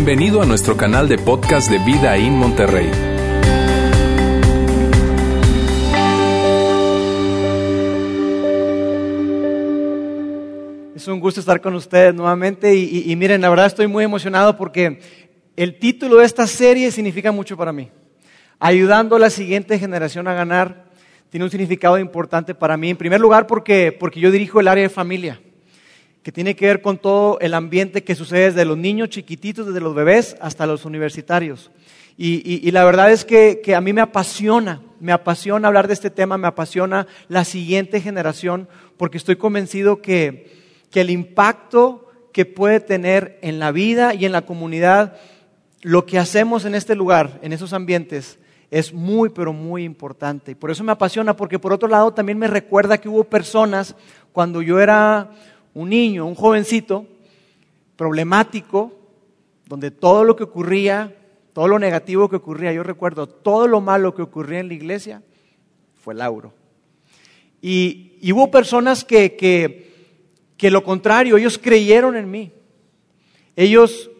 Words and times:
Bienvenido 0.00 0.40
a 0.40 0.46
nuestro 0.46 0.76
canal 0.76 1.08
de 1.08 1.18
podcast 1.18 1.68
de 1.68 1.78
Vida 1.80 2.16
en 2.16 2.32
Monterrey. 2.34 2.88
Es 10.94 11.08
un 11.08 11.18
gusto 11.18 11.40
estar 11.40 11.60
con 11.60 11.74
ustedes 11.74 12.14
nuevamente 12.14 12.76
y, 12.76 13.10
y 13.10 13.16
miren, 13.16 13.40
la 13.40 13.50
verdad 13.50 13.66
estoy 13.66 13.88
muy 13.88 14.04
emocionado 14.04 14.56
porque 14.56 15.00
el 15.56 15.80
título 15.80 16.18
de 16.18 16.26
esta 16.26 16.46
serie 16.46 16.92
significa 16.92 17.32
mucho 17.32 17.56
para 17.56 17.72
mí. 17.72 17.90
Ayudando 18.60 19.16
a 19.16 19.18
la 19.18 19.30
siguiente 19.30 19.80
generación 19.80 20.28
a 20.28 20.34
ganar 20.34 20.84
tiene 21.28 21.42
un 21.42 21.50
significado 21.50 21.98
importante 21.98 22.54
para 22.54 22.76
mí. 22.76 22.90
En 22.90 22.96
primer 22.96 23.20
lugar, 23.20 23.48
porque, 23.48 23.90
porque 23.90 24.20
yo 24.20 24.30
dirijo 24.30 24.60
el 24.60 24.68
área 24.68 24.84
de 24.84 24.90
familia, 24.90 25.40
que 26.22 26.32
tiene 26.32 26.56
que 26.56 26.66
ver 26.66 26.82
con 26.82 26.98
todo 26.98 27.38
el 27.40 27.54
ambiente 27.54 28.04
que 28.04 28.14
sucede 28.14 28.46
desde 28.46 28.64
los 28.64 28.76
niños 28.76 29.08
chiquititos, 29.08 29.66
desde 29.66 29.80
los 29.80 29.94
bebés 29.94 30.36
hasta 30.40 30.66
los 30.66 30.84
universitarios. 30.84 31.70
Y, 32.20 32.68
la 32.72 32.84
verdad 32.84 33.12
es 33.12 33.24
que, 33.24 33.60
que, 33.62 33.76
a 33.76 33.80
mí 33.80 33.92
me 33.92 34.00
apasiona, 34.00 34.82
me 34.98 35.12
apasiona 35.12 35.68
hablar 35.68 35.86
de 35.86 35.94
este 35.94 36.10
tema, 36.10 36.36
me 36.36 36.48
apasiona 36.48 37.06
la 37.28 37.44
siguiente 37.44 38.00
generación, 38.00 38.68
porque 38.96 39.18
estoy 39.18 39.36
convencido 39.36 40.02
que, 40.02 40.50
que 40.90 41.02
el 41.02 41.10
impacto 41.10 42.10
que 42.32 42.44
puede 42.44 42.80
tener 42.80 43.38
en 43.42 43.60
la 43.60 43.70
vida 43.70 44.14
y 44.14 44.24
en 44.24 44.32
la 44.32 44.42
comunidad 44.42 45.16
lo 45.82 46.06
que 46.06 46.18
hacemos 46.18 46.64
en 46.64 46.74
este 46.74 46.96
lugar, 46.96 47.38
en 47.42 47.52
esos 47.52 47.72
ambientes, 47.72 48.38
es 48.70 48.92
muy, 48.92 49.28
pero 49.28 49.52
muy 49.52 49.84
importante. 49.84 50.52
Y 50.52 50.54
por 50.54 50.70
eso 50.70 50.84
me 50.84 50.92
apasiona, 50.92 51.36
porque 51.36 51.58
por 51.58 51.72
otro 51.72 51.88
lado 51.88 52.12
también 52.12 52.38
me 52.38 52.48
recuerda 52.48 52.98
que 52.98 53.08
hubo 53.08 53.24
personas 53.24 53.94
cuando 54.32 54.60
yo 54.60 54.80
era 54.80 55.30
un 55.78 55.90
niño, 55.90 56.26
un 56.26 56.34
jovencito, 56.34 57.06
problemático, 57.94 58.92
donde 59.66 59.92
todo 59.92 60.24
lo 60.24 60.34
que 60.34 60.42
ocurría, 60.42 61.14
todo 61.52 61.68
lo 61.68 61.78
negativo 61.78 62.28
que 62.28 62.36
ocurría, 62.36 62.72
yo 62.72 62.82
recuerdo, 62.82 63.28
todo 63.28 63.68
lo 63.68 63.80
malo 63.80 64.12
que 64.12 64.22
ocurría 64.22 64.58
en 64.58 64.68
la 64.68 64.74
iglesia, 64.74 65.22
fue 66.02 66.16
Lauro. 66.16 66.52
Y, 67.62 68.16
y 68.20 68.32
hubo 68.32 68.50
personas 68.50 69.04
que, 69.04 69.36
que, 69.36 69.92
que 70.56 70.70
lo 70.72 70.82
contrario, 70.82 71.36
ellos 71.36 71.58
creyeron 71.58 72.16
en 72.16 72.28
mí. 72.28 72.50
Ellos 73.54 74.10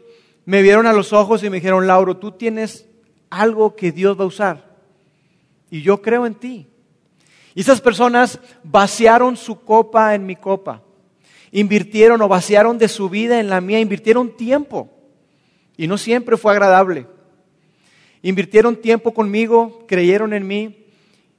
me 0.45 0.63
vieron 0.63 0.87
a 0.87 0.93
los 0.93 1.13
ojos 1.13 1.43
y 1.43 1.51
me 1.51 1.57
dijeron, 1.57 1.89
Lauro, 1.89 2.19
tú 2.19 2.31
tienes 2.33 2.87
algo 3.31 3.75
que 3.75 3.91
Dios 3.91 4.19
va 4.19 4.23
a 4.23 4.29
usar. 4.29 4.77
Y 5.71 5.83
yo 5.83 6.03
creo 6.03 6.25
en 6.25 6.37
ti. 6.37 6.69
Y 7.57 7.63
esas 7.63 7.81
personas 7.81 8.39
vaciaron 8.63 9.37
su 9.37 9.61
copa 9.61 10.15
en 10.15 10.25
mi 10.25 10.37
copa. 10.37 10.83
Invirtieron 11.51 12.21
o 12.23 12.29
vaciaron 12.29 12.79
de 12.79 12.89
su 12.89 13.09
vida 13.09 13.41
en 13.41 13.49
la 13.49 13.61
mía, 13.61 13.81
invirtieron 13.81 14.37
tiempo. 14.37 14.91
Y 15.77 15.87
no 15.87 15.97
siempre 15.97 16.37
fue 16.37 16.53
agradable. 16.53 17.07
Invirtieron 18.23 18.77
tiempo 18.77 19.15
conmigo, 19.15 19.85
creyeron 19.87 20.33
en 20.33 20.47
mí 20.47 20.87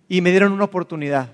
y 0.08 0.22
me 0.22 0.32
dieron 0.32 0.54
una 0.54 0.64
oportunidad. 0.64 1.30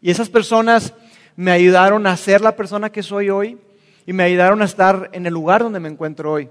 Y 0.00 0.10
esas 0.10 0.28
personas 0.28 0.94
me 1.36 1.50
ayudaron 1.50 2.06
a 2.06 2.16
ser 2.16 2.40
la 2.40 2.56
persona 2.56 2.90
que 2.90 3.02
soy 3.02 3.30
hoy 3.30 3.58
y 4.06 4.12
me 4.12 4.22
ayudaron 4.22 4.62
a 4.62 4.66
estar 4.66 5.10
en 5.12 5.26
el 5.26 5.34
lugar 5.34 5.62
donde 5.62 5.80
me 5.80 5.88
encuentro 5.88 6.32
hoy. 6.32 6.48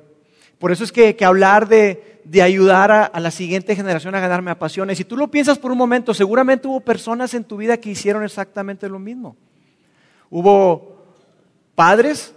Por 0.59 0.71
eso 0.71 0.83
es 0.83 0.91
que, 0.91 1.15
que 1.15 1.25
hablar 1.25 1.67
de, 1.67 2.21
de 2.23 2.41
ayudar 2.41 2.91
a, 2.91 3.05
a, 3.05 3.19
la 3.19 3.31
siguiente 3.31 3.75
generación 3.75 4.13
a 4.13 4.19
ganar 4.19 4.41
me 4.41 4.51
apasiona. 4.51 4.93
Y 4.93 4.95
si 4.95 5.05
tú 5.05 5.17
lo 5.17 5.29
piensas 5.29 5.57
por 5.57 5.71
un 5.71 5.77
momento, 5.77 6.13
seguramente 6.13 6.67
hubo 6.67 6.81
personas 6.81 7.33
en 7.33 7.43
tu 7.43 7.57
vida 7.57 7.77
que 7.77 7.89
hicieron 7.89 8.23
exactamente 8.23 8.87
lo 8.87 8.99
mismo. 8.99 9.35
Hubo 10.29 10.90
padres, 11.75 12.33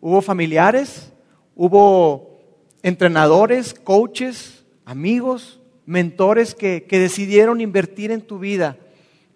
hubo 0.00 0.22
familiares, 0.22 1.12
hubo 1.54 2.40
entrenadores, 2.82 3.74
coaches, 3.74 4.64
amigos, 4.84 5.60
mentores 5.86 6.54
que, 6.54 6.84
que 6.84 6.98
decidieron 6.98 7.60
invertir 7.60 8.10
en 8.10 8.22
tu 8.22 8.38
vida 8.38 8.76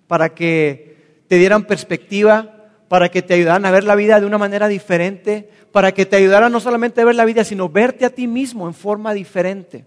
para 0.06 0.34
que 0.34 1.22
te 1.28 1.36
dieran 1.36 1.64
perspectiva, 1.64 2.70
para 2.88 3.08
que 3.08 3.22
te 3.22 3.34
ayudaran 3.34 3.64
a 3.64 3.70
ver 3.70 3.84
la 3.84 3.94
vida 3.94 4.20
de 4.20 4.26
una 4.26 4.38
manera 4.38 4.69
diferente, 4.69 5.50
para 5.72 5.92
que 5.92 6.06
te 6.06 6.16
ayudaran 6.16 6.53
no 6.53 6.60
solamente 6.60 7.00
a 7.00 7.04
ver 7.04 7.14
la 7.14 7.24
vida, 7.24 7.44
sino 7.44 7.68
verte 7.68 8.04
a 8.04 8.10
ti 8.10 8.26
mismo 8.26 8.66
en 8.66 8.74
forma 8.74 9.12
diferente. 9.12 9.84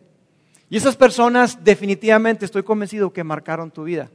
Y 0.70 0.78
esas 0.78 0.96
personas 0.96 1.64
definitivamente 1.64 2.46
estoy 2.46 2.64
convencido 2.64 3.12
que 3.12 3.24
marcaron 3.24 3.72
tu 3.72 3.86
vida. 3.86 4.10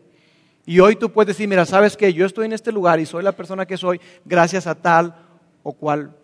Y 0.67 0.81
hoy 0.81 0.97
tú 0.97 1.11
puedes 1.11 1.29
decir, 1.29 1.49
mira, 1.49 1.67
sabes 1.67 1.97
que 1.97 2.13
yo 2.13 2.25
estoy 2.25 2.47
en 2.47 2.53
este 2.53 2.73
lugar 2.73 3.01
y 3.01 3.07
soy 3.07 3.23
la 3.23 3.33
persona 3.33 3.67
que 3.67 3.77
soy 3.77 4.01
gracias 4.25 4.67
a 4.67 4.75
tal 4.75 5.15
o 5.65 5.73
cual 5.73 6.15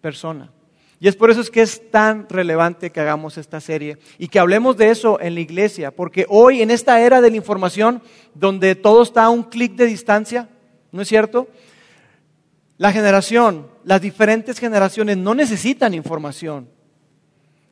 persona. 0.00 0.52
Y 1.00 1.08
es 1.08 1.16
por 1.16 1.30
eso 1.30 1.40
es 1.40 1.50
que 1.50 1.62
es 1.62 1.90
tan 1.90 2.28
relevante 2.28 2.90
que 2.90 3.00
hagamos 3.00 3.38
esta 3.38 3.58
serie 3.58 3.96
y 4.18 4.28
que 4.28 4.38
hablemos 4.38 4.76
de 4.76 4.90
eso 4.90 5.18
en 5.18 5.34
la 5.34 5.40
iglesia, 5.40 5.90
porque 5.90 6.26
hoy 6.28 6.60
en 6.60 6.70
esta 6.70 7.00
era 7.00 7.22
de 7.22 7.30
la 7.30 7.36
información 7.38 8.02
donde 8.34 8.74
todo 8.74 9.02
está 9.02 9.24
a 9.24 9.30
un 9.30 9.44
clic 9.44 9.74
de 9.76 9.86
distancia, 9.86 10.48
¿no 10.92 11.00
es 11.00 11.08
cierto? 11.08 11.48
La 12.76 12.92
generación, 12.92 13.66
las 13.82 14.02
diferentes 14.02 14.58
generaciones 14.58 15.16
no 15.16 15.34
necesitan 15.34 15.94
información. 15.94 16.68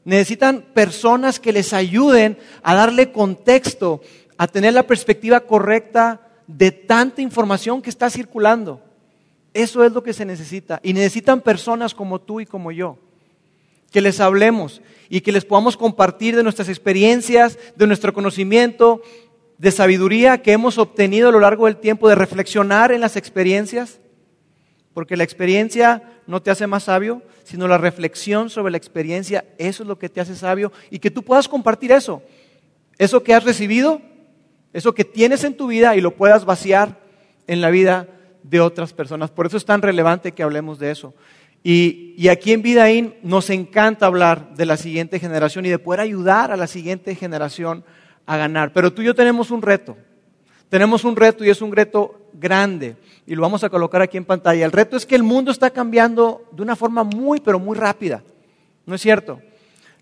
Necesitan 0.05 0.62
personas 0.72 1.39
que 1.39 1.53
les 1.53 1.75
ayuden 1.75 2.39
a 2.62 2.75
darle 2.75 3.12
contexto, 3.12 4.00
a 4.39 4.47
tener 4.47 4.72
la 4.72 4.87
perspectiva 4.87 5.41
correcta 5.41 6.22
de 6.47 6.71
tanta 6.72 7.21
información 7.21 7.83
que 7.83 7.91
está 7.91 8.09
circulando. 8.09 8.88
Eso 9.54 9.84
es 9.84 9.92
lo 9.92 10.03
que 10.03 10.12
se 10.12 10.25
necesita. 10.25 10.81
Y 10.82 10.92
necesitan 10.92 11.41
personas 11.41 11.94
como 11.94 12.20
tú 12.20 12.41
y 12.41 12.47
como 12.47 12.72
yo, 12.72 12.98
que 13.91 14.00
les 14.00 14.20
hablemos 14.20 14.82
y 15.09 15.20
que 15.20 15.32
les 15.32 15.44
podamos 15.44 15.76
compartir 15.76 16.36
de 16.36 16.42
nuestras 16.42 16.69
experiencias, 16.69 17.59
de 17.76 17.86
nuestro 17.86 18.12
conocimiento, 18.12 19.03
de 19.56 19.70
sabiduría 19.70 20.42
que 20.42 20.53
hemos 20.53 20.78
obtenido 20.78 21.28
a 21.31 21.32
lo 21.32 21.41
largo 21.41 21.66
del 21.66 21.76
tiempo, 21.76 22.09
de 22.09 22.14
reflexionar 22.14 22.92
en 22.92 23.00
las 23.00 23.16
experiencias 23.16 23.98
porque 24.98 25.16
la 25.16 25.22
experiencia 25.22 26.03
no 26.26 26.42
te 26.42 26.50
hace 26.50 26.66
más 26.66 26.82
sabio, 26.82 27.22
sino 27.44 27.69
la 27.69 27.78
reflexión 27.78 28.50
sobre 28.50 28.72
la 28.72 28.78
experiencia, 28.78 29.44
eso 29.56 29.84
es 29.84 29.88
lo 29.88 29.97
que 29.97 30.09
te 30.09 30.20
hace 30.20 30.34
sabio 30.34 30.72
y 30.91 30.98
que 30.98 31.12
tú 31.12 31.22
puedas 31.22 31.47
compartir 31.47 31.92
eso, 31.92 32.20
eso 32.98 33.22
que 33.22 33.32
has 33.32 33.44
recibido, 33.44 34.03
eso 34.72 34.94
que 34.94 35.04
tienes 35.04 35.44
en 35.44 35.56
tu 35.56 35.69
vida 35.69 35.94
y 35.94 36.00
lo 36.00 36.16
puedas 36.16 36.44
vaciar 36.44 36.98
en 37.47 37.60
la 37.60 37.70
vida 37.70 38.09
de 38.43 38.60
otras 38.60 38.93
personas. 38.93 39.31
Por 39.31 39.47
eso 39.47 39.56
es 39.56 39.65
tan 39.65 39.82
relevante 39.82 40.32
que 40.32 40.43
hablemos 40.43 40.78
de 40.78 40.91
eso. 40.91 41.15
Y, 41.62 42.15
y 42.16 42.28
aquí 42.28 42.53
en 42.53 42.62
Vidaín 42.62 43.15
nos 43.22 43.50
encanta 43.50 44.06
hablar 44.06 44.54
de 44.54 44.66
la 44.66 44.76
siguiente 44.76 45.19
generación 45.19 45.66
y 45.66 45.71
de 45.71 45.78
poder 45.78 46.00
ayudar 46.00 46.53
a 46.53 46.56
la 46.56 46.66
siguiente 46.66 47.15
generación 47.15 47.84
a 48.27 48.37
ganar. 48.37 48.72
Pero 48.72 48.93
tú 48.93 49.03
y 49.03 49.06
yo 49.06 49.15
tenemos 49.15 49.50
un 49.50 49.62
reto. 49.62 49.97
Tenemos 50.69 51.04
un 51.04 51.16
reto 51.16 51.44
y 51.44 51.50
es 51.50 51.62
un 51.62 51.72
reto 51.72 52.28
grande 52.34 52.97
y 53.27 53.34
lo 53.34 53.43
vamos 53.43 53.65
a 53.65 53.71
colocar 53.71 54.03
aquí 54.03 54.16
en 54.16 54.25
pantalla. 54.25 54.65
El 54.65 54.72
reto 54.72 54.97
es 54.97 55.06
que 55.06 55.15
el 55.15 55.22
mundo 55.22 55.50
está 55.50 55.71
cambiando 55.71 56.44
de 56.53 56.62
una 56.62 56.77
forma 56.77 57.04
muy, 57.04 57.41
pero 57.41 57.59
muy 57.59 57.77
rápida. 57.77 58.22
¿No 58.87 58.94
es 58.94 59.00
cierto? 59.00 59.41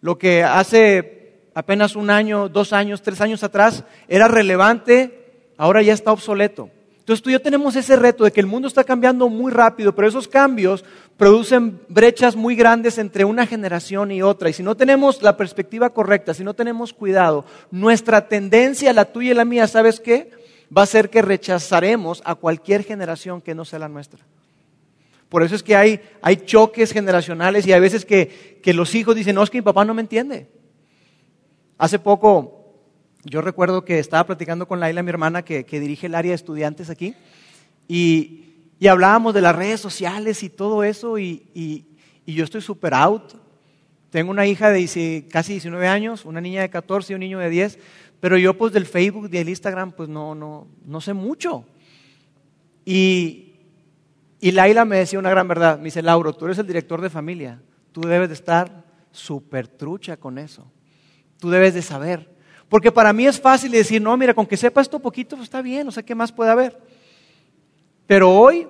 Lo 0.00 0.18
que 0.18 0.44
hace 0.44 1.40
apenas 1.54 1.96
un 1.96 2.10
año, 2.10 2.48
dos 2.48 2.72
años, 2.72 3.02
tres 3.02 3.20
años 3.20 3.42
atrás 3.42 3.84
era 4.08 4.28
relevante, 4.28 5.50
ahora 5.56 5.82
ya 5.82 5.92
está 5.92 6.12
obsoleto. 6.12 6.70
Entonces 7.06 7.22
tú 7.22 7.30
y 7.30 7.34
yo 7.34 7.40
tenemos 7.40 7.76
ese 7.76 7.94
reto 7.94 8.24
de 8.24 8.32
que 8.32 8.40
el 8.40 8.46
mundo 8.46 8.66
está 8.66 8.82
cambiando 8.82 9.28
muy 9.28 9.52
rápido, 9.52 9.94
pero 9.94 10.08
esos 10.08 10.26
cambios 10.26 10.84
producen 11.16 11.80
brechas 11.88 12.34
muy 12.34 12.56
grandes 12.56 12.98
entre 12.98 13.24
una 13.24 13.46
generación 13.46 14.10
y 14.10 14.22
otra. 14.22 14.50
Y 14.50 14.52
si 14.52 14.64
no 14.64 14.76
tenemos 14.76 15.22
la 15.22 15.36
perspectiva 15.36 15.90
correcta, 15.90 16.34
si 16.34 16.42
no 16.42 16.54
tenemos 16.54 16.92
cuidado, 16.92 17.44
nuestra 17.70 18.26
tendencia, 18.26 18.92
la 18.92 19.04
tuya 19.04 19.30
y 19.30 19.34
la 19.34 19.44
mía, 19.44 19.68
¿sabes 19.68 20.00
qué? 20.00 20.32
va 20.76 20.82
a 20.82 20.86
ser 20.86 21.10
que 21.10 21.22
rechazaremos 21.22 22.22
a 22.24 22.34
cualquier 22.34 22.82
generación 22.82 23.40
que 23.40 23.54
no 23.54 23.64
sea 23.64 23.78
la 23.78 23.88
nuestra. 23.88 24.20
Por 25.28 25.42
eso 25.42 25.54
es 25.54 25.62
que 25.62 25.74
hay, 25.74 26.00
hay 26.22 26.36
choques 26.36 26.92
generacionales 26.92 27.66
y 27.66 27.72
hay 27.72 27.80
veces 27.80 28.04
que, 28.04 28.60
que, 28.62 28.72
los 28.72 28.94
hijos 28.94 29.16
dicen, 29.16 29.34
no, 29.34 29.42
es 29.42 29.50
que 29.50 29.58
mi 29.58 29.62
papá 29.62 29.84
no 29.84 29.94
me 29.94 30.02
entiende. 30.02 30.48
Hace 31.78 31.98
poco, 31.98 32.55
yo 33.28 33.40
recuerdo 33.40 33.84
que 33.84 33.98
estaba 33.98 34.24
platicando 34.24 34.68
con 34.68 34.78
Laila, 34.78 35.02
mi 35.02 35.10
hermana, 35.10 35.42
que, 35.42 35.64
dirige 35.64 36.06
el 36.06 36.14
área 36.14 36.30
de 36.30 36.36
estudiantes 36.36 36.90
aquí, 36.90 37.14
y, 37.88 38.42
hablábamos 38.88 39.34
de 39.34 39.40
las 39.40 39.56
redes 39.56 39.80
sociales 39.80 40.42
y 40.44 40.48
todo 40.48 40.84
eso, 40.84 41.18
y, 41.18 41.86
yo 42.24 42.44
estoy 42.44 42.60
super 42.60 42.94
out. 42.94 43.34
Tengo 44.10 44.30
una 44.30 44.46
hija 44.46 44.70
de 44.70 45.26
casi 45.30 45.52
19 45.52 45.88
años, 45.88 46.24
una 46.24 46.40
niña 46.40 46.62
de 46.62 46.70
14 46.70 47.12
y 47.12 47.14
un 47.14 47.20
niño 47.20 47.38
de 47.38 47.50
10, 47.50 47.78
pero 48.20 48.38
yo 48.38 48.56
pues 48.56 48.72
del 48.72 48.86
Facebook 48.86 49.28
del 49.28 49.48
Instagram 49.48 49.92
pues 49.92 50.08
no, 50.08 50.34
no, 50.34 50.68
no 50.84 51.00
sé 51.00 51.12
mucho. 51.12 51.64
Y, 52.84 53.54
y 54.40 54.52
Laila 54.52 54.84
me 54.84 54.98
decía 54.98 55.18
una 55.18 55.30
gran 55.30 55.48
verdad, 55.48 55.78
me 55.78 55.86
dice, 55.86 56.02
Lauro, 56.02 56.32
tú 56.32 56.46
eres 56.46 56.58
el 56.58 56.66
director 56.66 57.00
de 57.00 57.10
familia, 57.10 57.60
tú 57.92 58.00
debes 58.02 58.28
de 58.28 58.34
estar 58.34 58.84
súper 59.10 59.68
trucha 59.68 60.16
con 60.16 60.38
eso, 60.38 60.70
tú 61.38 61.50
debes 61.50 61.74
de 61.74 61.82
saber. 61.82 62.35
Porque 62.68 62.90
para 62.90 63.12
mí 63.12 63.26
es 63.26 63.40
fácil 63.40 63.70
decir, 63.70 64.02
no, 64.02 64.16
mira, 64.16 64.34
con 64.34 64.46
que 64.46 64.56
sepa 64.56 64.80
esto 64.80 64.98
poquito, 64.98 65.36
pues 65.36 65.46
está 65.46 65.62
bien, 65.62 65.86
no 65.86 65.92
sé 65.92 66.04
qué 66.04 66.14
más 66.14 66.32
puede 66.32 66.50
haber. 66.50 66.78
Pero 68.06 68.30
hoy 68.30 68.66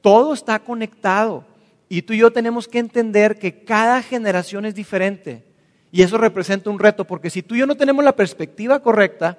todo 0.00 0.34
está 0.34 0.58
conectado 0.58 1.44
y 1.88 2.02
tú 2.02 2.12
y 2.12 2.18
yo 2.18 2.32
tenemos 2.32 2.66
que 2.68 2.78
entender 2.78 3.38
que 3.38 3.64
cada 3.64 4.02
generación 4.02 4.64
es 4.66 4.74
diferente 4.74 5.44
Y 5.90 6.02
eso 6.02 6.18
representa 6.18 6.68
un 6.68 6.78
reto, 6.78 7.06
porque 7.06 7.30
si 7.30 7.42
tú 7.42 7.54
y 7.54 7.60
yo 7.60 7.66
no 7.66 7.76
tenemos 7.76 8.04
la 8.04 8.14
perspectiva 8.14 8.80
correcta, 8.80 9.38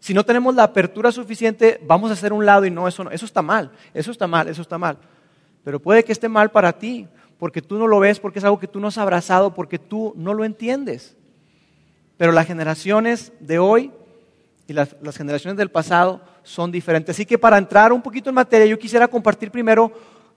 si 0.00 0.14
no 0.14 0.24
tenemos 0.24 0.54
la 0.54 0.62
apertura 0.62 1.12
suficiente, 1.12 1.80
vamos 1.86 2.10
a 2.10 2.14
hacer 2.14 2.32
un 2.32 2.46
lado 2.46 2.64
y 2.64 2.70
no, 2.70 2.88
eso, 2.88 3.04
no, 3.04 3.10
eso 3.10 3.26
está 3.26 3.42
mal, 3.42 3.70
eso 3.92 4.10
está 4.10 4.26
mal, 4.26 4.48
eso 4.48 4.62
está 4.62 4.78
mal. 4.78 4.96
Pero 5.62 5.80
puede 5.80 6.04
que 6.04 6.12
esté 6.12 6.28
mal 6.28 6.50
para 6.50 6.72
ti, 6.72 7.06
porque 7.38 7.60
tú 7.60 7.78
no 7.78 7.86
lo 7.86 8.00
ves, 8.00 8.20
porque 8.20 8.38
es 8.38 8.44
algo 8.44 8.58
que 8.58 8.68
tú 8.68 8.80
no 8.80 8.88
has 8.88 8.98
abrazado, 8.98 9.54
porque 9.54 9.78
tú 9.78 10.14
no 10.16 10.32
lo 10.32 10.44
entiendes. 10.44 11.16
Pero 12.16 12.32
las 12.32 12.46
generaciones 12.46 13.32
de 13.40 13.58
hoy 13.58 13.90
y 14.66 14.72
las, 14.72 14.94
generaciones 15.16 15.58
del 15.58 15.70
pasado 15.70 16.22
son 16.42 16.70
diferentes. 16.70 17.16
Así 17.16 17.26
que 17.26 17.38
para 17.38 17.58
entrar 17.58 17.92
un 17.92 18.02
poquito 18.02 18.30
en 18.30 18.34
materia, 18.34 18.66
yo 18.66 18.78
quisiera 18.78 19.08
compartir 19.08 19.50
primero 19.50 19.92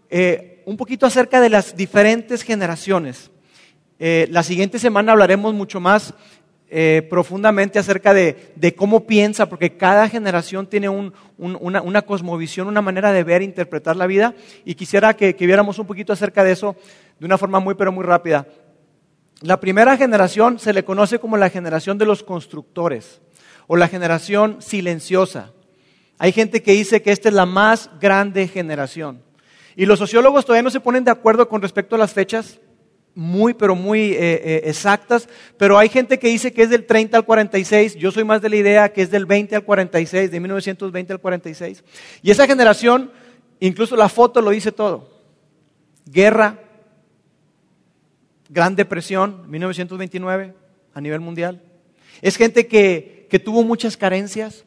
eh, 0.09 0.63
un 0.65 0.75
poquito 0.75 1.05
acerca 1.05 1.39
de 1.39 1.49
las 1.49 1.75
diferentes 1.75 2.43
generaciones. 2.43 3.31
Eh, 3.99 4.27
la 4.31 4.43
siguiente 4.43 4.79
semana 4.79 5.13
hablaremos 5.13 5.53
mucho 5.53 5.79
más 5.79 6.13
eh, 6.69 7.07
profundamente 7.09 7.79
acerca 7.79 8.13
de, 8.13 8.73
cómo 8.75 9.07
piensa, 9.07 9.47
porque 9.47 9.77
cada 9.77 10.09
generación 10.09 10.67
tiene 10.67 10.89
una, 10.89 12.01
cosmovisión, 12.01 12.67
una 12.67 12.81
manera 12.81 13.13
de 13.13 13.23
ver 13.23 13.41
e 13.41 13.45
interpretar 13.45 13.95
la 13.95 14.05
vida, 14.05 14.35
y 14.65 14.75
quisiera 14.75 15.15
que, 15.15 15.35
que 15.35 15.45
viéramos 15.45 15.79
un 15.79 15.87
poquito 15.87 16.11
acerca 16.11 16.43
de 16.43 16.51
eso 16.51 16.75
de 17.19 17.25
una 17.25 17.37
forma 17.37 17.61
muy, 17.61 17.75
pero 17.75 17.93
muy 17.93 18.03
rápida. 18.03 18.45
La 19.41 19.59
primera 19.59 19.97
generación 19.97 20.57
se 20.59 20.73
le 20.73 20.83
conoce 20.83 21.19
como 21.19 21.37
la 21.37 21.49
generación 21.49 21.97
de 21.97 22.05
los 22.05 22.23
constructores 22.23 23.21
o 23.67 23.75
la 23.75 23.87
generación 23.87 24.61
silenciosa. 24.61 25.51
Hay 26.17 26.31
gente 26.31 26.63
que 26.63 26.71
dice 26.71 27.01
que 27.03 27.11
esta 27.11 27.29
es 27.29 27.35
la 27.35 27.45
más 27.45 27.91
grande 27.99 28.47
generación. 28.47 29.21
Y 29.75 29.85
los 29.85 29.99
sociólogos 29.99 30.45
todavía 30.45 30.63
no 30.63 30.71
se 30.71 30.79
ponen 30.79 31.03
de 31.03 31.11
acuerdo 31.11 31.47
con 31.47 31.61
respecto 31.61 31.95
a 31.95 31.99
las 31.99 32.13
fechas 32.13 32.59
muy, 33.13 33.53
pero 33.53 33.75
muy 33.75 34.13
eh, 34.13 34.17
eh, 34.19 34.61
exactas, 34.65 35.27
pero 35.57 35.77
hay 35.77 35.89
gente 35.89 36.19
que 36.19 36.27
dice 36.27 36.53
que 36.53 36.61
es 36.61 36.69
del 36.69 36.85
30 36.85 37.17
al 37.17 37.25
46, 37.25 37.95
yo 37.95 38.11
soy 38.11 38.23
más 38.23 38.43
de 38.43 38.49
la 38.49 38.57
idea 38.57 38.93
que 38.93 39.01
es 39.01 39.09
del 39.09 39.25
20 39.25 39.55
al 39.55 39.63
46, 39.63 40.29
de 40.29 40.39
1920 40.39 41.13
al 41.13 41.19
46. 41.19 41.83
Y 42.21 42.29
esa 42.29 42.45
generación, 42.45 43.11
incluso 43.59 43.95
la 43.95 44.07
foto 44.07 44.39
lo 44.39 44.51
dice 44.51 44.71
todo. 44.71 45.09
Guerra, 46.05 46.59
Gran 48.49 48.75
Depresión, 48.75 49.49
1929, 49.49 50.53
a 50.93 51.01
nivel 51.01 51.19
mundial. 51.19 51.61
Es 52.21 52.37
gente 52.37 52.67
que, 52.67 53.27
tuvo 53.43 53.63
muchas 53.63 53.97
carencias, 53.97 54.65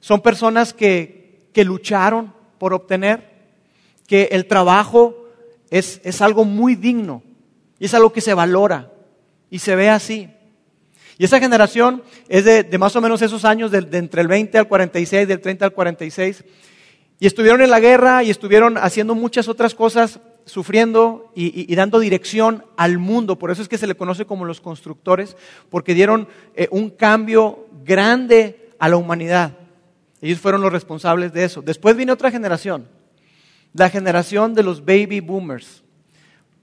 son 0.00 0.20
personas 0.20 0.72
que, 0.72 1.48
que 1.52 1.64
lucharon 1.64 2.32
por 2.58 2.72
obtener, 2.72 3.36
que 4.06 4.28
el 4.32 4.46
trabajo 4.46 5.26
es, 5.70 6.00
es 6.04 6.22
algo 6.22 6.44
muy 6.44 6.76
digno 6.76 7.22
y 7.78 7.86
es 7.86 7.94
algo 7.94 8.12
que 8.12 8.20
se 8.20 8.34
valora 8.34 8.92
y 9.50 9.58
se 9.58 9.76
ve 9.76 9.90
así. 9.90 10.30
Y 11.18 11.24
esa 11.24 11.40
generación 11.40 12.02
es 12.28 12.44
de, 12.44 12.78
más 12.78 12.94
o 12.94 13.00
menos 13.00 13.22
esos 13.22 13.44
años, 13.44 13.70
de, 13.70 13.78
entre 13.92 14.20
el 14.20 14.28
20 14.28 14.58
al 14.58 14.68
46, 14.68 15.26
del 15.26 15.40
30 15.40 15.64
al 15.64 15.72
46. 15.72 16.44
Y 17.18 17.26
estuvieron 17.26 17.62
en 17.62 17.70
la 17.70 17.80
guerra 17.80 18.22
y 18.22 18.30
estuvieron 18.30 18.76
haciendo 18.76 19.14
muchas 19.14 19.48
otras 19.48 19.74
cosas, 19.74 20.20
sufriendo 20.46 21.30
y, 21.34 21.74
dando 21.74 21.98
dirección 21.98 22.64
al 22.76 22.98
mundo. 22.98 23.38
Por 23.38 23.50
eso 23.50 23.60
es 23.60 23.68
que 23.68 23.76
se 23.76 23.86
le 23.86 23.96
conoce 23.96 24.24
como 24.24 24.44
los 24.44 24.60
constructores, 24.60 25.36
porque 25.68 25.92
dieron 25.92 26.28
eh, 26.54 26.68
un 26.70 26.88
cambio 26.88 27.66
grande 27.84 28.72
a 28.78 28.88
la 28.88 28.96
humanidad. 28.96 29.58
Ellos 30.22 30.38
fueron 30.38 30.62
los 30.62 30.72
responsables 30.72 31.32
de 31.32 31.44
eso. 31.44 31.60
Después 31.60 31.96
vino 31.96 32.12
otra 32.12 32.30
generación, 32.30 32.88
la 33.74 33.90
generación 33.90 34.54
de 34.54 34.62
los 34.62 34.84
baby 34.84 35.20
boomers. 35.20 35.82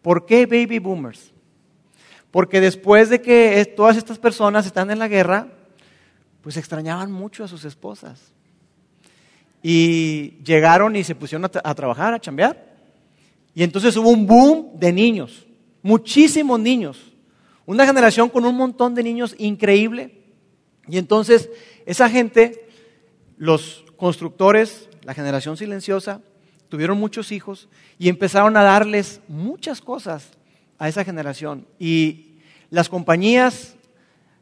¿Por 0.01 0.25
qué 0.25 0.45
baby 0.45 0.79
boomers? 0.79 1.31
Porque 2.31 2.59
después 2.59 3.09
de 3.09 3.21
que 3.21 3.63
todas 3.75 3.95
estas 3.95 4.17
personas 4.17 4.65
están 4.65 4.89
en 4.89 4.97
la 4.97 5.07
guerra, 5.07 5.49
pues 6.41 6.57
extrañaban 6.57 7.11
mucho 7.11 7.43
a 7.43 7.47
sus 7.47 7.63
esposas. 7.63 8.33
Y 9.61 10.39
llegaron 10.43 10.95
y 10.95 11.03
se 11.03 11.15
pusieron 11.15 11.45
a, 11.45 11.75
trabajar, 11.75 12.13
a 12.13 12.19
chambear. 12.19 12.72
Y 13.55 13.63
entonces 13.63 13.95
hubo 13.97 14.09
un 14.09 14.25
boom 14.25 14.79
de 14.79 14.91
niños, 14.91 15.45
muchísimos 15.81 16.59
niños. 16.59 17.13
Una 17.65 17.85
generación 17.85 18.29
con 18.29 18.45
un 18.45 18.55
montón 18.55 18.95
de 18.95 19.03
niños 19.03 19.35
increíble. 19.37 20.23
Y 20.87 20.97
entonces 20.97 21.49
esa 21.85 22.09
gente, 22.09 22.67
los 23.37 23.85
constructores, 23.95 24.89
la 25.03 25.13
generación 25.13 25.55
silenciosa, 25.55 26.21
tuvieron 26.67 26.97
muchos 26.97 27.31
hijos 27.31 27.69
y 27.99 28.09
empezaron 28.09 28.57
a 28.57 28.63
darles 28.63 29.21
muchas 29.27 29.79
cosas 29.79 30.31
a 30.79 30.89
esa 30.89 31.03
generación. 31.03 31.67
Y 31.79 32.39
las 32.69 32.89
compañías, 32.89 33.75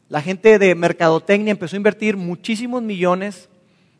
la 0.08 0.22
gente 0.22 0.58
de 0.58 0.74
mercadotecnia 0.74 1.50
empezó 1.50 1.76
a 1.76 1.78
invertir 1.78 2.16
muchísimos 2.16 2.82
millones 2.82 3.48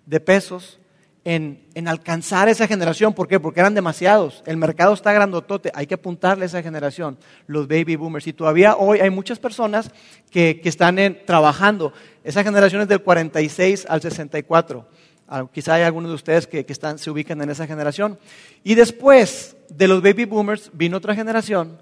de 0.07 0.19
pesos 0.19 0.81
en, 1.25 1.89
alcanzar 1.89 2.49
esa 2.49 2.67
generación. 2.67 3.13
¿Por 3.15 3.29
qué? 3.29 3.39
Porque 3.39 3.61
eran 3.61 3.75
demasiados. 3.75 4.43
El 4.47 4.57
mercado 4.57 4.93
está 4.95 5.13
grandotote. 5.13 5.71
Hay 5.75 5.87
que 5.87 5.95
apuntarle 5.95 6.45
a 6.45 6.47
esa 6.47 6.63
generación, 6.63 7.19
los 7.47 7.69
baby 7.69 7.97
boomers. 7.97 8.27
Y 8.27 8.33
todavía 8.33 8.77
hoy 8.77 9.01
hay 9.01 9.11
muchas 9.11 9.39
personas 9.39 9.91
que, 10.31 10.61
están 10.65 10.97
trabajando. 11.27 11.93
Esa 12.25 12.43
generación 12.43 12.83
es 12.83 12.89
del 12.89 13.03
46 13.03 13.87
al 13.89 14.01
64. 14.01 14.89
Ah, 15.29 15.47
quizá 15.53 15.75
hay 15.75 15.83
algunos 15.83 16.11
de 16.11 16.15
ustedes 16.17 16.47
que, 16.47 16.67
se 16.97 17.11
ubican 17.11 17.41
en 17.41 17.51
esa 17.51 17.67
generación. 17.67 18.19
Y 18.65 18.75
después 18.75 19.57
de 19.69 19.89
los 19.89 20.03
baby 20.03 20.25
boomers 20.25 20.71
vino 20.73 20.97
otra 20.97 21.15
generación, 21.15 21.79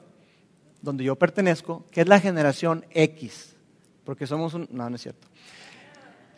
donde 0.83 1.05
yo 1.05 1.17
pertenezco, 1.17 1.85
que 1.91 2.03
es 2.03 2.09
la 2.09 2.21
generación 2.21 2.85
X. 2.91 3.57
Porque 4.05 4.27
somos 4.27 4.55
un... 4.55 4.69
No, 4.71 4.89
no 4.89 4.97
es 4.97 5.03
cierto. 5.03 5.29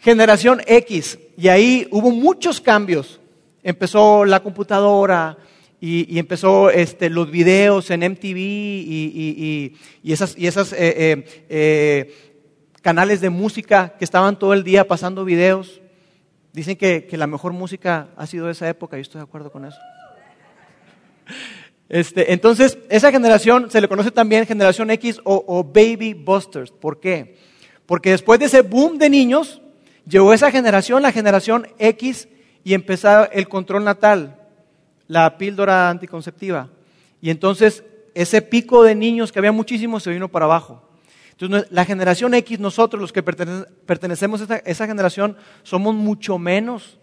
Generación 0.03 0.61
X. 0.67 1.19
Y 1.39 1.49
ahí 1.49 1.89
hubo 1.91 2.11
muchos 2.11 2.61
cambios. 2.61 3.21
Empezó 3.63 4.25
la 4.25 4.43
computadora, 4.43 5.39
y, 5.85 6.17
empezó 6.21 6.71
este, 6.71 7.11
los 7.11 7.29
videos 7.29 7.91
en 7.91 8.05
MTV 8.09 8.39
y, 8.39 9.75
esas, 10.05 10.37
eh, 10.37 10.77
eh, 10.79 11.45
eh, 11.49 12.15
canales 12.83 13.21
de 13.21 13.31
música 13.31 13.95
que 13.99 14.05
estaban 14.05 14.39
todo 14.39 14.55
el 14.55 14.63
día 14.63 14.87
pasando 14.87 15.25
videos. 15.25 15.81
Dicen 16.53 16.77
que, 16.77 17.09
la 17.11 17.27
mejor 17.27 17.53
música 17.53 18.11
ha 18.17 18.29
sido 18.29 18.49
esa 18.49 18.69
época, 18.69 18.97
y 18.97 19.01
estoy 19.01 19.19
de 19.19 19.25
acuerdo 19.25 19.51
con 19.51 19.65
eso. 19.65 19.79
Este, 21.89 22.33
entonces, 22.33 22.79
esa 22.89 23.11
generación 23.11 23.69
se 23.69 23.81
le 23.81 23.89
conoce 23.89 24.13
también 24.13 24.47
generación 24.47 24.89
X 24.91 25.21
o, 25.25 25.65
Baby 25.65 26.15
Busters. 26.15 26.71
¿Por 26.71 27.01
qué? 27.01 27.39
Porque 27.87 28.11
después 28.11 28.39
de 28.39 28.47
ese 28.47 28.61
boom 28.63 28.99
de 28.99 29.11
niños, 29.11 29.62
llegó 30.07 30.33
esa 30.33 30.51
generación, 30.51 31.03
la 31.03 31.13
generación 31.13 31.67
X, 31.79 32.29
y 32.65 32.75
empezó 32.75 33.31
el 33.31 33.49
control 33.49 33.85
natal, 33.85 34.39
la 35.09 35.37
píldora 35.37 35.91
anticonceptiva. 35.91 36.71
Y 37.21 37.31
entonces 37.31 37.85
ese 38.15 38.43
pico 38.43 38.83
de 38.83 38.95
niños 38.95 39.33
que 39.33 39.39
había 39.39 39.53
muchísimos 39.53 40.03
se 40.03 40.11
vino 40.11 40.29
para 40.29 40.45
abajo. 40.45 40.83
Entonces, 41.33 41.71
la 41.73 41.85
generación 41.85 42.35
X, 42.35 42.61
nosotros 42.61 43.01
los 43.01 43.13
que 43.13 43.23
pertenecemos 43.23 44.49
a 44.49 44.57
esa, 44.59 44.87
generación, 44.87 45.37
somos 45.63 45.95
mucho 45.95 46.39
menos 46.39 46.99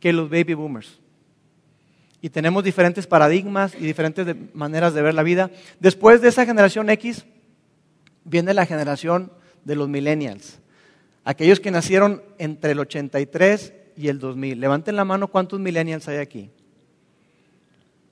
que 0.00 0.12
los 0.12 0.30
baby 0.30 0.54
boomers. 0.54 1.00
Y 2.22 2.30
tenemos 2.30 2.64
diferentes 2.64 3.06
paradigmas 3.06 3.74
y 3.74 3.80
diferentes 3.80 4.34
maneras 4.54 4.94
de 4.94 5.02
ver 5.02 5.12
la 5.12 5.22
vida. 5.22 5.50
Después 5.80 6.22
de 6.22 6.28
esa 6.28 6.46
generación 6.46 6.88
X, 6.88 7.26
viene 8.24 8.54
la 8.54 8.64
generación 8.64 9.30
de 9.64 9.76
los 9.76 9.88
millennials. 9.88 10.60
Aquellos 11.24 11.60
que 11.60 11.70
nacieron 11.70 12.22
entre 12.38 12.72
el 12.72 12.80
83 12.80 13.72
y 13.96 14.08
el 14.08 14.18
2000. 14.18 14.60
Levanten 14.60 14.96
la 14.96 15.04
mano 15.04 15.28
cuántos 15.28 15.58
millennials 15.60 16.06
hay 16.08 16.18
aquí. 16.18 16.50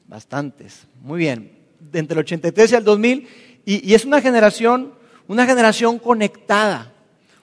Bastantes. 0.07 0.87
Muy 1.01 1.19
bien. 1.19 1.53
Entre 1.93 2.15
el 2.15 2.21
83 2.21 2.73
y 2.73 2.75
el 2.75 2.85
2000. 2.85 3.29
y 3.65 3.95
es 3.95 4.05
una 4.05 4.21
generación 4.21 4.93
una 5.29 5.47
generación 5.47 5.99
conectada, 5.99 6.93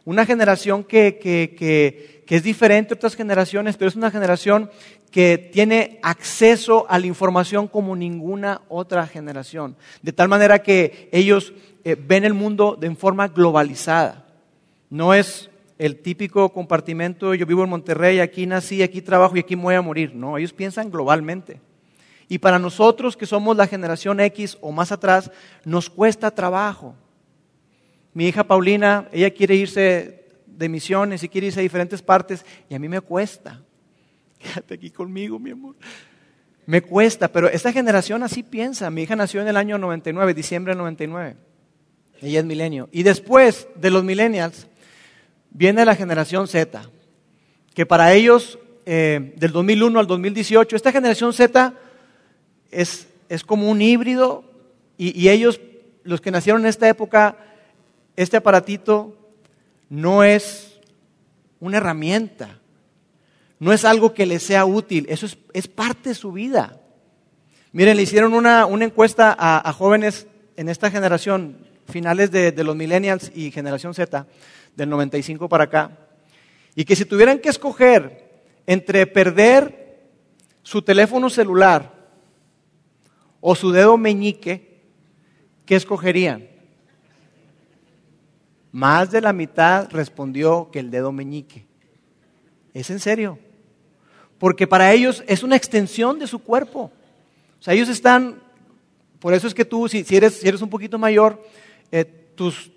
una 0.06 0.26
generación 0.26 0.84
que, 0.84 2.22
es 2.28 2.44
diferente 2.44 2.94
a 2.94 2.96
otras 2.96 3.16
generaciones, 3.16 3.78
pero 3.78 3.90
es 3.90 3.96
una 3.96 4.12
generación 4.12 4.70
que 5.12 5.38
tiene 5.38 6.00
acceso 6.04 6.86
a 6.88 7.00
la 7.00 7.08
información 7.08 7.68
como 7.68 7.96
ninguna 7.96 8.62
otra 8.70 9.08
generación. 9.08 9.76
De 10.04 10.14
tal 10.14 10.30
manera 10.30 10.60
que 10.60 11.10
ellos 11.12 11.54
eh, 11.84 11.96
ven 12.00 12.26
el 12.26 12.36
mundo 12.36 12.78
de 12.80 12.94
forma 12.94 13.28
globalizada. 13.28 14.28
No 14.92 15.16
es 15.16 15.49
el 15.80 16.02
típico 16.02 16.50
compartimento, 16.52 17.34
yo 17.34 17.46
vivo 17.46 17.64
en 17.64 17.70
Monterrey, 17.70 18.20
aquí 18.20 18.46
nací, 18.46 18.84
aquí 18.84 19.02
trabajo 19.02 19.38
y 19.38 19.40
aquí 19.40 19.56
voy 19.56 19.76
a 19.76 19.82
morir. 19.82 20.14
No, 20.14 20.38
ellos 20.38 20.52
piensan 20.52 20.92
globalmente. 20.92 21.62
Y 22.28 22.38
para 22.38 22.60
nosotros 22.60 23.16
que 23.16 23.26
somos 23.26 23.56
la 23.56 23.66
generación 23.66 24.20
X 24.20 24.58
o 24.60 24.74
más 24.74 24.92
atrás, 24.92 25.32
nos 25.64 25.90
cuesta 25.90 26.30
trabajo. 26.32 26.96
Mi 28.14 28.28
hija 28.28 28.44
Paulina, 28.44 29.08
ella 29.14 29.32
quiere 29.32 29.56
irse 29.56 30.28
de 30.46 30.70
misiones 30.70 31.24
y 31.24 31.30
quiere 31.30 31.48
irse 31.48 31.62
a 31.62 31.64
diferentes 31.64 32.02
partes 32.02 32.46
y 32.70 32.76
a 32.76 32.80
mí 32.80 32.90
me 32.90 33.00
cuesta. 33.00 33.64
Quédate 34.38 34.74
aquí 34.74 34.92
conmigo, 34.92 35.40
mi 35.40 35.52
amor. 35.52 35.76
Me 36.66 36.82
cuesta, 36.82 37.30
pero 37.30 37.48
esta 37.48 37.72
generación 37.72 38.22
así 38.22 38.44
piensa. 38.44 38.90
Mi 38.90 39.04
hija 39.04 39.16
nació 39.16 39.42
en 39.42 39.48
el 39.48 39.56
año 39.56 39.78
99, 39.78 40.34
diciembre 40.34 40.72
del 40.72 40.80
99. 40.80 41.38
Ella 42.22 42.40
es 42.40 42.46
milenio. 42.46 42.90
Y 42.92 43.04
después 43.04 43.70
de 43.76 43.90
los 43.92 44.04
millennials 44.04 44.68
viene 45.52 45.86
la 45.86 45.96
generación 45.96 46.48
Z, 46.48 46.90
que 47.74 47.86
para 47.86 48.14
ellos, 48.14 48.60
eh, 48.86 49.34
del 49.38 49.52
2001 49.52 50.00
al 50.00 50.08
2018, 50.08 50.76
esta 50.76 50.92
generación 50.92 51.34
Z 51.34 51.74
es, 52.72 53.08
como 53.46 53.70
un 53.70 53.82
híbrido 53.82 54.44
y, 54.98 55.30
ellos, 55.30 55.62
los 56.04 56.22
que 56.22 56.32
nacieron 56.32 56.62
en 56.62 56.68
esta 56.68 56.90
época, 56.90 57.38
este 58.16 58.38
aparatito 58.38 59.16
no 59.90 60.24
es 60.24 60.80
una 61.60 61.78
herramienta, 61.78 62.60
no 63.60 63.74
es 63.74 63.86
algo 63.86 64.14
que 64.14 64.26
les 64.26 64.44
sea 64.44 64.66
útil, 64.66 65.06
eso 65.10 65.28
es, 65.54 65.68
parte 65.68 66.10
de 66.10 66.16
su 66.16 66.32
vida. 66.32 66.80
Miren, 67.72 67.98
le 67.98 68.04
hicieron 68.04 68.34
una, 68.34 68.68
encuesta 68.82 69.36
a, 69.38 69.70
a, 69.70 69.74
jóvenes 69.74 70.28
en 70.58 70.70
esta 70.70 70.92
generación, 70.92 71.58
finales 71.88 72.32
de, 72.32 72.52
de, 72.52 72.64
los 72.64 72.76
millennials 72.76 73.32
y 73.36 73.52
generación 73.52 73.94
Z, 73.94 74.26
del 74.76 74.90
95 74.90 75.50
para 75.50 75.66
acá, 75.66 75.98
y 76.76 76.86
que 76.86 76.96
si 76.96 77.06
tuvieran 77.06 77.40
que 77.40 77.50
escoger 77.50 78.30
entre 78.66 79.08
perder 79.08 80.10
su 80.64 80.82
teléfono 80.82 81.30
celular 81.30 81.92
o 83.42 83.56
su 83.56 83.72
dedo 83.72 83.98
meñique, 83.98 84.82
¿qué 85.66 85.76
escogerían? 85.76 86.48
Más 88.72 89.12
de 89.12 89.22
la 89.22 89.34
mitad 89.34 89.90
respondió 89.92 90.70
que 90.72 90.80
el 90.80 90.92
dedo 90.92 91.12
meñique. 91.12 91.66
Es 92.74 92.90
en 92.90 93.00
serio. 93.00 93.40
Porque 94.38 94.68
para 94.68 94.94
ellos 94.94 95.24
es 95.28 95.44
una 95.44 95.56
extensión 95.56 96.20
de 96.20 96.28
su 96.28 96.40
cuerpo. 96.40 96.92
O 97.60 97.62
sea, 97.64 97.74
ellos 97.74 97.90
están, 97.90 98.42
por 99.20 99.34
eso 99.34 99.48
es 99.48 99.54
que 99.54 99.66
tú, 99.66 99.88
si, 99.90 100.06
eres, 100.12 100.36
si 100.36 100.48
eres, 100.48 100.62
un 100.62 100.70
poquito 100.70 100.98
mayor, 100.98 101.44
eh, 101.92 102.06
tus, 102.06 102.72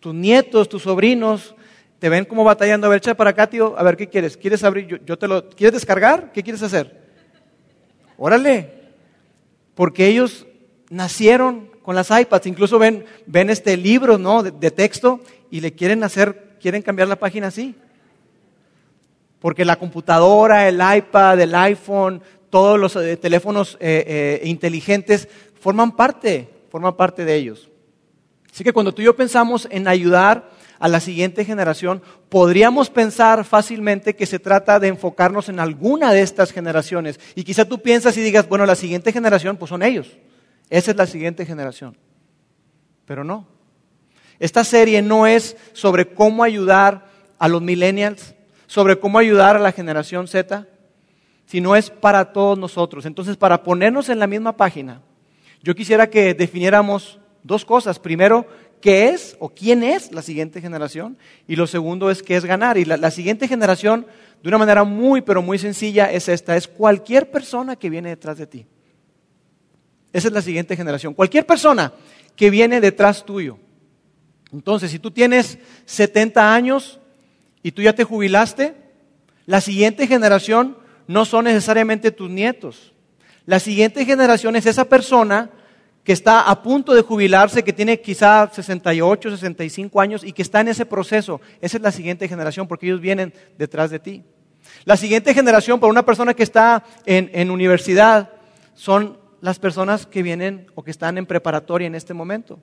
tus, 0.00 0.14
nietos, 0.14 0.68
tus 0.68 0.82
sobrinos, 0.82 1.54
te 1.98 2.08
ven 2.08 2.24
como 2.24 2.44
batallando. 2.44 2.86
A 2.86 2.90
ver, 2.90 2.98
echa 2.98 3.14
para 3.14 3.30
acá, 3.30 3.48
tío, 3.48 3.78
a 3.78 3.82
ver, 3.82 3.96
¿qué 3.96 4.08
quieres? 4.08 4.36
¿Quieres 4.36 4.64
abrir? 4.64 5.00
Yo, 5.04 5.18
te 5.18 5.28
lo, 5.28 5.48
¿Quieres 5.50 5.74
descargar? 5.74 6.32
¿Qué 6.32 6.42
quieres 6.42 6.62
hacer? 6.62 7.00
Órale. 8.16 8.74
Porque 9.74 10.06
ellos 10.06 10.46
nacieron 10.90 11.70
con 11.82 11.94
las 11.94 12.10
iPads, 12.10 12.46
incluso 12.46 12.78
ven, 12.78 13.04
ven 13.26 13.50
este 13.50 13.76
libro 13.76 14.18
¿no? 14.18 14.42
de, 14.42 14.50
de, 14.50 14.70
texto 14.70 15.20
y 15.50 15.60
le 15.60 15.72
quieren 15.72 16.04
hacer, 16.04 16.56
quieren 16.60 16.82
cambiar 16.82 17.08
la 17.08 17.16
página 17.16 17.46
así. 17.46 17.74
Porque 19.38 19.64
la 19.64 19.76
computadora, 19.76 20.68
el 20.68 20.80
iPad, 20.80 21.40
el 21.40 21.54
iPhone, 21.54 22.20
todos 22.50 22.78
los 22.78 22.96
eh, 22.96 23.16
teléfonos 23.16 23.76
eh, 23.80 24.40
eh, 24.42 24.48
inteligentes 24.48 25.28
forman 25.60 25.94
parte, 25.94 26.48
forman 26.70 26.96
parte 26.96 27.24
de 27.24 27.34
ellos. 27.34 27.68
Así 28.58 28.64
que 28.64 28.72
cuando 28.72 28.92
tú 28.92 29.02
y 29.02 29.04
yo 29.04 29.14
pensamos 29.14 29.68
en 29.70 29.86
ayudar 29.86 30.50
a 30.80 30.88
la 30.88 30.98
siguiente 30.98 31.44
generación, 31.44 32.02
podríamos 32.28 32.90
pensar 32.90 33.44
fácilmente 33.44 34.16
que 34.16 34.26
se 34.26 34.40
trata 34.40 34.80
de 34.80 34.88
enfocarnos 34.88 35.48
en 35.48 35.60
alguna 35.60 36.12
de 36.12 36.22
estas 36.22 36.50
generaciones. 36.50 37.20
Y 37.36 37.44
quizá 37.44 37.66
tú 37.66 37.80
piensas 37.80 38.16
y 38.16 38.20
digas, 38.20 38.48
bueno, 38.48 38.66
la 38.66 38.74
siguiente 38.74 39.12
generación, 39.12 39.58
pues 39.58 39.68
son 39.68 39.84
ellos. 39.84 40.08
Esa 40.70 40.90
es 40.90 40.96
la 40.96 41.06
siguiente 41.06 41.46
generación. 41.46 41.96
Pero 43.04 43.22
no. 43.22 43.46
Esta 44.40 44.64
serie 44.64 45.02
no 45.02 45.28
es 45.28 45.56
sobre 45.72 46.08
cómo 46.08 46.42
ayudar 46.42 47.06
a 47.38 47.46
los 47.46 47.62
millennials, 47.62 48.34
sobre 48.66 48.98
cómo 48.98 49.20
ayudar 49.20 49.54
a 49.54 49.60
la 49.60 49.70
generación 49.70 50.26
Z, 50.26 50.66
sino 51.46 51.76
es 51.76 51.90
para 51.90 52.32
todos 52.32 52.58
nosotros. 52.58 53.06
Entonces, 53.06 53.36
para 53.36 53.62
ponernos 53.62 54.08
en 54.08 54.18
la 54.18 54.26
misma 54.26 54.56
página, 54.56 55.00
yo 55.62 55.76
quisiera 55.76 56.10
que 56.10 56.34
definiéramos 56.34 57.20
dos 57.48 57.64
cosas. 57.64 57.98
Primero, 57.98 58.46
qué 58.80 59.08
es 59.08 59.36
o 59.40 59.48
quién 59.48 59.82
es 59.82 60.12
la 60.12 60.22
siguiente 60.22 60.60
generación. 60.60 61.18
Y 61.48 61.56
lo 61.56 61.66
segundo 61.66 62.12
es 62.12 62.22
qué 62.22 62.36
es 62.36 62.44
ganar. 62.44 62.78
Y 62.78 62.84
la, 62.84 62.96
la 62.96 63.10
siguiente 63.10 63.48
generación, 63.48 64.06
de 64.40 64.48
una 64.48 64.58
manera 64.58 64.84
muy, 64.84 65.22
pero 65.22 65.42
muy 65.42 65.58
sencilla, 65.58 66.12
es 66.12 66.28
esta. 66.28 66.56
Es 66.56 66.68
cualquier 66.68 67.32
persona 67.32 67.74
que 67.74 67.90
viene 67.90 68.10
detrás 68.10 68.38
de 68.38 68.46
ti. 68.46 68.66
Esa 70.12 70.28
es 70.28 70.34
la 70.34 70.42
siguiente 70.42 70.76
generación. 70.76 71.14
Cualquier 71.14 71.44
persona 71.44 71.92
que 72.36 72.50
viene 72.50 72.80
detrás 72.80 73.26
tuyo. 73.26 73.58
Entonces, 74.52 74.90
si 74.90 75.00
tú 75.00 75.10
tienes 75.10 75.58
70 75.86 76.54
años 76.54 77.00
y 77.62 77.72
tú 77.72 77.82
ya 77.82 77.94
te 77.94 78.04
jubilaste, 78.04 78.74
la 79.46 79.60
siguiente 79.60 80.06
generación 80.06 80.78
no 81.06 81.24
son 81.24 81.46
necesariamente 81.46 82.10
tus 82.10 82.30
nietos. 82.30 82.92
La 83.44 83.60
siguiente 83.60 84.04
generación 84.04 84.56
es 84.56 84.66
esa 84.66 84.84
persona 84.84 85.50
que 86.08 86.14
está 86.14 86.40
a 86.40 86.62
punto 86.62 86.94
de 86.94 87.02
jubilarse, 87.02 87.62
que 87.62 87.74
tiene 87.74 88.00
quizá 88.00 88.48
68, 88.50 89.28
65 89.32 90.00
años 90.00 90.24
y 90.24 90.32
que 90.32 90.40
está 90.40 90.62
en 90.62 90.68
ese 90.68 90.86
proceso. 90.86 91.42
Esa 91.60 91.76
es 91.76 91.82
la 91.82 91.92
siguiente 91.92 92.26
generación 92.26 92.66
porque 92.66 92.86
ellos 92.86 93.02
vienen 93.02 93.34
detrás 93.58 93.90
de 93.90 93.98
ti. 93.98 94.24
La 94.86 94.96
siguiente 94.96 95.34
generación 95.34 95.78
para 95.78 95.90
una 95.90 96.06
persona 96.06 96.32
que 96.32 96.44
está 96.44 96.82
en, 97.04 97.30
en 97.34 97.50
universidad 97.50 98.30
son 98.72 99.18
las 99.42 99.58
personas 99.58 100.06
que 100.06 100.22
vienen 100.22 100.68
o 100.74 100.82
que 100.82 100.92
están 100.92 101.18
en 101.18 101.26
preparatoria 101.26 101.86
en 101.86 101.94
este 101.94 102.14
momento. 102.14 102.58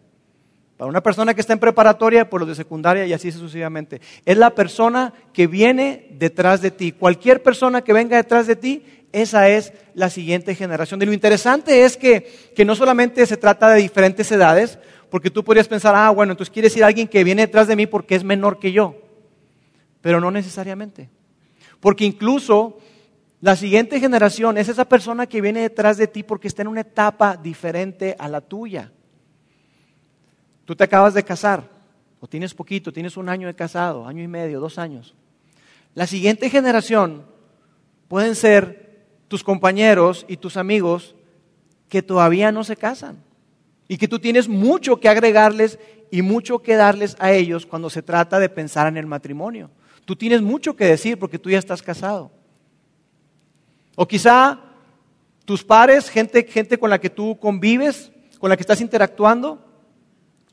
Para 0.75 0.89
una 0.89 1.03
persona 1.03 1.35
que 1.35 1.41
está 1.41 1.53
en 1.53 1.59
preparatoria, 1.59 2.27
por 2.27 2.41
los 2.41 2.49
de 2.49 2.55
secundaria 2.55 3.05
y 3.05 3.13
así 3.13 3.31
sucesivamente. 3.31 4.01
Es 4.25 4.37
la 4.37 4.55
persona 4.55 5.13
que 5.33 5.45
viene 5.45 6.07
detrás 6.17 6.63
de 6.63 6.71
ti. 6.71 6.93
Cualquier 6.93 7.43
persona 7.43 7.83
que 7.83 7.93
venga 7.93 8.17
detrás 8.17 8.47
de 8.47 8.55
ti, 8.55 9.04
esa 9.15 9.47
es 9.47 9.71
la 9.93 10.09
siguiente 10.09 10.55
generación. 10.55 11.01
Y 11.01 11.05
lo 11.05 11.13
interesante 11.13 11.85
es 11.85 11.95
que, 11.95 12.51
que 12.53 12.65
no 12.65 12.75
solamente 12.75 13.25
se 13.25 13.37
trata 13.37 13.69
de 13.69 13.81
diferentes 13.81 14.29
edades, 14.29 14.77
porque 15.09 15.31
tú 15.31 15.41
podrías 15.41 15.69
pensar, 15.69 15.95
ah, 15.95 16.09
bueno, 16.09 16.33
entonces 16.33 16.51
quiere 16.51 16.67
decir 16.67 16.83
alguien 16.83 17.07
que 17.07 17.23
viene 17.23 17.43
detrás 17.43 17.67
de 17.67 17.77
mí 17.77 17.87
porque 17.87 18.15
es 18.15 18.25
menor 18.25 18.59
que 18.59 18.73
yo. 18.73 18.95
Pero 20.01 20.19
no 20.19 20.31
necesariamente. 20.31 21.09
Porque 21.79 22.03
incluso 22.03 22.77
la 23.39 23.55
siguiente 23.55 24.01
generación 24.01 24.57
es 24.57 24.67
esa 24.67 24.83
persona 24.83 25.27
que 25.27 25.39
viene 25.39 25.61
detrás 25.61 25.95
de 25.95 26.07
ti 26.07 26.23
porque 26.23 26.49
está 26.49 26.63
en 26.63 26.67
una 26.67 26.81
etapa 26.81 27.37
diferente 27.37 28.17
a 28.19 28.27
la 28.27 28.41
tuya. 28.41 28.91
Tú 30.65 30.75
te 30.75 30.83
acabas 30.83 31.13
de 31.13 31.23
casar, 31.23 31.69
o 32.19 32.27
tienes 32.27 32.53
poquito, 32.53 32.91
tienes 32.91 33.15
un 33.15 33.29
año 33.29 33.47
de 33.47 33.55
casado, 33.55 34.05
año 34.05 34.21
y 34.21 34.27
medio, 34.27 34.59
dos 34.59 34.77
años. 34.77 35.15
La 35.93 36.05
siguiente 36.05 36.49
generación 36.49 37.23
pueden 38.09 38.35
ser 38.35 38.84
tus 39.27 39.43
compañeros 39.43 40.25
y 40.27 40.37
tus 40.37 40.57
amigos 40.57 41.15
que 41.89 42.01
todavía 42.01 42.51
no 42.51 42.63
se 42.63 42.75
casan 42.75 43.23
y 43.87 43.97
que 43.97 44.07
tú 44.07 44.19
tienes 44.19 44.47
mucho 44.47 44.99
que 44.99 45.09
agregarles 45.09 45.79
y 46.11 46.21
mucho 46.21 46.59
que 46.59 46.75
darles 46.75 47.15
a 47.19 47.31
ellos 47.31 47.65
cuando 47.65 47.89
se 47.89 48.01
trata 48.01 48.39
de 48.39 48.49
pensar 48.49 48.87
en 48.87 48.97
el 48.97 49.05
matrimonio. 49.05 49.69
Tú 50.05 50.15
tienes 50.15 50.41
mucho 50.41 50.75
que 50.75 50.85
decir 50.85 51.17
porque 51.17 51.39
tú 51.39 51.49
ya 51.49 51.57
estás 51.57 51.81
casado. 51.81 52.31
O 53.95 54.07
quizá 54.07 54.59
tus 55.45 55.63
pares, 55.63 56.09
gente, 56.09 56.43
gente 56.43 56.77
con 56.77 56.89
la 56.89 56.99
que 56.99 57.09
tú 57.09 57.37
convives, 57.39 58.11
con 58.39 58.49
la 58.49 58.57
que 58.57 58.63
estás 58.63 58.81
interactuando, 58.81 59.59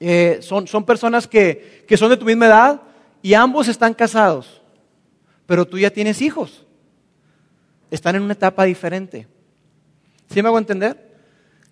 eh, 0.01 0.39
son, 0.41 0.67
son, 0.67 0.85
personas 0.85 1.27
que, 1.27 1.85
que 1.87 1.97
son 1.97 2.11
de 2.11 2.17
tu 2.17 2.25
misma 2.25 2.47
edad 2.47 2.83
y 3.23 3.35
ambos 3.35 3.69
están 3.69 3.95
casados, 3.95 4.61
pero 5.47 5.67
tú 5.67 5.79
ya 5.79 5.91
tienes 5.91 6.21
hijos. 6.21 6.67
Están 7.93 8.17
en 8.17 8.23
una 8.23 8.33
etapa 8.33 8.65
diferente. 8.65 9.29
¿Sí 10.31 10.41
me 10.41 10.49
hago 10.49 10.57
entender? 10.57 11.13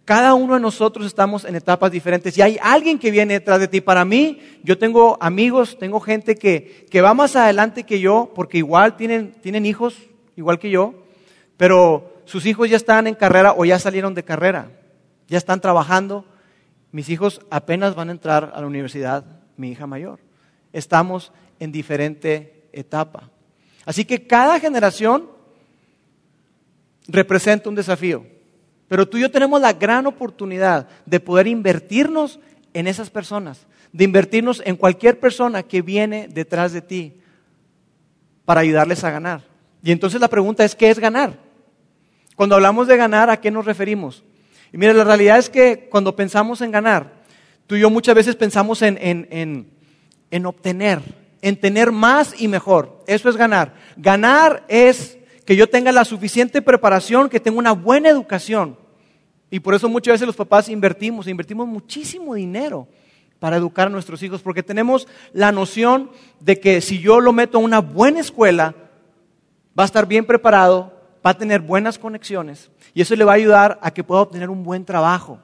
Cada 0.05 0.35
uno 0.35 0.53
de 0.53 0.61
nosotros 0.61 1.07
estamos 1.07 1.47
en 1.47 1.57
etapas 1.57 1.91
diferentes 1.91 2.37
y 2.37 2.43
hay 2.43 2.59
alguien 2.61 2.99
que 2.99 3.11
viene 3.11 3.33
detrás 3.33 3.59
de 3.59 3.69
ti. 3.69 3.81
Para 3.81 4.05
mí, 4.05 4.39
yo 4.63 4.77
tengo 4.77 5.17
amigos, 5.19 5.79
tengo 5.79 5.99
gente 5.99 6.35
que, 6.35 6.87
que 6.91 7.01
va 7.01 7.15
más 7.15 7.37
adelante 7.37 7.85
que 7.85 8.01
yo, 8.01 8.33
porque 8.35 8.59
igual 8.59 8.97
tienen, 8.97 9.33
tienen 9.41 9.65
hijos, 9.65 9.97
igual 10.37 10.59
que 10.59 10.69
yo, 10.69 10.93
pero 11.57 12.23
sus 12.27 12.45
hijos 12.45 12.69
ya 12.69 12.77
están 12.77 13.07
en 13.07 13.15
carrera 13.15 13.55
o 13.57 13.65
ya 13.65 13.79
salieron 13.79 14.13
de 14.13 14.23
carrera, 14.23 14.73
ya 15.27 15.39
están 15.39 15.63
trabajando, 15.63 16.27
mis 16.93 17.09
hijos 17.09 17.41
apenas 17.49 17.95
van 17.95 18.11
a 18.11 18.13
entrar 18.13 18.53
a 18.55 18.61
la 18.61 18.67
universidad, 18.67 19.25
mi 19.57 19.71
hija 19.71 19.87
mayor. 19.87 20.21
Estamos 20.75 21.33
en 21.61 21.73
diferente 21.73 22.69
etapa. 22.75 23.31
Así 23.87 24.05
que 24.05 24.27
cada 24.27 24.61
generación 24.61 25.40
representa 27.13 27.69
un 27.69 27.75
desafío. 27.75 28.25
Pero 28.89 29.09
tú 29.09 29.19
y 29.19 29.21
yo 29.21 29.31
tenemos 29.31 29.61
la 29.61 29.73
gran 29.73 30.07
oportunidad 30.07 30.89
de 31.07 31.21
poder 31.21 31.47
invertirnos 31.47 32.41
en 32.75 32.87
esas 32.87 33.11
personas, 33.11 33.67
de 33.93 34.05
invertirnos 34.05 34.63
en 34.65 34.77
cualquier 34.77 35.21
persona 35.21 35.63
que 35.63 35.83
viene 35.83 36.29
detrás 36.29 36.73
de 36.73 36.83
ti 36.83 37.15
para 38.45 38.63
ayudarles 38.63 39.05
a 39.05 39.11
ganar. 39.11 39.45
Y 39.83 39.93
entonces 39.93 40.21
la 40.21 40.29
pregunta 40.29 40.65
es, 40.65 40.75
¿qué 40.75 40.91
es 40.91 40.99
ganar? 40.99 41.39
Cuando 42.35 42.57
hablamos 42.57 42.89
de 42.89 42.97
ganar, 42.97 43.31
¿a 43.31 43.41
qué 43.41 43.51
nos 43.51 43.65
referimos? 43.65 44.25
Y 44.73 44.79
mira, 44.79 44.93
la 44.93 45.05
realidad 45.05 45.39
es 45.39 45.51
que 45.51 45.89
cuando 45.91 46.17
pensamos 46.17 46.61
en 46.61 46.71
ganar, 46.71 47.13
tú 47.67 47.77
y 47.77 47.81
yo 47.81 47.91
muchas 47.91 48.15
veces 48.15 48.35
pensamos 48.37 48.83
en, 48.83 48.99
en, 49.01 49.29
en, 49.31 49.71
en 50.31 50.47
obtener, 50.47 51.01
en 51.43 51.61
tener 51.61 51.93
más 51.93 52.41
y 52.41 52.49
mejor. 52.49 53.05
Eso 53.07 53.29
es 53.29 53.37
ganar. 53.37 53.75
Ganar 53.97 54.65
es 54.67 55.17
que 55.51 55.57
yo 55.57 55.69
tenga 55.69 55.91
la 55.91 56.05
suficiente 56.05 56.63
preparación, 56.63 57.29
que 57.29 57.41
tenga 57.41 57.59
una 57.59 57.73
buena 57.73 58.09
educación. 58.09 58.77
Y 59.51 59.59
por 59.59 59.75
eso 59.75 59.89
muchas 59.89 60.13
veces 60.13 60.29
los 60.29 60.37
papás 60.37 60.69
invertimos, 60.69 61.27
invertimos 61.27 61.67
muchísimo 61.67 62.37
dinero 62.37 62.87
para 63.41 63.57
educar 63.57 63.89
a 63.89 63.91
nuestros 63.91 64.23
hijos, 64.23 64.43
porque 64.43 64.63
tenemos 64.63 65.09
la 65.33 65.51
noción 65.51 66.13
de 66.39 66.61
que 66.61 66.81
si 66.81 67.01
yo 67.01 67.19
lo 67.19 67.33
meto 67.33 67.59
a 67.59 67.63
una 67.63 67.81
buena 67.81 68.21
escuela, 68.21 68.77
va 69.77 69.83
a 69.83 69.87
estar 69.87 70.07
bien 70.07 70.25
preparado, 70.25 70.93
va 71.27 71.31
a 71.31 71.37
tener 71.37 71.61
buenas 71.61 71.99
conexiones 71.99 72.71
y 72.95 73.03
eso 73.03 73.17
le 73.17 73.25
va 73.25 73.33
a 73.33 73.35
ayudar 73.35 73.81
a 73.83 73.91
que 73.91 74.05
pueda 74.05 74.21
obtener 74.21 74.51
un 74.51 74.63
buen 74.63 74.85
trabajo. 74.85 75.41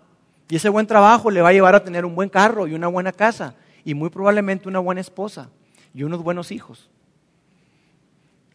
Y 0.49 0.55
ese 0.55 0.69
buen 0.69 0.87
trabajo 0.87 1.33
le 1.33 1.43
va 1.43 1.49
a 1.49 1.53
llevar 1.53 1.75
a 1.75 1.83
tener 1.83 2.05
un 2.05 2.15
buen 2.15 2.29
carro 2.29 2.69
y 2.69 2.75
una 2.75 2.87
buena 2.87 3.11
casa 3.11 3.57
y 3.85 3.95
muy 3.95 4.11
probablemente 4.11 4.69
una 4.69 4.79
buena 4.79 5.01
esposa 5.01 5.51
y 5.93 6.05
unos 6.05 6.23
buenos 6.23 6.53
hijos. 6.53 6.91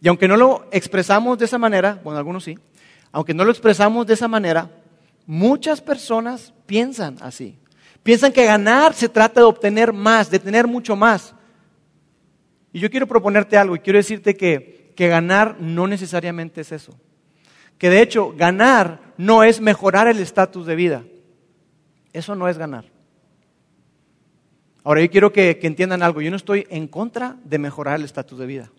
Y 0.01 0.07
aunque 0.07 0.27
no 0.27 0.35
lo 0.35 0.67
expresamos 0.71 1.37
de 1.37 1.45
esa 1.45 1.59
manera, 1.59 1.99
bueno, 2.03 2.17
algunos 2.17 2.43
sí, 2.43 2.57
aunque 3.11 3.35
no 3.35 3.45
lo 3.45 3.51
expresamos 3.51 4.07
de 4.07 4.15
esa 4.15 4.27
manera, 4.27 4.69
muchas 5.27 5.79
personas 5.79 6.53
piensan 6.65 7.17
así. 7.21 7.57
Piensan 8.01 8.31
que 8.31 8.45
ganar 8.45 8.95
se 8.95 9.09
trata 9.09 9.41
de 9.41 9.45
obtener 9.45 9.93
más, 9.93 10.31
de 10.31 10.39
tener 10.39 10.65
mucho 10.65 10.95
más. 10.95 11.35
Y 12.73 12.79
yo 12.79 12.89
quiero 12.89 13.07
proponerte 13.07 13.57
algo 13.57 13.75
y 13.75 13.79
quiero 13.79 13.97
decirte 13.97 14.35
que, 14.35 14.91
que 14.95 15.07
ganar 15.07 15.57
no 15.59 15.85
necesariamente 15.85 16.61
es 16.61 16.71
eso. 16.71 16.97
Que 17.77 17.91
de 17.91 18.01
hecho 18.01 18.33
ganar 18.35 19.13
no 19.17 19.43
es 19.43 19.61
mejorar 19.61 20.07
el 20.07 20.19
estatus 20.19 20.65
de 20.65 20.75
vida. 20.75 21.03
Eso 22.11 22.35
no 22.35 22.47
es 22.47 22.57
ganar. 22.57 22.85
Ahora 24.83 25.01
yo 25.01 25.11
quiero 25.11 25.31
que, 25.31 25.59
que 25.59 25.67
entiendan 25.67 26.01
algo. 26.01 26.21
Yo 26.21 26.31
no 26.31 26.37
estoy 26.37 26.65
en 26.71 26.87
contra 26.87 27.37
de 27.43 27.59
mejorar 27.59 27.99
el 27.99 28.05
estatus 28.05 28.39
de 28.39 28.45
vida. 28.47 28.71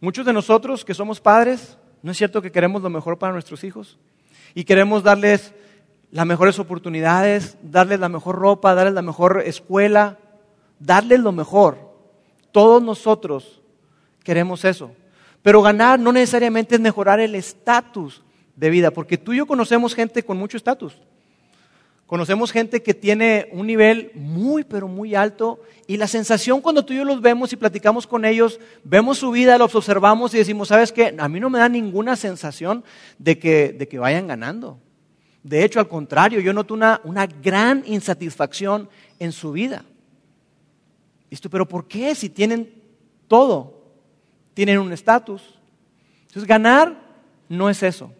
Muchos 0.00 0.24
de 0.24 0.32
nosotros 0.32 0.84
que 0.84 0.94
somos 0.94 1.20
padres, 1.20 1.76
¿no 2.02 2.12
es 2.12 2.18
cierto 2.18 2.40
que 2.40 2.52
queremos 2.52 2.82
lo 2.82 2.90
mejor 2.90 3.18
para 3.18 3.32
nuestros 3.32 3.64
hijos? 3.64 3.98
Y 4.54 4.64
queremos 4.64 5.02
darles 5.02 5.52
las 6.12 6.24
mejores 6.24 6.58
oportunidades, 6.60 7.58
darles 7.62 7.98
la 7.98 8.08
mejor 8.08 8.36
ropa, 8.36 8.74
darles 8.74 8.94
la 8.94 9.02
mejor 9.02 9.42
escuela, 9.44 10.18
darles 10.78 11.20
lo 11.20 11.32
mejor. 11.32 11.78
Todos 12.52 12.80
nosotros 12.82 13.60
queremos 14.22 14.64
eso. 14.64 14.92
Pero 15.42 15.62
ganar 15.62 15.98
no 15.98 16.12
necesariamente 16.12 16.76
es 16.76 16.80
mejorar 16.80 17.18
el 17.18 17.34
estatus 17.34 18.22
de 18.54 18.70
vida, 18.70 18.92
porque 18.92 19.18
tú 19.18 19.32
y 19.32 19.38
yo 19.38 19.46
conocemos 19.46 19.94
gente 19.94 20.22
con 20.22 20.36
mucho 20.36 20.56
estatus. 20.56 20.96
Conocemos 22.08 22.52
gente 22.52 22.82
que 22.82 22.94
tiene 22.94 23.50
un 23.52 23.66
nivel 23.66 24.12
muy, 24.14 24.64
pero 24.64 24.88
muy 24.88 25.14
alto 25.14 25.60
y 25.86 25.98
la 25.98 26.08
sensación 26.08 26.62
cuando 26.62 26.82
tú 26.82 26.94
y 26.94 26.96
yo 26.96 27.04
los 27.04 27.20
vemos 27.20 27.52
y 27.52 27.56
platicamos 27.56 28.06
con 28.06 28.24
ellos, 28.24 28.58
vemos 28.82 29.18
su 29.18 29.30
vida, 29.30 29.58
los 29.58 29.74
observamos 29.74 30.32
y 30.32 30.38
decimos, 30.38 30.68
¿sabes 30.68 30.90
qué? 30.90 31.14
A 31.18 31.28
mí 31.28 31.38
no 31.38 31.50
me 31.50 31.58
da 31.58 31.68
ninguna 31.68 32.16
sensación 32.16 32.82
de 33.18 33.38
que, 33.38 33.74
de 33.74 33.86
que 33.88 33.98
vayan 33.98 34.26
ganando. 34.26 34.80
De 35.42 35.62
hecho, 35.62 35.80
al 35.80 35.88
contrario, 35.88 36.40
yo 36.40 36.54
noto 36.54 36.72
una, 36.72 36.98
una 37.04 37.26
gran 37.26 37.82
insatisfacción 37.84 38.88
en 39.18 39.30
su 39.30 39.52
vida. 39.52 39.84
¿Listo? 41.28 41.50
Pero 41.50 41.68
¿por 41.68 41.86
qué? 41.86 42.14
Si 42.14 42.30
tienen 42.30 42.72
todo, 43.28 43.82
tienen 44.54 44.78
un 44.78 44.94
estatus. 44.94 45.42
Entonces, 46.22 46.48
ganar 46.48 46.98
no 47.50 47.68
es 47.68 47.82
eso. 47.82 48.10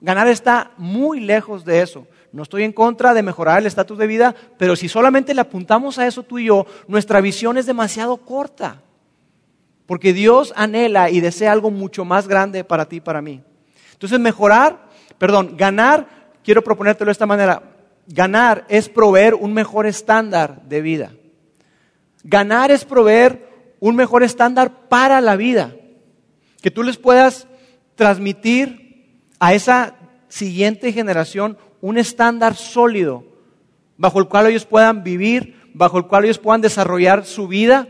Ganar 0.00 0.26
está 0.26 0.72
muy 0.76 1.20
lejos 1.20 1.64
de 1.64 1.82
eso. 1.82 2.08
No 2.32 2.42
estoy 2.42 2.64
en 2.64 2.72
contra 2.72 3.14
de 3.14 3.22
mejorar 3.22 3.58
el 3.58 3.66
estatus 3.66 3.98
de 3.98 4.06
vida, 4.06 4.34
pero 4.58 4.76
si 4.76 4.88
solamente 4.88 5.34
le 5.34 5.40
apuntamos 5.40 5.98
a 5.98 6.06
eso 6.06 6.22
tú 6.22 6.38
y 6.38 6.46
yo, 6.46 6.66
nuestra 6.88 7.20
visión 7.20 7.58
es 7.58 7.66
demasiado 7.66 8.18
corta. 8.18 8.82
Porque 9.86 10.12
Dios 10.12 10.52
anhela 10.56 11.10
y 11.10 11.20
desea 11.20 11.52
algo 11.52 11.70
mucho 11.70 12.04
más 12.04 12.26
grande 12.28 12.64
para 12.64 12.88
ti 12.88 12.96
y 12.96 13.00
para 13.00 13.22
mí. 13.22 13.42
Entonces, 13.92 14.18
mejorar, 14.18 14.88
perdón, 15.18 15.56
ganar 15.56 16.16
quiero 16.46 16.62
proponértelo 16.62 17.08
de 17.08 17.12
esta 17.12 17.26
manera. 17.26 17.62
Ganar 18.06 18.64
es 18.68 18.88
proveer 18.88 19.34
un 19.34 19.52
mejor 19.52 19.84
estándar 19.84 20.62
de 20.62 20.80
vida. 20.80 21.12
Ganar 22.22 22.70
es 22.70 22.84
proveer 22.84 23.48
un 23.80 23.96
mejor 23.96 24.22
estándar 24.22 24.88
para 24.88 25.20
la 25.20 25.34
vida. 25.34 25.74
Que 26.62 26.70
tú 26.70 26.84
les 26.84 26.98
puedas 26.98 27.48
transmitir 27.96 29.20
a 29.40 29.54
esa 29.54 29.94
siguiente 30.28 30.92
generación 30.92 31.56
un 31.80 31.98
estándar 31.98 32.54
sólido 32.54 33.24
bajo 33.96 34.18
el 34.18 34.28
cual 34.28 34.46
ellos 34.46 34.66
puedan 34.66 35.02
vivir, 35.04 35.70
bajo 35.74 35.98
el 35.98 36.06
cual 36.06 36.24
ellos 36.24 36.38
puedan 36.38 36.60
desarrollar 36.60 37.24
su 37.24 37.48
vida 37.48 37.88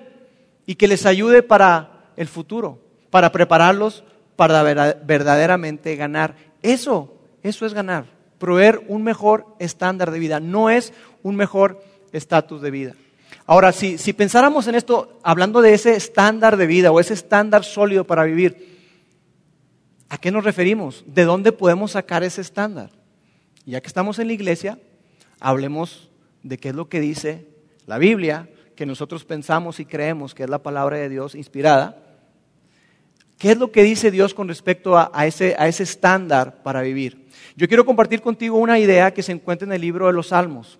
y 0.66 0.75
que 0.75 0.88
les 0.88 1.07
ayude 1.07 1.42
para 1.42 2.11
el 2.16 2.29
futuro, 2.29 2.79
para 3.11 3.33
prepararlos 3.33 4.05
para 4.37 4.62
verdaderamente 4.62 5.96
ganar. 5.96 6.37
Eso, 6.62 7.14
eso 7.42 7.66
es 7.66 7.72
ganar 7.72 8.16
proveer 8.38 8.83
un 8.88 9.03
mejor 9.03 9.46
estándar 9.59 10.11
de 10.11 10.18
vida, 10.18 10.40
no 10.40 10.70
es 10.70 10.92
un 11.22 11.37
mejor 11.37 11.83
estatus 12.12 12.61
de 12.62 12.70
vida. 12.70 12.94
Ahora, 13.46 13.72
si, 13.72 13.99
si 13.99 14.12
pensáramos 14.12 14.66
en 14.66 14.75
esto, 14.75 15.18
hablando 15.22 15.61
de 15.62 15.75
ese 15.75 15.94
estándar 15.94 16.57
de 16.57 16.66
vida 16.66 16.90
o 16.90 17.01
ese 17.01 17.14
estándar 17.14 17.64
sólido 17.64 18.05
para 18.05 18.25
vivir, 18.25 18.76
¿a 20.09 20.19
qué 20.19 20.31
nos 20.31 20.45
referimos? 20.45 21.05
¿De 21.07 21.25
dónde 21.25 21.53
podemos 21.53 21.92
sacar 21.92 22.23
ese 22.23 22.40
estándar? 22.40 22.90
Ya 23.64 23.81
que 23.81 23.87
estamos 23.88 24.19
en 24.19 24.29
la 24.29 24.33
iglesia, 24.33 24.79
hablemos 25.40 26.11
de 26.42 26.59
qué 26.59 26.69
es 26.69 26.75
lo 26.75 26.88
que 26.88 27.01
dice 27.01 27.47
la 27.87 27.99
Biblia, 27.99 28.49
que 28.75 28.87
nosotros 28.87 29.25
pensamos 29.25 29.81
y 29.81 29.85
creemos 29.85 30.35
que 30.35 30.45
es 30.45 30.51
la 30.51 30.62
palabra 30.62 30.99
de 30.99 31.09
Dios 31.09 31.35
inspirada. 31.35 32.03
¿Qué 33.38 33.53
es 33.53 33.59
lo 33.59 33.73
que 33.73 33.83
dice 33.83 34.11
Dios 34.11 34.35
con 34.35 34.49
respecto 34.49 34.97
a, 34.97 35.11
a, 35.12 35.27
ese, 35.27 35.57
a 35.59 35.69
ese 35.69 35.83
estándar 35.83 36.62
para 36.62 36.83
vivir? 36.83 37.27
Yo 37.57 37.69
quiero 37.69 37.85
compartir 37.85 38.21
contigo 38.21 38.57
una 38.57 38.79
idea 38.79 39.12
que 39.12 39.23
se 39.23 39.33
encuentra 39.33 39.66
en 39.66 39.73
el 39.73 39.81
libro 39.81 40.07
de 40.07 40.12
los 40.12 40.29
Salmos. 40.29 40.79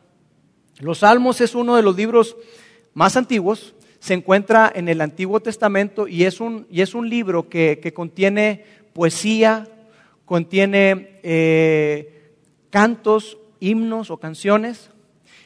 Los 0.79 0.99
Salmos 0.99 1.41
es 1.41 1.55
uno 1.55 1.77
de 1.77 1.83
los 1.83 1.97
libros 1.97 2.37
más 2.93 3.17
antiguos, 3.17 3.75
se 3.99 4.15
encuentra 4.15 4.71
en 4.75 4.89
el 4.89 5.01
Antiguo 5.01 5.41
Testamento 5.41 6.07
y 6.07 6.25
es 6.25 6.41
un, 6.41 6.67
y 6.71 6.81
es 6.81 6.95
un 6.95 7.09
libro 7.09 7.49
que, 7.49 7.93
contiene 7.95 8.65
poesía, 8.97 9.69
contiene 10.25 11.21
eh, 11.23 12.33
cantos, 12.71 13.37
himnos 13.61 14.11
o 14.11 14.17
canciones 14.17 14.91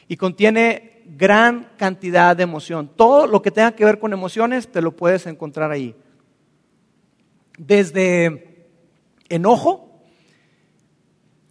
y 0.07 0.15
contiene 0.15 1.03
gran 1.17 1.67
cantidad 1.75 2.33
de 2.33 2.43
emoción. 2.43 2.89
Todo 2.95 3.27
lo 3.27 3.41
que 3.41 3.51
tenga 3.51 3.73
que 3.73 3.83
ver 3.83 3.99
con 3.99 4.13
emociones 4.13 4.71
te 4.71 4.81
lo 4.81 4.95
puedes 4.95 5.27
encontrar 5.27 5.69
ahí. 5.69 5.93
Desde 7.57 8.69
enojo, 9.27 10.01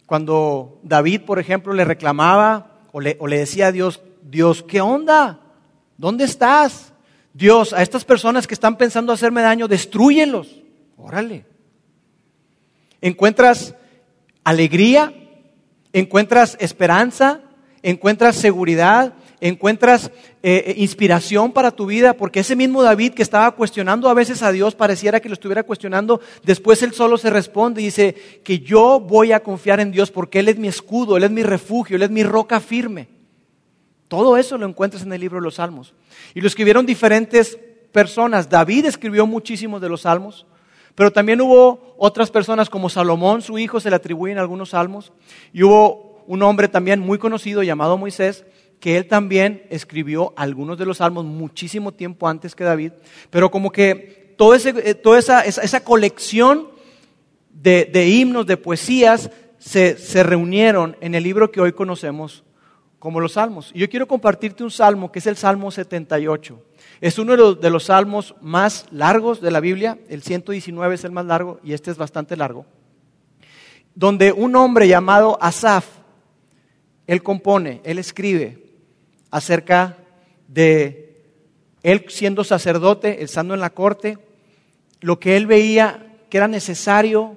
cuando 0.07 0.79
David, 0.81 1.21
por 1.21 1.37
ejemplo, 1.37 1.73
le 1.73 1.85
reclamaba 1.85 2.79
o 2.91 2.99
le, 2.99 3.15
decía 3.29 3.67
a 3.67 3.71
Dios, 3.71 4.01
Dios, 4.23 4.63
¿qué 4.63 4.81
onda? 4.81 5.39
¿Dónde 5.97 6.23
estás? 6.23 6.93
Dios, 7.31 7.73
a 7.73 7.83
estas 7.83 8.05
personas 8.05 8.47
que 8.47 8.55
están 8.55 8.75
pensando 8.75 9.13
hacerme 9.13 9.43
daño, 9.43 9.67
destruyenlos. 9.67 10.63
Órale. 10.97 11.51
Encuentras 13.01 13.75
alegría, 14.43 15.13
encuentras 15.93 16.55
esperanza, 16.59 17.41
encuentras 17.83 18.35
seguridad, 18.35 19.13
encuentras 19.39 20.11
eh, 20.43 20.63
eh, 20.67 20.73
inspiración 20.77 21.51
para 21.51 21.71
tu 21.71 21.87
vida, 21.87 22.13
porque 22.13 22.41
ese 22.41 22.55
mismo 22.55 22.83
David 22.83 23.13
que 23.13 23.23
estaba 23.23 23.51
cuestionando 23.51 24.07
a 24.07 24.13
veces 24.13 24.43
a 24.43 24.51
Dios, 24.51 24.75
pareciera 24.75 25.19
que 25.19 25.29
lo 25.29 25.33
estuviera 25.33 25.63
cuestionando, 25.63 26.21
después 26.43 26.83
él 26.83 26.93
solo 26.93 27.17
se 27.17 27.31
responde 27.31 27.81
y 27.81 27.85
dice 27.85 28.15
que 28.43 28.59
yo 28.59 28.99
voy 28.99 29.31
a 29.31 29.41
confiar 29.41 29.79
en 29.79 29.91
Dios 29.91 30.11
porque 30.11 30.39
Él 30.39 30.47
es 30.47 30.57
mi 30.57 30.67
escudo, 30.67 31.17
Él 31.17 31.23
es 31.23 31.31
mi 31.31 31.43
refugio, 31.43 31.95
Él 31.95 32.03
es 32.03 32.11
mi 32.11 32.23
roca 32.23 32.59
firme. 32.59 33.07
Todo 34.07 34.37
eso 34.37 34.57
lo 34.57 34.67
encuentras 34.67 35.03
en 35.03 35.13
el 35.13 35.21
libro 35.21 35.39
de 35.39 35.45
los 35.45 35.55
Salmos. 35.55 35.93
Y 36.35 36.41
lo 36.41 36.47
escribieron 36.47 36.85
diferentes 36.85 37.57
personas. 37.91 38.49
David 38.49 38.85
escribió 38.85 39.25
muchísimos 39.25 39.81
de 39.81 39.89
los 39.89 40.01
Salmos, 40.01 40.45
pero 40.95 41.11
también 41.11 41.41
hubo 41.41 41.95
otras 41.97 42.31
personas 42.31 42.69
como 42.69 42.89
Salomón, 42.89 43.41
su 43.41 43.57
hijo, 43.57 43.79
se 43.79 43.89
le 43.89 43.95
atribuyen 43.95 44.37
algunos 44.37 44.69
salmos, 44.69 45.11
y 45.53 45.63
hubo 45.63 46.23
un 46.27 46.43
hombre 46.43 46.67
también 46.67 46.99
muy 46.99 47.17
conocido 47.17 47.63
llamado 47.63 47.97
Moisés, 47.97 48.45
que 48.79 48.97
él 48.97 49.07
también 49.07 49.63
escribió 49.69 50.33
algunos 50.35 50.77
de 50.77 50.85
los 50.85 50.97
salmos 50.97 51.23
muchísimo 51.23 51.91
tiempo 51.91 52.27
antes 52.27 52.55
que 52.55 52.63
David, 52.63 52.93
pero 53.29 53.51
como 53.51 53.71
que 53.71 54.33
todo 54.37 54.55
eh, 54.55 54.95
toda 54.95 55.19
esa, 55.19 55.41
esa, 55.41 55.83
colección 55.83 56.67
de, 57.51 58.07
himnos, 58.07 58.47
de 58.47 58.57
poesías, 58.57 59.29
se, 59.59 59.97
se, 59.97 60.23
reunieron 60.23 60.97
en 60.99 61.13
el 61.13 61.23
libro 61.23 61.51
que 61.51 61.61
hoy 61.61 61.73
conocemos 61.73 62.43
como 62.97 63.19
los 63.19 63.33
salmos. 63.33 63.71
Y 63.75 63.79
yo 63.79 63.89
quiero 63.89 64.07
compartirte 64.07 64.63
un 64.63 64.71
salmo 64.71 65.11
que 65.11 65.19
es 65.19 65.27
el 65.27 65.37
Salmo 65.37 65.69
78. 65.69 66.59
Es 67.01 67.17
uno 67.17 67.55
de 67.55 67.69
los, 67.71 67.85
salmos 67.85 68.35
más 68.41 68.85
largos 68.91 69.41
de 69.41 69.49
la 69.49 69.59
Biblia, 69.59 69.97
el 70.07 70.21
119 70.21 70.93
es 70.93 71.03
el 71.03 71.11
más 71.11 71.25
largo 71.25 71.59
y 71.63 71.73
este 71.73 71.89
es 71.89 71.97
bastante 71.97 72.37
largo, 72.37 72.67
donde 73.95 74.31
un 74.31 74.55
hombre 74.55 74.87
llamado 74.87 75.39
Asaf, 75.41 75.87
él 77.07 77.23
compone, 77.23 77.81
él 77.83 77.97
escribe 77.97 78.63
acerca 79.31 79.97
de 80.47 81.25
él 81.81 82.05
siendo 82.09 82.43
sacerdote, 82.43 83.23
estando 83.23 83.55
en 83.55 83.61
la 83.61 83.71
corte, 83.71 84.19
lo 84.99 85.19
que 85.19 85.37
él 85.37 85.47
veía 85.47 86.17
que 86.29 86.37
era 86.37 86.47
necesario 86.47 87.35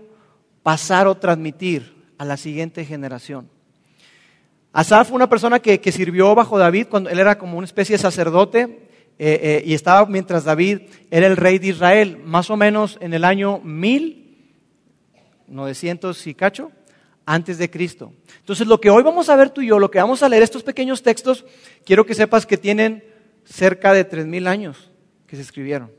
pasar 0.62 1.06
o 1.06 1.14
transmitir 1.14 2.04
a 2.18 2.26
la 2.26 2.36
siguiente 2.36 2.84
generación. 2.84 3.48
Asaf 4.74 5.08
fue 5.08 5.16
una 5.16 5.30
persona 5.30 5.58
que, 5.58 5.80
sirvió 5.90 6.34
bajo 6.34 6.58
David 6.58 6.88
cuando 6.90 7.08
él 7.08 7.18
era 7.18 7.38
como 7.38 7.56
una 7.56 7.64
especie 7.64 7.96
de 7.96 8.02
sacerdote 8.02 8.84
eh, 9.18 9.62
y 9.64 9.74
estaba 9.74 10.06
mientras 10.06 10.44
David 10.44 10.82
era 11.10 11.26
el 11.26 11.36
rey 11.36 11.58
de 11.58 11.66
Israel, 11.68 12.18
más 12.24 12.48
o 12.50 12.56
menos 12.56 12.98
en 13.00 13.14
el 13.14 13.24
año 13.24 13.60
1900 13.60 16.26
y 16.26 16.34
cacho, 16.34 16.72
antes 17.26 17.58
de 17.58 17.70
Cristo. 17.70 18.12
Entonces 18.40 18.66
lo 18.66 18.80
que 18.80 18.90
hoy 18.90 19.02
vamos 19.02 19.28
a 19.28 19.36
ver 19.36 19.50
tú 19.50 19.60
y 19.60 19.66
yo, 19.68 19.78
lo 19.78 19.90
que 19.90 19.98
vamos 19.98 20.22
a 20.22 20.28
leer, 20.28 20.42
estos 20.42 20.62
pequeños 20.62 21.02
textos, 21.02 21.44
quiero 21.84 22.06
que 22.06 22.14
sepas 22.14 22.46
que 22.46 22.56
tienen 22.56 23.04
cerca 23.44 23.92
de 23.92 24.08
3.000 24.08 24.48
años 24.48 24.90
que 25.26 25.36
se 25.36 25.42
escribieron. 25.42 25.90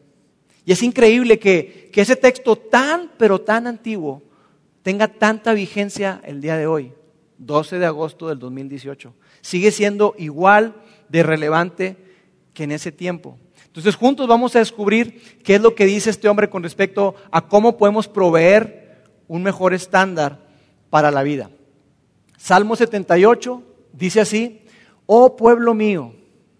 Y 0.66 0.72
es 0.72 0.84
increíble 0.84 1.40
que, 1.40 1.90
que 1.94 2.02
ese 2.02 2.16
texto 2.16 2.56
tan, 2.56 3.12
pero 3.18 3.40
tan 3.40 3.68
antiguo, 3.68 4.24
tenga 4.82 5.08
tanta 5.08 5.54
vigencia 5.54 6.22
el 6.24 6.42
día 6.42 6.58
de 6.58 6.66
hoy. 6.68 6.92
12 7.38 7.80
de 7.80 7.86
agosto 7.86 8.30
del 8.30 8.40
2018. 8.40 9.14
Sigue 9.42 9.72
siendo 9.72 10.16
igual 10.18 10.76
de 11.10 11.24
relevante 11.24 11.98
que 12.56 12.64
en 12.64 12.72
ese 12.72 12.92
tiempo. 12.92 13.38
Entonces 13.68 13.96
juntos 13.96 14.28
vamos 14.28 14.56
a 14.56 14.60
descubrir 14.60 15.40
qué 15.44 15.56
es 15.56 15.62
lo 15.62 15.76
que 15.76 15.86
dice 15.86 16.10
este 16.10 16.28
hombre 16.28 16.50
con 16.50 16.64
respecto 16.64 17.14
a 17.30 17.48
cómo 17.48 17.78
podemos 17.78 18.08
proveer 18.08 19.04
un 19.28 19.44
mejor 19.44 19.76
estándar 19.76 20.48
para 20.90 21.12
la 21.12 21.22
vida. 21.22 21.52
Salmo 22.38 22.76
78 22.76 23.62
dice 23.94 24.22
así, 24.22 24.62
oh 25.06 25.36
pueblo 25.36 25.76
mío, 25.76 26.16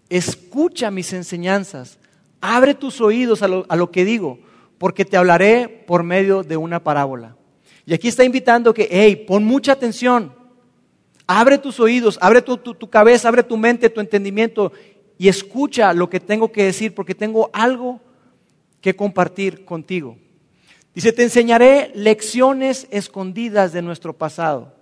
escucha 0.08 0.92
mis 0.92 1.12
enseñanzas, 1.12 1.98
abre 2.40 2.74
tus 2.74 3.00
oídos 3.00 3.42
a 3.42 3.48
lo, 3.48 3.90
que 3.90 4.04
digo, 4.04 4.38
porque 4.78 5.04
te 5.04 5.16
hablaré 5.16 5.68
por 5.68 6.04
medio 6.04 6.44
de 6.44 6.56
una 6.56 6.84
parábola. 6.84 7.36
Y 7.86 7.94
aquí 7.94 8.08
está 8.08 8.24
invitando 8.24 8.74
que, 8.74 8.88
hey, 8.90 9.24
pon 9.26 9.44
mucha 9.44 9.72
atención, 9.72 10.32
Abre 11.26 11.58
tus 11.58 11.80
oídos, 11.80 12.18
abre 12.20 12.40
tu, 12.40 12.88
cabeza, 12.88 13.26
abre 13.26 13.42
tu 13.42 13.56
mente, 13.56 13.90
tu 13.90 14.00
entendimiento 14.00 14.70
y 15.18 15.28
escucha 15.28 15.92
lo 15.92 16.10
que 16.10 16.20
tengo 16.20 16.52
que 16.52 16.64
decir 16.64 16.94
porque 16.94 17.14
tengo 17.14 17.50
algo 17.52 18.00
que 18.80 18.94
compartir 18.94 19.64
contigo. 19.64 20.16
Dice, 20.94 21.12
te 21.12 21.22
enseñaré 21.22 21.92
lecciones 21.94 22.86
escondidas 22.90 23.72
de 23.72 23.82
nuestro 23.82 24.14
pasado, 24.14 24.74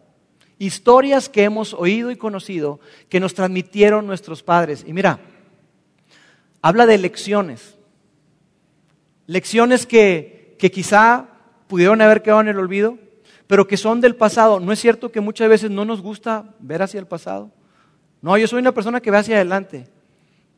historias 0.59 1.29
que 1.29 1.43
hemos 1.43 1.75
oído 1.75 2.11
y 2.11 2.17
conocido, 2.17 2.81
que 3.09 3.21
nos 3.21 3.35
transmitieron 3.35 4.07
nuestros 4.07 4.43
padres. 4.43 4.85
Y 4.87 4.93
mira, 4.93 5.21
habla 6.63 6.87
de 6.87 6.99
lecciones, 6.99 7.77
lecciones 9.27 9.87
que, 9.87 10.55
que 10.59 10.71
quizá 10.71 11.29
pudieron 11.67 12.01
haber 12.01 12.23
quedado 12.23 12.43
en 12.43 12.49
el 12.49 12.59
olvido, 12.59 12.99
pero 13.47 13.67
que 13.67 13.77
son 13.77 14.01
del 14.01 14.15
pasado. 14.15 14.61
¿No 14.61 14.73
es 14.73 14.81
cierto 14.81 15.11
que 15.11 15.21
muchas 15.21 15.49
veces 15.49 15.71
no 15.71 15.85
nos 15.85 16.01
gusta 16.01 16.55
ver 16.61 16.83
hacia 16.83 17.01
el 17.01 17.07
pasado? 17.07 17.51
No, 18.23 18.39
yo 18.39 18.47
soy 18.47 18.61
una 18.61 18.73
persona 18.73 19.01
que 19.01 19.11
ve 19.11 19.19
hacia 19.19 19.37
adelante, 19.37 19.89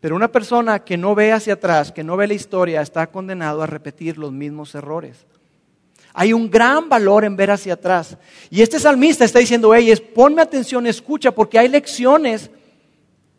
pero 0.01 0.17
una 0.17 0.31
persona 0.31 0.81
que 0.81 0.97
no 0.97 1.15
ve 1.15 1.33
hacia 1.33 1.55
atrás, 1.55 1.93
que 1.93 2.05
no 2.05 2.17
ve 2.17 2.27
la 2.27 2.35
historia, 2.35 2.83
está 2.83 3.07
condenado 3.07 3.63
a 3.63 3.67
repetir 3.67 4.19
los 4.19 4.33
mismos 4.33 4.75
errores. 4.75 5.27
Hay 6.13 6.33
un 6.33 6.51
gran 6.51 6.89
valor 6.89 7.25
en 7.25 7.37
ver 7.37 7.51
hacia 7.51 7.75
atrás. 7.75 8.17
Y 8.51 8.63
este 8.63 8.81
salmista 8.81 9.25
está 9.25 9.39
diciendo, 9.39 9.75
es 9.75 10.01
ponme 10.01 10.43
atención, 10.43 10.87
escucha, 10.87 11.31
porque 11.31 11.59
hay 11.59 11.69
lecciones 11.69 12.51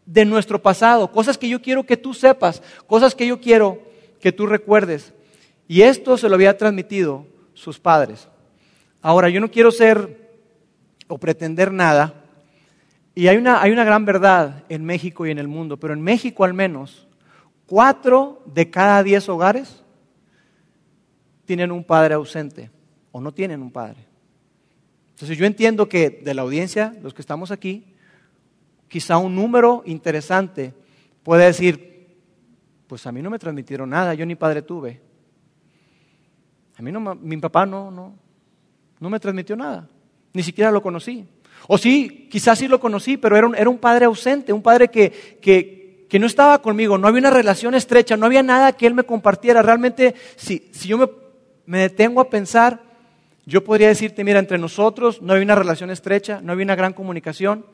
de 0.06 0.26
nuestro 0.26 0.62
pasado, 0.62 1.12
cosas 1.12 1.38
que 1.38 1.50
yo 1.50 1.62
quiero 1.62 1.84
que 1.84 1.98
tú 1.98 2.14
sepas, 2.14 2.62
cosas 2.86 3.14
que 3.14 3.28
yo 3.28 3.42
quiero 3.42 3.82
que 4.22 4.32
tú 4.32 4.46
recuerdes. 4.46 5.14
Y 5.68 5.82
esto 5.82 6.18
se 6.18 6.30
lo 6.30 6.36
había 6.36 6.58
transmitido 6.58 7.26
sus 7.54 7.80
padres. 7.80 8.28
Ahora, 9.02 9.30
yo 9.30 9.42
no 9.42 9.52
quiero 9.52 9.72
ser 9.72 10.30
o 11.08 11.18
pretender 11.18 11.72
nada, 11.72 12.14
y 13.18 13.30
hay 13.30 13.38
una, 13.38 13.64
hay 13.64 13.72
una 13.72 13.84
gran 13.84 14.06
verdad 14.06 14.64
en 14.70 14.86
México 14.86 15.26
y 15.26 15.32
en 15.32 15.40
el 15.40 15.48
mundo, 15.48 15.78
pero 15.78 15.92
en 15.92 16.02
México 16.02 16.44
al 16.44 16.54
menos, 16.54 17.08
cuatro 17.66 18.44
de 18.46 18.70
cada 18.70 19.02
diez 19.02 19.28
hogares 19.28 19.84
tienen 21.46 21.72
un 21.72 21.84
padre 21.84 22.14
ausente 22.14 22.70
o 23.12 23.20
no 23.20 23.34
tienen 23.34 23.64
un 23.64 23.72
padre. 23.72 24.06
Entonces 25.10 25.36
yo 25.36 25.48
entiendo 25.48 25.90
que 25.90 26.12
de 26.12 26.36
la 26.36 26.44
audiencia, 26.44 26.96
los 27.02 27.16
que 27.16 27.24
estamos 27.24 27.50
aquí, 27.50 27.86
quizá 28.88 29.18
un 29.18 29.34
número 29.34 29.82
interesante 29.88 30.76
puede 31.24 31.46
decir, 31.46 32.20
pues 32.86 33.08
a 33.08 33.12
mí 33.12 33.24
no 33.24 33.32
me 33.32 33.40
transmitieron 33.40 33.90
nada, 33.90 34.14
yo 34.14 34.28
ni 34.28 34.36
padre 34.36 34.62
tuve. 34.62 35.02
A 36.78 36.84
mí 36.84 36.92
no, 36.92 37.16
mi 37.16 37.38
papá 37.38 37.66
no, 37.66 37.90
no, 37.90 38.14
no 39.00 39.10
me 39.10 39.20
transmitió 39.20 39.56
nada. 39.56 39.90
Ni 40.34 40.44
siquiera 40.44 40.70
lo 40.70 40.84
conocí. 40.84 41.28
O 41.68 41.78
sí, 41.78 42.28
quizás 42.32 42.60
sí 42.60 42.68
lo 42.68 42.80
conocí, 42.80 43.18
pero 43.18 43.38
era 43.38 43.48
un, 43.48 43.56
era 43.56 43.70
un 43.70 43.78
padre 43.78 44.06
ausente, 44.06 44.54
un 44.54 44.62
padre 44.62 44.88
que, 44.88 45.38
que, 45.42 46.06
que, 46.10 46.20
no 46.20 46.26
estaba 46.26 46.62
conmigo, 46.62 46.98
no 46.98 47.08
había 47.08 47.20
una 47.20 47.30
relación 47.30 47.76
estrecha, 47.76 48.16
no 48.16 48.26
había 48.26 48.42
nada 48.42 48.72
que 48.72 48.88
él 48.88 48.94
me 48.94 49.04
compartiera. 49.04 49.62
Realmente, 49.62 50.16
si, 50.38 50.70
si 50.72 50.88
yo 50.88 50.98
me, 50.98 51.10
me 51.66 51.80
detengo 51.80 52.22
a 52.22 52.30
pensar, 52.30 52.82
yo 53.46 53.64
podría 53.64 53.90
decirte, 53.90 54.24
mira, 54.24 54.40
entre 54.40 54.58
nosotros 54.58 55.22
no 55.22 55.34
había 55.34 55.46
una 55.46 55.56
relación 55.56 55.90
estrecha, 55.90 56.40
no 56.42 56.54
había 56.54 56.64
una 56.64 56.76
gran 56.76 56.94
comunicación, 56.94 57.66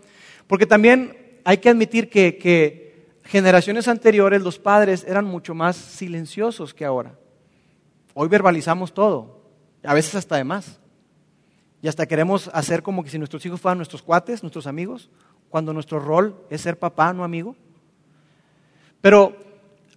porque 0.48 0.66
también 0.66 1.40
hay 1.44 1.58
que 1.58 1.70
admitir 1.70 2.10
que, 2.10 2.38
que 2.38 2.84
generaciones 3.24 3.88
anteriores 3.88 4.42
los 4.42 4.60
padres 4.60 5.06
eran 5.08 5.26
mucho 5.26 5.54
más 5.54 5.76
silenciosos 5.76 6.74
que 6.74 6.86
ahora. 6.86 7.16
Hoy 8.14 8.28
verbalizamos 8.28 8.94
todo, 8.94 9.42
a 9.84 9.94
veces 9.94 10.16
hasta 10.16 10.36
de 10.38 10.44
más. 10.44 10.80
Y 11.84 11.90
hasta 11.90 12.06
queremos 12.06 12.50
hacer 12.54 12.82
como 12.82 13.04
que 13.04 13.10
si 13.10 13.20
nuestros 13.20 13.46
hijos 13.46 13.60
fueran 13.60 13.78
nuestros 13.78 14.02
cuates, 14.02 14.42
nuestros 14.42 14.68
amigos, 14.68 15.10
cuando 15.50 15.74
nuestro 15.74 16.00
rol 16.00 16.34
es 16.50 16.62
ser 16.62 16.80
papá, 16.80 17.12
no 17.12 17.26
amigo. 17.26 17.58
Pero 19.02 19.36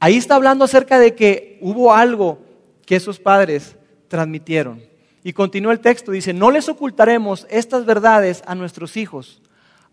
ahí 0.01 0.17
está 0.17 0.35
hablando 0.35 0.65
acerca 0.65 0.99
de 0.99 1.15
que 1.15 1.59
hubo 1.61 1.95
algo 1.95 2.41
que 2.85 2.97
esos 2.97 3.21
padres 3.21 3.77
transmitieron. 4.09 4.83
Y 5.23 5.33
continúa 5.33 5.73
el 5.73 5.79
texto, 5.79 6.11
dice, 6.11 6.33
no 6.33 6.51
les 6.51 6.69
ocultaremos 6.69 7.47
estas 7.51 7.87
verdades 7.87 8.43
a 8.49 8.57
nuestros 8.57 8.97
hijos, 8.97 9.41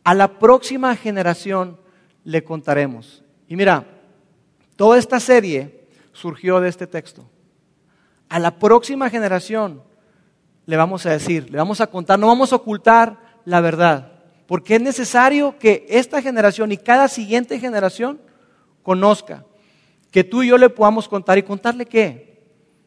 a 0.04 0.16
la 0.16 0.40
próxima 0.40 0.96
generación 0.96 1.78
le 2.24 2.44
contaremos. 2.44 3.24
Y 3.48 3.56
mira, 3.56 3.86
toda 4.78 4.98
esta 4.98 5.20
serie 5.20 5.86
surgió 6.12 6.60
de 6.60 6.70
este 6.70 6.88
texto. 6.88 7.24
A 8.30 8.40
la 8.40 8.58
próxima 8.58 9.12
generación 9.12 9.84
le 10.66 10.78
vamos 10.78 11.06
a 11.06 11.12
decir, 11.12 11.50
le 11.50 11.58
vamos 11.58 11.82
a 11.82 11.88
contar, 11.88 12.18
no 12.20 12.28
vamos 12.28 12.54
a 12.54 12.58
ocultar 12.58 13.20
la 13.46 13.62
verdad, 13.62 14.14
porque 14.48 14.76
es 14.76 14.82
necesario 14.82 15.58
que 15.58 15.86
esta 15.90 16.22
generación 16.22 16.72
y 16.72 16.78
cada 16.78 17.08
siguiente 17.08 17.60
generación 17.60 18.22
conozca, 18.82 19.46
que 20.12 20.24
tú 20.24 20.44
y 20.44 20.50
yo 20.50 20.58
le 20.58 20.70
podamos 20.70 21.08
contar 21.08 21.38
y 21.38 21.44
contarle 21.44 21.86
qué. 21.86 22.34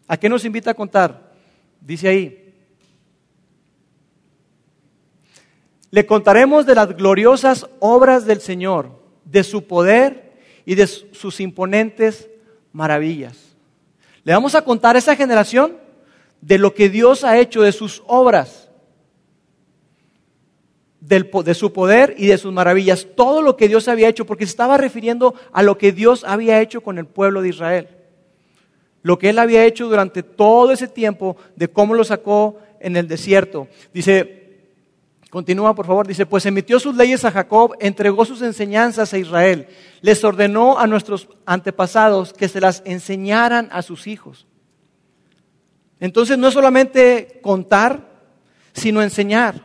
¿A 0.09 0.17
qué 0.17 0.29
nos 0.29 0.45
invita 0.45 0.71
a 0.71 0.75
contar? 0.75 1.33
Dice 1.81 2.09
ahí, 2.09 2.55
le 5.91 6.07
contaremos 6.07 6.67
de 6.67 6.75
las 6.75 6.97
gloriosas 6.97 7.67
obras 7.81 8.27
del 8.27 8.41
Señor, 8.41 9.03
de 9.25 9.43
su 9.43 9.67
poder 9.67 10.39
y 10.65 10.75
de 10.75 10.87
sus 10.87 11.41
imponentes 11.41 12.29
maravillas. 12.73 13.57
Le 14.23 14.33
vamos 14.33 14.55
a 14.55 14.63
contar 14.63 14.97
a 14.97 14.99
esa 14.99 15.17
generación 15.17 15.77
de 16.41 16.59
lo 16.59 16.75
que 16.75 16.89
Dios 16.89 17.25
ha 17.25 17.39
hecho, 17.39 17.63
de 17.63 17.73
sus 17.73 18.03
obras, 18.07 18.71
de 21.01 21.55
su 21.55 21.73
poder 21.73 22.15
y 22.19 22.27
de 22.27 22.39
sus 22.39 22.53
maravillas, 22.53 23.07
todo 23.15 23.43
lo 23.43 23.57
que 23.57 23.69
Dios 23.69 23.89
había 23.89 24.09
hecho, 24.09 24.27
porque 24.27 24.45
se 24.45 24.51
estaba 24.51 24.77
refiriendo 24.77 25.35
a 25.53 25.63
lo 25.63 25.79
que 25.79 25.93
Dios 25.93 26.25
había 26.25 26.61
hecho 26.61 26.81
con 26.81 26.99
el 26.99 27.07
pueblo 27.07 27.43
de 27.43 27.49
Israel. 27.51 27.89
Lo 29.03 29.19
que 29.19 29.31
Él 29.31 29.39
había 29.39 29.65
hecho 29.65 29.89
durante 29.89 30.23
todo 30.23 30.73
ese 30.73 30.89
tiempo, 30.89 31.37
de 31.55 31.69
cómo 31.69 31.95
lo 31.95 32.03
sacó 32.03 32.59
en 32.81 32.97
el 32.97 33.07
desierto. 33.07 33.69
Dice, 33.93 34.47
Continúa, 35.37 35.75
por 35.75 35.87
favor. 35.87 36.07
Dice, 36.07 36.25
pues 36.25 36.47
emitió 36.47 36.79
sus 36.79 36.97
leyes 36.97 37.25
a 37.25 37.31
Jacob, 37.31 37.75
entregó 37.81 38.25
sus 38.25 38.41
enseñanzas 38.43 39.13
a 39.13 39.19
Israel, 39.19 39.69
les 40.01 40.25
ordenó 40.25 40.79
a 40.79 40.87
nuestros 40.87 41.29
antepasados 41.45 42.33
que 42.33 42.49
se 42.49 42.59
las 42.59 42.83
enseñaran 42.87 43.69
a 43.71 43.83
sus 43.83 44.07
hijos. 44.07 44.47
Entonces 46.01 46.37
no 46.37 46.49
es 46.49 46.55
solamente 46.55 47.41
contar, 47.43 48.01
sino 48.73 49.03
enseñar. 49.03 49.63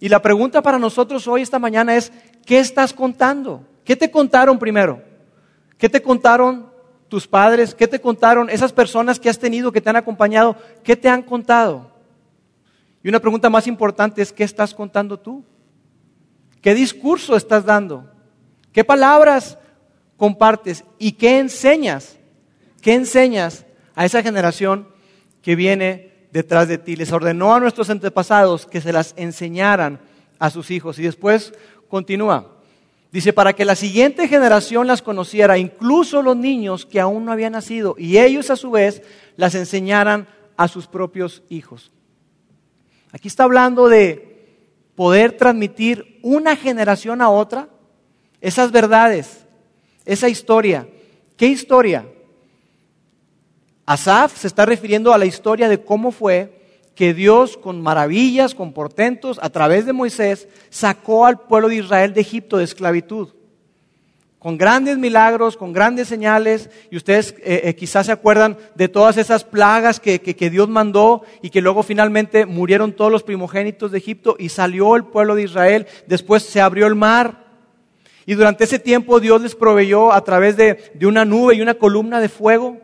Y 0.00 0.08
la 0.08 0.20
pregunta 0.20 0.60
para 0.60 0.78
nosotros 0.78 1.26
hoy, 1.28 1.42
esta 1.42 1.58
mañana, 1.58 1.96
es, 1.96 2.12
¿qué 2.44 2.58
estás 2.58 2.92
contando? 2.92 3.64
¿Qué 3.84 3.96
te 3.96 4.10
contaron 4.10 4.58
primero? 4.58 5.02
¿Qué 5.78 5.88
te 5.88 6.02
contaron 6.02 6.70
tus 7.08 7.26
padres? 7.26 7.74
¿Qué 7.74 7.86
te 7.86 8.00
contaron 8.00 8.50
esas 8.50 8.72
personas 8.72 9.20
que 9.20 9.28
has 9.28 9.38
tenido, 9.38 9.72
que 9.72 9.80
te 9.80 9.90
han 9.90 9.96
acompañado? 9.96 10.56
¿Qué 10.82 10.96
te 10.96 11.08
han 11.08 11.22
contado? 11.22 11.90
Y 13.02 13.08
una 13.08 13.20
pregunta 13.20 13.50
más 13.50 13.66
importante 13.66 14.22
es, 14.22 14.32
¿qué 14.32 14.44
estás 14.44 14.74
contando 14.74 15.18
tú? 15.18 15.44
¿Qué 16.60 16.74
discurso 16.74 17.36
estás 17.36 17.64
dando? 17.64 18.10
¿Qué 18.72 18.82
palabras 18.82 19.58
compartes? 20.16 20.84
¿Y 20.98 21.12
qué 21.12 21.38
enseñas? 21.38 22.16
¿Qué 22.80 22.94
enseñas 22.94 23.66
a 23.94 24.04
esa 24.04 24.22
generación 24.22 24.88
que 25.44 25.54
viene 25.54 26.10
detrás 26.32 26.66
de 26.66 26.78
ti. 26.78 26.96
Les 26.96 27.12
ordenó 27.12 27.54
a 27.54 27.60
nuestros 27.60 27.90
antepasados 27.90 28.66
que 28.66 28.80
se 28.80 28.92
las 28.92 29.14
enseñaran 29.16 30.00
a 30.38 30.50
sus 30.50 30.70
hijos. 30.70 30.98
Y 30.98 31.02
después 31.02 31.52
continúa. 31.88 32.50
Dice, 33.12 33.32
para 33.32 33.52
que 33.52 33.64
la 33.64 33.76
siguiente 33.76 34.26
generación 34.26 34.88
las 34.88 35.02
conociera, 35.02 35.58
incluso 35.58 36.22
los 36.22 36.36
niños 36.36 36.84
que 36.84 36.98
aún 36.98 37.24
no 37.24 37.30
habían 37.30 37.52
nacido, 37.52 37.94
y 37.96 38.18
ellos 38.18 38.50
a 38.50 38.56
su 38.56 38.72
vez 38.72 39.02
las 39.36 39.54
enseñaran 39.54 40.26
a 40.56 40.66
sus 40.66 40.88
propios 40.88 41.44
hijos. 41.48 41.92
Aquí 43.12 43.28
está 43.28 43.44
hablando 43.44 43.88
de 43.88 44.58
poder 44.96 45.36
transmitir 45.36 46.18
una 46.22 46.56
generación 46.56 47.20
a 47.20 47.28
otra 47.28 47.68
esas 48.40 48.72
verdades, 48.72 49.46
esa 50.04 50.28
historia. 50.28 50.88
¿Qué 51.36 51.46
historia? 51.46 52.06
Asaf 53.86 54.38
se 54.38 54.46
está 54.46 54.64
refiriendo 54.64 55.12
a 55.12 55.18
la 55.18 55.26
historia 55.26 55.68
de 55.68 55.82
cómo 55.82 56.10
fue 56.10 56.64
que 56.94 57.12
Dios 57.12 57.56
con 57.56 57.82
maravillas, 57.82 58.54
con 58.54 58.72
portentos, 58.72 59.38
a 59.42 59.50
través 59.50 59.84
de 59.84 59.92
Moisés, 59.92 60.48
sacó 60.70 61.26
al 61.26 61.40
pueblo 61.40 61.68
de 61.68 61.76
Israel 61.76 62.14
de 62.14 62.20
Egipto 62.20 62.56
de 62.56 62.64
esclavitud. 62.64 63.30
Con 64.38 64.58
grandes 64.58 64.98
milagros, 64.98 65.56
con 65.56 65.72
grandes 65.72 66.06
señales, 66.06 66.70
y 66.90 66.96
ustedes 66.96 67.34
eh, 67.38 67.62
eh, 67.64 67.74
quizás 67.74 68.06
se 68.06 68.12
acuerdan 68.12 68.58
de 68.74 68.88
todas 68.88 69.16
esas 69.16 69.42
plagas 69.42 70.00
que, 70.00 70.20
que 70.20 70.50
Dios 70.50 70.68
mandó 70.68 71.22
y 71.42 71.50
que 71.50 71.62
luego 71.62 71.82
finalmente 71.82 72.46
murieron 72.46 72.92
todos 72.92 73.10
los 73.10 73.22
primogénitos 73.22 73.90
de 73.90 73.98
Egipto 73.98 74.36
y 74.38 74.50
salió 74.50 74.96
el 74.96 75.04
pueblo 75.04 75.34
de 75.34 75.44
Israel. 75.44 75.86
Después 76.06 76.42
se 76.42 76.60
abrió 76.60 76.86
el 76.86 76.94
mar, 76.94 77.44
y 78.26 78.34
durante 78.34 78.64
ese 78.64 78.78
tiempo 78.78 79.20
Dios 79.20 79.42
les 79.42 79.54
proveyó 79.54 80.12
a 80.12 80.22
través 80.24 80.56
de, 80.56 80.92
de, 80.94 81.06
una 81.06 81.24
nube 81.24 81.54
y 81.54 81.60
una 81.60 81.74
columna 81.74 82.20
de 82.20 82.28
fuego 82.28 82.78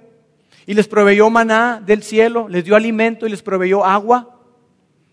y 0.71 0.75
les 0.75 0.87
proveyó 0.87 1.29
maná 1.31 1.83
del 1.85 2.05
cielo, 2.05 2.49
les 2.49 2.65
dio 2.65 2.77
alimento 2.77 3.27
y 3.27 3.31
les 3.31 3.43
proveyó 3.43 3.85
agua. 3.85 4.39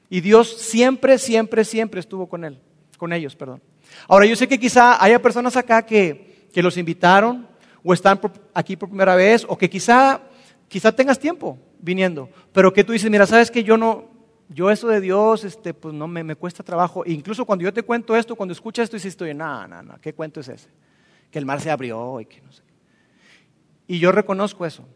Y 0.07 0.21
Dios 0.21 0.55
siempre, 0.55 1.17
siempre, 1.17 1.65
siempre 1.65 1.99
estuvo 1.99 2.29
con 2.29 2.45
él, 2.45 2.59
con 2.95 3.11
ellos, 3.11 3.35
perdón. 3.35 3.59
Ahora 4.07 4.27
yo 4.27 4.35
sé 4.35 4.47
que 4.47 4.59
quizá 4.59 5.03
haya 5.03 5.19
personas 5.19 5.57
acá 5.57 5.83
que, 5.83 6.47
que 6.53 6.61
los 6.61 6.77
invitaron 6.77 7.47
o 7.83 7.91
están 7.91 8.21
aquí 8.53 8.75
por 8.75 8.89
primera 8.89 9.15
vez 9.15 9.47
o 9.49 9.57
que 9.57 9.67
quizá, 9.67 10.21
quizá 10.67 10.91
tengas 10.91 11.17
tiempo 11.17 11.57
viniendo, 11.79 12.29
pero 12.53 12.71
que 12.71 12.83
tú 12.83 12.93
dices, 12.93 13.09
mira, 13.09 13.25
sabes 13.25 13.49
que 13.49 13.63
yo 13.63 13.77
no, 13.77 14.05
yo 14.49 14.69
eso 14.69 14.87
de 14.89 15.01
Dios, 15.01 15.43
este, 15.43 15.73
pues 15.73 15.91
no 15.91 16.07
me, 16.07 16.23
me 16.23 16.35
cuesta 16.35 16.61
trabajo. 16.63 17.03
E 17.03 17.13
incluso 17.13 17.45
cuando 17.45 17.63
yo 17.63 17.73
te 17.73 17.81
cuento 17.81 18.15
esto, 18.15 18.35
cuando 18.35 18.53
escuchas 18.53 18.83
esto, 18.83 18.95
dices, 18.95 19.13
estoy, 19.13 19.33
no, 19.33 19.67
no, 19.67 19.81
no, 19.81 19.99
¿qué 19.99 20.13
cuento 20.13 20.39
es 20.39 20.49
ese? 20.49 20.69
Que 21.31 21.39
el 21.39 21.47
mar 21.47 21.59
se 21.61 21.71
abrió 21.71 22.21
y 22.21 22.27
que 22.27 22.41
no 22.41 22.51
sé. 22.51 22.61
Y 23.87 23.97
yo 23.97 24.11
reconozco 24.11 24.63
eso 24.63 24.87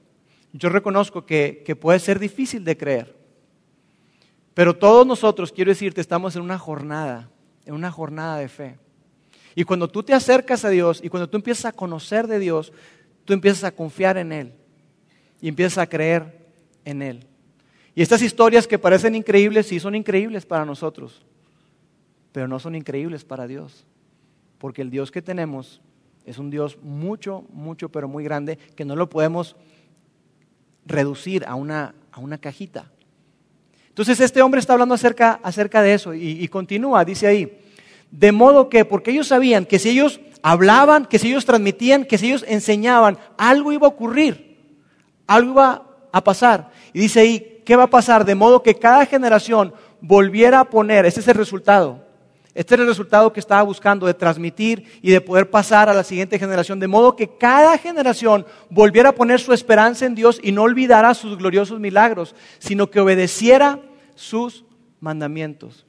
yo 0.54 0.70
reconozco 0.70 1.26
que, 1.26 1.78
puede 1.80 2.00
ser 2.00 2.20
difícil 2.20 2.64
de 2.64 2.78
creer. 2.78 3.16
Pero 4.54 4.76
todos 4.76 5.08
nosotros, 5.08 5.52
quiero 5.52 5.72
decirte, 5.72 6.02
estamos 6.02 6.36
en 6.36 6.42
una 6.42 6.58
jornada, 6.58 7.30
en 7.66 7.74
una 7.74 7.92
jornada 7.92 8.38
de 8.38 8.50
fe. 8.50 8.78
Y 9.56 9.64
cuando 9.64 9.88
tú 9.88 10.04
te 10.04 10.14
acercas 10.14 10.66
a 10.66 10.70
Dios 10.70 11.02
y 11.04 11.10
cuando 11.10 11.30
tú 11.30 11.38
empiezas 11.38 11.66
a 11.66 11.72
conocer 11.72 12.28
de 12.28 12.40
Dios, 12.40 12.72
tú 13.26 13.34
empiezas 13.34 13.64
a 13.64 13.72
confiar 13.72 14.18
en 14.18 14.32
Él 14.32 14.54
y 15.42 15.48
empiezas 15.48 15.78
a 15.78 15.88
creer 15.88 16.48
en 16.86 17.02
Él. 17.02 17.28
Y 17.96 18.02
estas 18.02 18.22
historias 18.22 18.68
que 18.68 18.80
parecen 18.80 19.16
increíbles, 19.16 19.68
sí 19.68 19.80
son 19.80 19.96
increíbles 19.96 20.46
para 20.46 20.66
nosotros, 20.66 21.26
pero 22.32 22.48
no 22.48 22.60
son 22.60 22.76
increíbles 22.76 23.26
para 23.26 23.48
Dios. 23.48 23.86
Porque 24.58 24.82
el 24.82 24.90
Dios 24.90 25.12
que 25.12 25.22
tenemos 25.22 25.82
es 26.26 26.38
un 26.38 26.50
Dios 26.50 26.78
mucho, 26.82 27.46
mucho, 27.52 27.90
pero 27.90 28.08
muy 28.08 28.24
grande, 28.24 28.58
que 28.76 28.86
no 28.86 28.96
lo 28.96 29.10
podemos 29.10 29.56
reducir 30.86 31.46
a 31.48 31.56
una, 31.56 31.96
a 32.12 32.20
una 32.20 32.38
cajita. 32.38 32.86
Entonces 33.90 34.20
este 34.20 34.42
hombre 34.42 34.60
está 34.60 34.74
hablando 34.74 34.96
acerca, 34.96 35.40
acerca 35.44 35.82
de 35.82 35.94
eso 35.94 36.14
y, 36.14 36.48
continúa, 36.48 37.04
dice 37.04 37.28
ahí, 37.28 37.60
de 38.10 38.32
modo 38.32 38.70
que, 38.70 38.86
porque 38.86 39.12
ellos 39.12 39.28
sabían 39.28 39.66
que 39.66 39.80
si 39.80 39.90
ellos 39.90 40.22
hablaban, 40.42 41.06
que 41.06 41.20
si 41.20 41.28
ellos 41.28 41.46
transmitían, 41.46 42.06
que 42.06 42.18
si 42.18 42.28
ellos 42.28 42.46
enseñaban, 42.48 43.18
algo 43.38 43.74
iba 43.74 43.88
a 43.88 43.90
ocurrir, 43.90 44.58
algo 45.28 45.52
iba 45.52 45.84
a 46.12 46.24
pasar. 46.24 46.72
Y 46.94 47.00
dice 47.02 47.20
ahí, 47.20 47.62
¿qué 47.66 47.76
va 47.76 47.84
a 47.84 47.90
pasar? 47.90 48.24
De 48.24 48.34
modo 48.34 48.64
que 48.64 48.76
cada 48.76 49.06
generación 49.06 49.74
volviera 50.00 50.62
a 50.62 50.70
poner, 50.70 51.06
ese 51.06 51.20
es 51.20 51.28
el 51.28 51.36
resultado, 51.36 52.04
este 52.54 52.76
es 52.76 52.82
el 52.82 52.88
resultado 52.88 53.32
que 53.32 53.40
estaba 53.40 53.62
buscando 53.64 54.06
de 54.06 54.14
transmitir 54.14 55.00
y 55.02 55.12
de 55.12 55.22
poder 55.22 55.50
pasar 55.50 55.88
a 55.88 55.94
la 55.94 56.04
siguiente 56.04 56.38
generación, 56.38 56.80
de 56.80 56.88
modo 56.88 57.16
que 57.16 57.38
cada 57.38 57.78
generación 57.78 58.46
volviera 58.70 59.10
a 59.10 59.16
poner 59.16 59.40
su 59.40 59.54
esperanza 59.54 60.06
en 60.06 60.16
Dios 60.16 60.40
y 60.44 60.52
no 60.52 60.64
olvidara 60.64 61.14
sus 61.14 61.38
gloriosos 61.38 61.80
milagros, 61.80 62.36
sino 62.60 62.92
que 62.92 63.00
obedeciera 63.00 63.80
sus 64.16 64.66
mandamientos. 65.00 65.86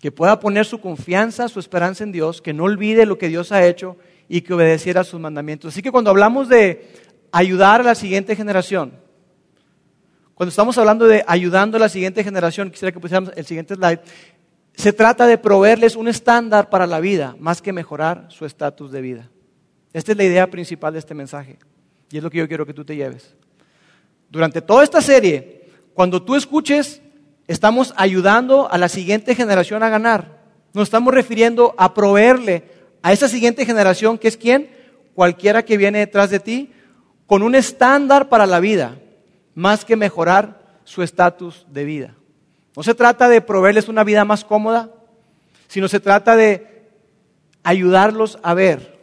Que 0.00 0.10
pueda 0.10 0.40
poner 0.40 0.64
su 0.64 0.80
confianza, 0.80 1.48
su 1.48 1.60
esperanza 1.60 2.04
en 2.04 2.12
Dios, 2.12 2.40
que 2.40 2.54
no 2.54 2.64
olvide 2.64 3.04
lo 3.04 3.18
que 3.18 3.28
Dios 3.28 3.52
ha 3.52 3.64
hecho 3.66 3.96
y 4.26 4.40
que 4.40 4.54
obedeciera 4.54 5.04
sus 5.04 5.20
mandamientos. 5.20 5.74
Así 5.74 5.82
que 5.82 5.92
cuando 5.92 6.10
hablamos 6.10 6.48
de 6.48 6.90
ayudar 7.30 7.82
a 7.82 7.84
la 7.84 7.94
siguiente 7.94 8.34
generación, 8.34 8.94
cuando 10.34 10.50
estamos 10.50 10.78
hablando 10.78 11.06
de 11.06 11.24
ayudando 11.26 11.76
a 11.76 11.80
la 11.80 11.88
siguiente 11.88 12.24
generación, 12.24 12.70
quisiera 12.70 12.92
que 12.92 13.00
pusiéramos 13.00 13.32
el 13.36 13.44
siguiente 13.44 13.74
slide, 13.74 14.00
se 14.74 14.92
trata 14.92 15.26
de 15.26 15.36
proveerles 15.36 15.96
un 15.96 16.08
estándar 16.08 16.70
para 16.70 16.86
la 16.86 17.00
vida, 17.00 17.36
más 17.38 17.60
que 17.60 17.72
mejorar 17.72 18.26
su 18.30 18.46
estatus 18.46 18.90
de 18.90 19.02
vida. 19.02 19.30
Esta 19.92 20.12
es 20.12 20.18
la 20.18 20.24
idea 20.24 20.50
principal 20.50 20.94
de 20.94 20.98
este 20.98 21.14
mensaje 21.14 21.58
y 22.10 22.16
es 22.16 22.22
lo 22.22 22.30
que 22.30 22.38
yo 22.38 22.48
quiero 22.48 22.64
que 22.64 22.72
tú 22.72 22.84
te 22.84 22.96
lleves. 22.96 23.34
Durante 24.30 24.62
toda 24.62 24.82
esta 24.82 25.02
serie, 25.02 25.68
cuando 25.92 26.22
tú 26.22 26.34
escuches, 26.34 27.02
estamos 27.46 27.92
ayudando 27.96 28.70
a 28.70 28.78
la 28.78 28.88
siguiente 28.88 29.34
generación 29.34 29.82
a 29.82 29.90
ganar. 29.90 30.40
Nos 30.72 30.84
estamos 30.84 31.12
refiriendo 31.12 31.74
a 31.76 31.92
proveerle 31.92 32.64
a 33.02 33.12
esa 33.12 33.28
siguiente 33.28 33.66
generación, 33.66 34.16
que 34.16 34.28
es 34.28 34.38
quien, 34.38 34.70
cualquiera 35.14 35.62
que 35.62 35.76
viene 35.76 35.98
detrás 35.98 36.30
de 36.30 36.40
ti, 36.40 36.72
con 37.26 37.42
un 37.42 37.54
estándar 37.54 38.30
para 38.30 38.46
la 38.46 38.60
vida 38.60 38.96
más 39.54 39.84
que 39.84 39.96
mejorar 39.96 40.62
su 40.84 41.02
estatus 41.02 41.66
de 41.70 41.84
vida. 41.84 42.14
No 42.76 42.82
se 42.82 42.94
trata 42.94 43.28
de 43.28 43.40
proveerles 43.40 43.88
una 43.88 44.04
vida 44.04 44.24
más 44.24 44.44
cómoda, 44.44 44.90
sino 45.68 45.88
se 45.88 46.00
trata 46.00 46.36
de 46.36 46.90
ayudarlos 47.62 48.38
a 48.42 48.54
ver 48.54 48.98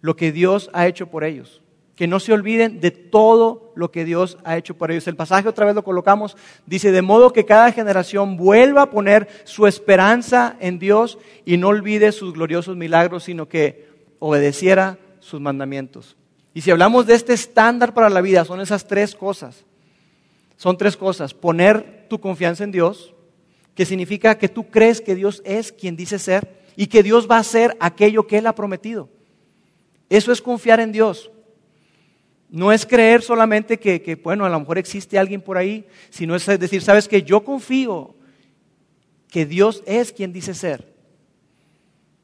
lo 0.00 0.16
que 0.16 0.32
Dios 0.32 0.70
ha 0.72 0.86
hecho 0.86 1.08
por 1.08 1.24
ellos. 1.24 1.62
Que 1.96 2.06
no 2.06 2.20
se 2.20 2.32
olviden 2.32 2.80
de 2.80 2.92
todo 2.92 3.72
lo 3.74 3.90
que 3.90 4.04
Dios 4.04 4.38
ha 4.44 4.56
hecho 4.56 4.76
por 4.76 4.90
ellos. 4.90 5.08
El 5.08 5.16
pasaje 5.16 5.48
otra 5.48 5.66
vez 5.66 5.74
lo 5.74 5.82
colocamos, 5.82 6.36
dice, 6.64 6.92
de 6.92 7.02
modo 7.02 7.32
que 7.32 7.44
cada 7.44 7.72
generación 7.72 8.36
vuelva 8.36 8.82
a 8.82 8.90
poner 8.90 9.28
su 9.44 9.66
esperanza 9.66 10.56
en 10.60 10.78
Dios 10.78 11.18
y 11.44 11.56
no 11.56 11.68
olvide 11.68 12.12
sus 12.12 12.34
gloriosos 12.34 12.76
milagros, 12.76 13.24
sino 13.24 13.48
que 13.48 13.88
obedeciera 14.20 14.98
sus 15.18 15.40
mandamientos. 15.40 16.16
Y 16.54 16.60
si 16.60 16.70
hablamos 16.70 17.06
de 17.06 17.14
este 17.14 17.32
estándar 17.32 17.94
para 17.94 18.10
la 18.10 18.20
vida, 18.20 18.44
son 18.44 18.60
esas 18.60 18.86
tres 18.86 19.14
cosas. 19.14 19.64
Son 20.56 20.76
tres 20.76 20.96
cosas. 20.96 21.34
Poner 21.34 22.06
tu 22.08 22.20
confianza 22.20 22.64
en 22.64 22.72
Dios, 22.72 23.14
que 23.74 23.84
significa 23.84 24.38
que 24.38 24.48
tú 24.48 24.68
crees 24.70 25.00
que 25.00 25.14
Dios 25.14 25.40
es 25.44 25.70
quien 25.70 25.96
dice 25.96 26.18
ser 26.18 26.64
y 26.74 26.88
que 26.88 27.02
Dios 27.02 27.28
va 27.30 27.36
a 27.36 27.40
hacer 27.40 27.76
aquello 27.80 28.26
que 28.26 28.38
Él 28.38 28.46
ha 28.46 28.54
prometido. 28.54 29.08
Eso 30.08 30.32
es 30.32 30.42
confiar 30.42 30.80
en 30.80 30.92
Dios. 30.92 31.30
No 32.50 32.72
es 32.72 32.86
creer 32.86 33.22
solamente 33.22 33.78
que, 33.78 34.20
bueno, 34.22 34.44
a 34.44 34.48
lo 34.48 34.58
mejor 34.58 34.78
existe 34.78 35.18
alguien 35.18 35.42
por 35.42 35.58
ahí, 35.58 35.86
sino 36.08 36.34
es 36.34 36.46
decir, 36.46 36.82
sabes 36.82 37.06
que 37.06 37.22
yo 37.22 37.44
confío 37.44 38.14
que 39.30 39.44
Dios 39.44 39.82
es 39.86 40.12
quien 40.12 40.32
dice 40.32 40.54
ser. 40.54 40.94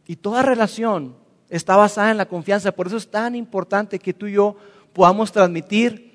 Y 0.06 0.16
toda 0.16 0.42
relación 0.42 1.16
está 1.48 1.76
basada 1.76 2.10
en 2.10 2.16
la 2.16 2.26
confianza. 2.26 2.72
Por 2.72 2.86
eso 2.86 2.96
es 2.96 3.10
tan 3.10 3.34
importante 3.34 3.98
que 3.98 4.14
tú 4.14 4.26
y 4.26 4.32
yo 4.32 4.56
podamos 4.92 5.32
transmitir 5.32 6.12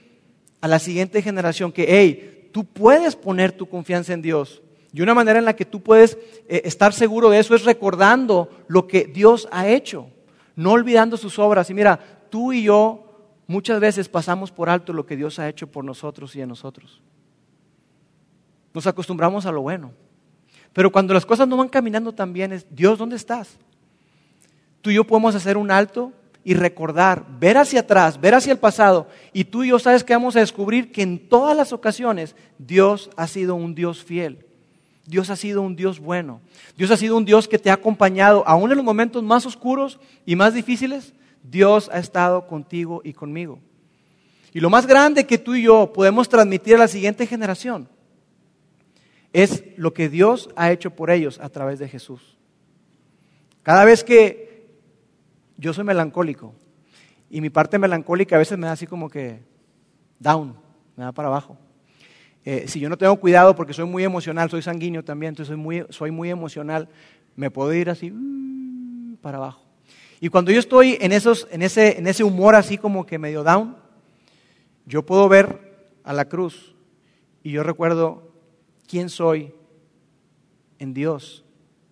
a 0.61 0.67
la 0.67 0.79
siguiente 0.79 1.21
generación 1.21 1.71
que, 1.71 1.85
hey, 1.87 2.49
tú 2.51 2.65
puedes 2.65 3.15
poner 3.15 3.51
tu 3.51 3.67
confianza 3.67 4.13
en 4.13 4.21
Dios. 4.21 4.61
Y 4.91 5.01
una 5.01 5.13
manera 5.13 5.39
en 5.39 5.45
la 5.45 5.55
que 5.55 5.65
tú 5.65 5.81
puedes 5.81 6.17
eh, 6.47 6.61
estar 6.65 6.93
seguro 6.93 7.29
de 7.29 7.39
eso 7.39 7.53
es 7.53 7.63
recordando 7.63 8.49
lo 8.67 8.87
que 8.87 9.05
Dios 9.05 9.47
ha 9.51 9.67
hecho, 9.67 10.07
no 10.55 10.71
olvidando 10.71 11.15
sus 11.15 11.37
obras. 11.37 11.69
Y 11.69 11.73
mira, 11.73 11.99
tú 12.29 12.51
y 12.51 12.63
yo 12.63 13.05
muchas 13.47 13.79
veces 13.79 14.09
pasamos 14.09 14.51
por 14.51 14.69
alto 14.69 14.93
lo 14.93 15.05
que 15.05 15.15
Dios 15.15 15.37
ha 15.39 15.47
hecho 15.47 15.67
por 15.67 15.85
nosotros 15.85 16.35
y 16.35 16.41
en 16.41 16.49
nosotros. 16.49 17.01
Nos 18.73 18.87
acostumbramos 18.87 19.45
a 19.45 19.51
lo 19.51 19.61
bueno. 19.61 19.91
Pero 20.73 20.91
cuando 20.91 21.13
las 21.13 21.25
cosas 21.25 21.47
no 21.47 21.57
van 21.57 21.69
caminando 21.69 22.13
tan 22.13 22.33
bien, 22.33 22.53
es, 22.53 22.65
Dios, 22.69 22.97
¿dónde 22.97 23.15
estás? 23.15 23.57
Tú 24.81 24.89
y 24.89 24.95
yo 24.95 25.05
podemos 25.05 25.35
hacer 25.35 25.57
un 25.57 25.71
alto 25.71 26.13
y 26.43 26.53
recordar, 26.53 27.25
ver 27.39 27.57
hacia 27.57 27.81
atrás, 27.81 28.19
ver 28.19 28.33
hacia 28.33 28.51
el 28.51 28.59
pasado. 28.59 29.07
Y 29.33 29.43
tú 29.43 29.63
y 29.63 29.69
yo 29.69 29.79
sabes 29.79 30.03
que 30.03 30.13
vamos 30.13 30.35
a 30.35 30.39
descubrir 30.39 30.91
que 30.91 31.01
en 31.01 31.29
todas 31.29 31.55
las 31.55 31.73
ocasiones 31.73 32.35
Dios 32.57 33.09
ha 33.17 33.27
sido 33.27 33.55
un 33.55 33.75
Dios 33.75 34.03
fiel. 34.03 34.45
Dios 35.05 35.29
ha 35.29 35.35
sido 35.35 35.61
un 35.61 35.75
Dios 35.75 35.99
bueno. 35.99 36.41
Dios 36.77 36.91
ha 36.91 36.97
sido 36.97 37.17
un 37.17 37.25
Dios 37.25 37.47
que 37.47 37.59
te 37.59 37.69
ha 37.69 37.73
acompañado, 37.73 38.43
aún 38.47 38.69
en 38.71 38.77
los 38.77 38.85
momentos 38.85 39.23
más 39.23 39.45
oscuros 39.45 39.99
y 40.25 40.35
más 40.35 40.53
difíciles. 40.53 41.13
Dios 41.43 41.89
ha 41.91 41.99
estado 41.99 42.47
contigo 42.47 43.01
y 43.03 43.13
conmigo. 43.13 43.59
Y 44.53 44.59
lo 44.59 44.69
más 44.69 44.87
grande 44.87 45.25
que 45.25 45.37
tú 45.37 45.55
y 45.55 45.63
yo 45.63 45.93
podemos 45.93 46.29
transmitir 46.29 46.75
a 46.75 46.79
la 46.79 46.87
siguiente 46.87 47.27
generación 47.27 47.87
es 49.33 49.63
lo 49.77 49.93
que 49.93 50.09
Dios 50.09 50.49
ha 50.55 50.71
hecho 50.71 50.91
por 50.91 51.11
ellos 51.11 51.39
a 51.39 51.49
través 51.49 51.79
de 51.79 51.87
Jesús. 51.87 52.37
Cada 53.61 53.85
vez 53.85 54.03
que 54.03 54.48
yo 55.59 55.73
soy 55.73 55.83
melancólico 55.83 56.53
y 57.29 57.41
mi 57.41 57.49
parte 57.49 57.77
melancólica 57.77 58.35
a 58.35 58.39
veces 58.39 58.57
me 58.57 58.67
da 58.67 58.73
así 58.73 58.87
como 58.87 59.09
que 59.09 59.41
down, 60.17 60.55
me 60.95 61.03
da 61.03 61.11
para 61.11 61.27
abajo. 61.27 61.57
Eh, 62.45 62.65
si 62.67 62.79
yo 62.79 62.89
no 62.89 62.97
tengo 62.97 63.15
cuidado 63.17 63.55
porque 63.55 63.73
soy 63.73 63.85
muy 63.85 64.03
emocional, 64.03 64.49
soy 64.49 64.61
sanguíneo 64.61 65.03
también, 65.03 65.31
entonces 65.31 65.49
soy 65.49 65.57
muy, 65.57 65.85
soy 65.89 66.11
muy 66.11 66.29
emocional, 66.29 66.87
me 67.35 67.51
puedo 67.51 67.73
ir 67.73 67.89
así 67.89 68.11
uh, 68.11 69.17
para 69.21 69.37
abajo. 69.37 69.61
Y 70.21 70.29
cuando 70.29 70.51
yo 70.51 70.59
estoy 70.59 70.97
en, 71.01 71.11
esos, 71.11 71.47
en, 71.51 71.61
ese, 71.61 71.97
en 71.97 72.07
ese 72.07 72.23
humor 72.23 72.55
así 72.55 72.77
como 72.77 73.05
que 73.05 73.19
medio 73.19 73.43
down, 73.43 73.75
yo 74.85 75.05
puedo 75.05 75.27
ver 75.27 75.89
a 76.03 76.13
la 76.13 76.25
cruz 76.25 76.73
y 77.43 77.51
yo 77.51 77.63
recuerdo 77.63 78.31
quién 78.87 79.09
soy 79.09 79.53
en 80.79 80.93
Dios 80.93 81.45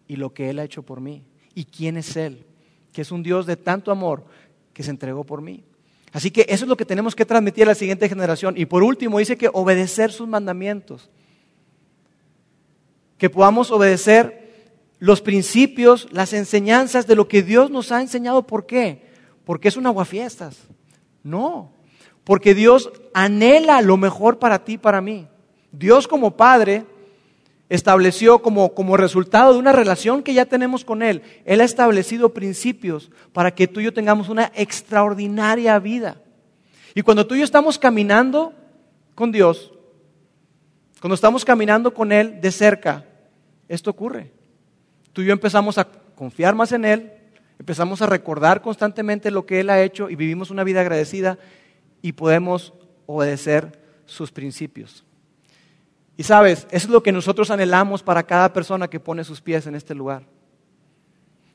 y 0.07 0.15
lo 0.15 0.33
que 0.33 0.49
Él 0.49 0.59
ha 0.59 0.63
hecho 0.63 0.83
por 0.83 1.01
mí 1.01 1.23
y 1.53 1.65
quién 1.65 1.97
es 1.97 2.15
Él, 2.15 2.45
que 2.97 3.03
es 3.03 3.11
un 3.11 3.21
Dios 3.21 3.45
de 3.45 3.55
tanto 3.55 3.91
amor 3.91 4.23
que 4.73 4.81
se 4.81 4.89
entregó 4.89 5.23
por 5.23 5.39
mí. 5.39 5.63
Así 6.13 6.31
que 6.31 6.47
eso 6.49 6.65
es 6.65 6.67
lo 6.67 6.75
que 6.75 6.83
tenemos 6.83 7.15
que 7.15 7.27
transmitir 7.27 7.65
a 7.65 7.67
la 7.67 7.75
siguiente 7.75 8.09
generación. 8.09 8.55
Y 8.57 8.65
por 8.65 8.81
último, 8.81 9.19
dice 9.19 9.37
que 9.37 9.51
obedecer 9.53 10.11
sus 10.11 10.27
mandamientos. 10.27 11.07
Que 13.19 13.29
podamos 13.29 13.69
obedecer 13.69 14.71
los 14.97 15.21
principios, 15.21 16.07
las 16.11 16.33
enseñanzas 16.33 17.05
de 17.05 17.15
lo 17.15 17.27
que 17.27 17.43
Dios 17.43 17.69
nos 17.69 17.91
ha 17.91 18.01
enseñado. 18.01 18.47
¿Por 18.47 18.65
qué? 18.65 19.05
Porque 19.45 19.67
es 19.67 19.77
un 19.77 19.85
aguafiestas. 19.85 20.57
No, 21.21 21.69
porque 22.23 22.55
Dios 22.55 22.91
anhela 23.13 23.79
lo 23.83 23.97
mejor 23.97 24.39
para 24.39 24.63
ti 24.63 24.73
y 24.73 24.77
para 24.79 25.01
mí. 25.01 25.27
Dios 25.71 26.07
como 26.07 26.35
Padre 26.35 26.83
estableció 27.69 28.39
como, 28.39 28.73
como 28.73 28.97
resultado 28.97 29.53
de 29.53 29.59
una 29.59 29.73
relación 29.73 30.23
que 30.23 30.33
ya 30.33 30.45
tenemos 30.45 30.85
con 30.85 31.01
Él, 31.01 31.21
Él 31.45 31.61
ha 31.61 31.65
establecido 31.65 32.33
principios 32.33 33.11
para 33.33 33.51
que 33.51 33.67
tú 33.67 33.79
y 33.79 33.85
yo 33.85 33.93
tengamos 33.93 34.29
una 34.29 34.51
extraordinaria 34.55 35.77
vida. 35.79 36.21
Y 36.95 37.01
cuando 37.01 37.27
tú 37.27 37.35
y 37.35 37.39
yo 37.39 37.43
estamos 37.43 37.77
caminando 37.77 38.53
con 39.15 39.31
Dios, 39.31 39.71
cuando 41.01 41.15
estamos 41.15 41.45
caminando 41.45 41.93
con 41.93 42.11
Él 42.11 42.41
de 42.41 42.51
cerca, 42.51 43.05
esto 43.67 43.91
ocurre. 43.91 44.31
Tú 45.13 45.21
y 45.21 45.25
yo 45.25 45.33
empezamos 45.33 45.77
a 45.77 45.85
confiar 46.15 46.55
más 46.55 46.71
en 46.71 46.85
Él, 46.85 47.11
empezamos 47.59 48.01
a 48.01 48.07
recordar 48.07 48.61
constantemente 48.61 49.29
lo 49.29 49.45
que 49.45 49.59
Él 49.59 49.69
ha 49.69 49.81
hecho 49.81 50.09
y 50.09 50.15
vivimos 50.15 50.51
una 50.51 50.63
vida 50.63 50.81
agradecida 50.81 51.37
y 52.01 52.13
podemos 52.13 52.73
obedecer 53.05 53.79
sus 54.05 54.31
principios. 54.31 55.03
Y 56.17 56.23
sabes, 56.23 56.65
eso 56.71 56.87
es 56.87 56.89
lo 56.89 57.03
que 57.03 57.11
nosotros 57.11 57.51
anhelamos 57.51 58.01
para 58.01 58.23
cada 58.23 58.51
persona 58.51 58.89
que 58.89 58.99
pone 58.99 59.23
sus 59.23 59.39
pies 59.39 59.67
en 59.67 59.75
este 59.75 59.93
lugar. 59.93 60.23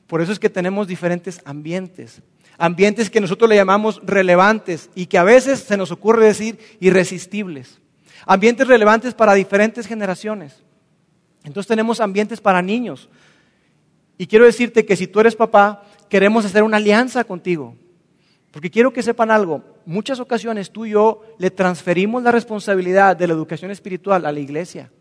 Por 0.07 0.21
eso 0.21 0.31
es 0.31 0.39
que 0.39 0.49
tenemos 0.49 0.87
diferentes 0.87 1.41
ambientes. 1.43 2.21
Ambientes 2.57 3.09
que 3.09 3.19
nosotros 3.19 3.49
le 3.49 3.57
llamamos 3.57 4.01
relevantes 4.05 4.89
y 4.95 5.07
que 5.07 5.17
a 5.17 5.23
veces 5.23 5.59
se 5.59 5.75
nos 5.75 5.91
ocurre 5.91 6.25
decir 6.25 6.59
irresistibles. 6.79 7.81
Ambientes 8.25 8.67
relevantes 8.67 9.13
para 9.13 9.33
diferentes 9.33 9.85
generaciones. 9.85 10.63
Entonces 11.43 11.67
tenemos 11.67 11.99
ambientes 11.99 12.39
para 12.39 12.61
niños. 12.61 13.09
Y 14.17 14.27
quiero 14.27 14.45
decirte 14.45 14.85
que 14.85 14.95
si 14.95 15.07
tú 15.07 15.19
eres 15.19 15.35
papá, 15.35 15.83
queremos 16.07 16.45
hacer 16.45 16.63
una 16.63 16.77
alianza 16.77 17.25
contigo. 17.25 17.75
Porque 18.53 18.69
quiero 18.69 18.93
que 18.93 19.01
sepan 19.01 19.31
algo, 19.31 19.63
muchas 19.83 20.19
ocasiones 20.19 20.69
tú 20.69 20.85
y 20.85 20.91
yo 20.91 21.23
le 21.39 21.49
transferimos 21.49 22.21
la 22.21 22.31
responsabilidad 22.31 23.17
de 23.17 23.25
la 23.25 23.33
educación 23.33 23.71
espiritual 23.71 24.27
a 24.27 24.31
la 24.31 24.39
iglesia. 24.39 24.91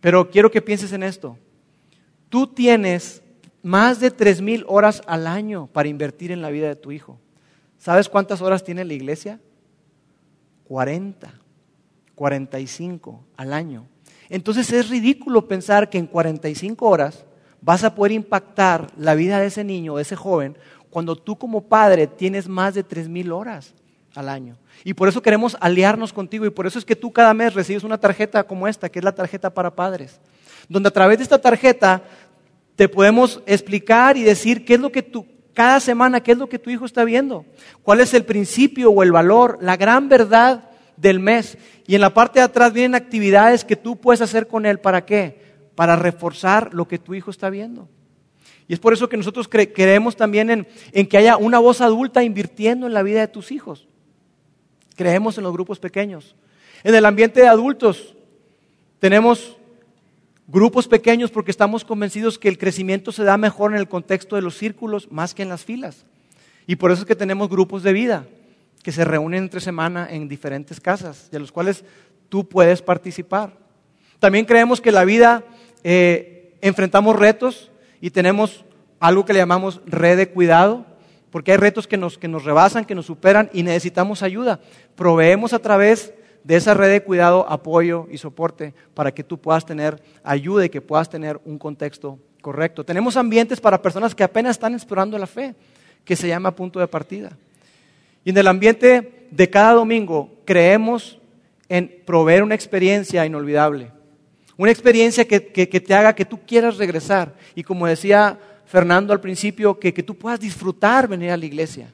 Pero 0.00 0.30
quiero 0.30 0.50
que 0.50 0.62
pienses 0.62 0.94
en 0.94 1.02
esto. 1.02 1.36
Tú 2.30 2.46
tienes 2.46 3.22
más 3.62 4.00
de 4.00 4.10
tres 4.10 4.40
mil 4.40 4.64
horas 4.68 5.02
al 5.06 5.26
año 5.26 5.66
para 5.66 5.90
invertir 5.90 6.32
en 6.32 6.40
la 6.40 6.48
vida 6.48 6.66
de 6.66 6.76
tu 6.76 6.92
hijo. 6.92 7.20
¿Sabes 7.76 8.08
cuántas 8.08 8.40
horas 8.40 8.64
tiene 8.64 8.86
la 8.86 8.94
iglesia? 8.94 9.38
40, 10.64 11.30
45 12.14 13.22
al 13.36 13.52
año. 13.52 13.86
Entonces 14.30 14.72
es 14.72 14.88
ridículo 14.88 15.46
pensar 15.46 15.90
que 15.90 15.98
en 15.98 16.06
45 16.06 16.88
horas 16.88 17.26
vas 17.64 17.82
a 17.82 17.94
poder 17.94 18.12
impactar 18.12 18.92
la 18.98 19.14
vida 19.14 19.40
de 19.40 19.46
ese 19.46 19.64
niño, 19.64 19.96
de 19.96 20.02
ese 20.02 20.16
joven, 20.16 20.56
cuando 20.94 21.16
tú 21.16 21.36
como 21.36 21.62
padre 21.62 22.06
tienes 22.06 22.46
más 22.46 22.72
de 22.74 22.84
tres 22.84 23.08
mil 23.08 23.32
horas 23.32 23.74
al 24.14 24.28
año. 24.28 24.56
Y 24.84 24.94
por 24.94 25.08
eso 25.08 25.22
queremos 25.22 25.56
aliarnos 25.58 26.12
contigo 26.12 26.46
y 26.46 26.50
por 26.50 26.68
eso 26.68 26.78
es 26.78 26.84
que 26.84 26.94
tú 26.94 27.12
cada 27.12 27.34
mes 27.34 27.52
recibes 27.52 27.82
una 27.82 27.98
tarjeta 27.98 28.44
como 28.44 28.68
esta, 28.68 28.88
que 28.88 29.00
es 29.00 29.04
la 29.04 29.10
tarjeta 29.10 29.52
para 29.52 29.74
padres, 29.74 30.20
donde 30.68 30.90
a 30.90 30.92
través 30.92 31.18
de 31.18 31.24
esta 31.24 31.40
tarjeta 31.40 32.04
te 32.76 32.88
podemos 32.88 33.42
explicar 33.44 34.16
y 34.16 34.22
decir 34.22 34.64
qué 34.64 34.74
es 34.74 34.80
lo 34.80 34.92
que 34.92 35.02
tú, 35.02 35.26
cada 35.52 35.80
semana, 35.80 36.22
qué 36.22 36.30
es 36.30 36.38
lo 36.38 36.48
que 36.48 36.60
tu 36.60 36.70
hijo 36.70 36.84
está 36.84 37.02
viendo, 37.02 37.44
cuál 37.82 37.98
es 37.98 38.14
el 38.14 38.24
principio 38.24 38.92
o 38.92 39.02
el 39.02 39.10
valor, 39.10 39.58
la 39.60 39.76
gran 39.76 40.08
verdad 40.08 40.70
del 40.96 41.18
mes. 41.18 41.58
Y 41.88 41.96
en 41.96 42.02
la 42.02 42.14
parte 42.14 42.38
de 42.38 42.44
atrás 42.44 42.72
vienen 42.72 42.94
actividades 42.94 43.64
que 43.64 43.74
tú 43.74 43.96
puedes 43.96 44.20
hacer 44.20 44.46
con 44.46 44.64
él. 44.64 44.78
¿Para 44.78 45.04
qué? 45.04 45.42
Para 45.74 45.96
reforzar 45.96 46.72
lo 46.72 46.86
que 46.86 47.00
tu 47.00 47.14
hijo 47.14 47.32
está 47.32 47.50
viendo. 47.50 47.88
Y 48.66 48.72
es 48.72 48.80
por 48.80 48.92
eso 48.92 49.08
que 49.08 49.16
nosotros 49.16 49.48
creemos 49.48 50.16
también 50.16 50.66
en, 50.92 51.06
que 51.06 51.16
haya 51.18 51.36
una 51.36 51.58
voz 51.58 51.80
adulta 51.80 52.22
invirtiendo 52.22 52.86
en 52.86 52.94
la 52.94 53.02
vida 53.02 53.20
de 53.20 53.28
tus 53.28 53.52
hijos. 53.52 53.86
Creemos 54.96 55.36
en 55.36 55.44
los 55.44 55.52
grupos 55.52 55.78
pequeños. 55.78 56.34
En 56.82 56.94
el 56.94 57.04
ambiente 57.04 57.40
de 57.40 57.48
adultos 57.48 58.14
tenemos 58.98 59.56
grupos 60.46 60.88
pequeños 60.88 61.30
porque 61.30 61.50
estamos 61.50 61.84
convencidos 61.84 62.38
que 62.38 62.48
el 62.48 62.58
crecimiento 62.58 63.12
se 63.12 63.24
da 63.24 63.36
mejor 63.36 63.72
en 63.72 63.78
el 63.78 63.88
contexto 63.88 64.36
de 64.36 64.42
los 64.42 64.56
círculos 64.56 65.10
más 65.10 65.34
que 65.34 65.42
en 65.42 65.50
las 65.50 65.64
filas. 65.64 66.06
Y 66.66 66.76
por 66.76 66.90
eso 66.90 67.02
es 67.02 67.06
que 67.06 67.16
tenemos 67.16 67.50
grupos 67.50 67.82
de 67.82 67.92
vida 67.92 68.26
que 68.82 68.92
se 68.92 69.04
reúnen 69.04 69.44
entre 69.44 69.60
semana 69.60 70.08
en 70.10 70.28
diferentes 70.28 70.80
casas, 70.80 71.30
de 71.30 71.38
los 71.38 71.52
cuales 71.52 71.84
tú 72.30 72.48
puedes 72.48 72.80
participar. 72.80 73.52
También 74.18 74.46
creemos 74.46 74.80
que 74.80 74.92
la 74.92 75.04
vida 75.04 75.44
eh, 75.82 76.56
enfrentamos 76.62 77.16
retos 77.16 77.70
y 78.04 78.10
tenemos 78.10 78.66
algo 79.00 79.24
que 79.24 79.32
le 79.32 79.38
llamamos 79.38 79.80
red 79.86 80.18
de 80.18 80.28
cuidado, 80.28 80.84
porque 81.30 81.52
hay 81.52 81.56
retos 81.56 81.86
que 81.86 81.96
nos, 81.96 82.18
que 82.18 82.28
nos 82.28 82.44
rebasan, 82.44 82.84
que 82.84 82.94
nos 82.94 83.06
superan 83.06 83.48
y 83.54 83.62
necesitamos 83.62 84.22
ayuda. 84.22 84.60
Proveemos 84.94 85.54
a 85.54 85.58
través 85.58 86.12
de 86.42 86.56
esa 86.56 86.74
red 86.74 86.90
de 86.90 87.02
cuidado 87.02 87.46
apoyo 87.48 88.06
y 88.10 88.18
soporte 88.18 88.74
para 88.92 89.10
que 89.10 89.24
tú 89.24 89.38
puedas 89.38 89.64
tener 89.64 90.02
ayuda 90.22 90.66
y 90.66 90.68
que 90.68 90.82
puedas 90.82 91.08
tener 91.08 91.40
un 91.46 91.58
contexto 91.58 92.18
correcto. 92.42 92.84
Tenemos 92.84 93.16
ambientes 93.16 93.58
para 93.58 93.80
personas 93.80 94.14
que 94.14 94.22
apenas 94.22 94.50
están 94.50 94.74
explorando 94.74 95.16
la 95.16 95.26
fe, 95.26 95.54
que 96.04 96.14
se 96.14 96.28
llama 96.28 96.54
punto 96.54 96.80
de 96.80 96.88
partida. 96.88 97.30
Y 98.22 98.28
en 98.28 98.36
el 98.36 98.48
ambiente 98.48 99.28
de 99.30 99.48
cada 99.48 99.72
domingo 99.72 100.30
creemos 100.44 101.18
en 101.70 102.02
proveer 102.04 102.42
una 102.42 102.54
experiencia 102.54 103.24
inolvidable. 103.24 103.93
Una 104.56 104.70
experiencia 104.70 105.26
que, 105.26 105.40
te 105.40 105.94
haga 105.94 106.14
que 106.14 106.24
tú 106.24 106.40
quieras 106.46 106.76
regresar. 106.76 107.34
Y 107.54 107.62
como 107.62 107.86
decía 107.86 108.38
Fernando 108.66 109.12
al 109.12 109.20
principio, 109.20 109.78
que, 109.78 109.92
que 109.92 110.02
tú 110.02 110.16
puedas 110.16 110.38
disfrutar 110.38 111.08
venir 111.08 111.30
a 111.30 111.36
la 111.36 111.44
iglesia. 111.44 111.92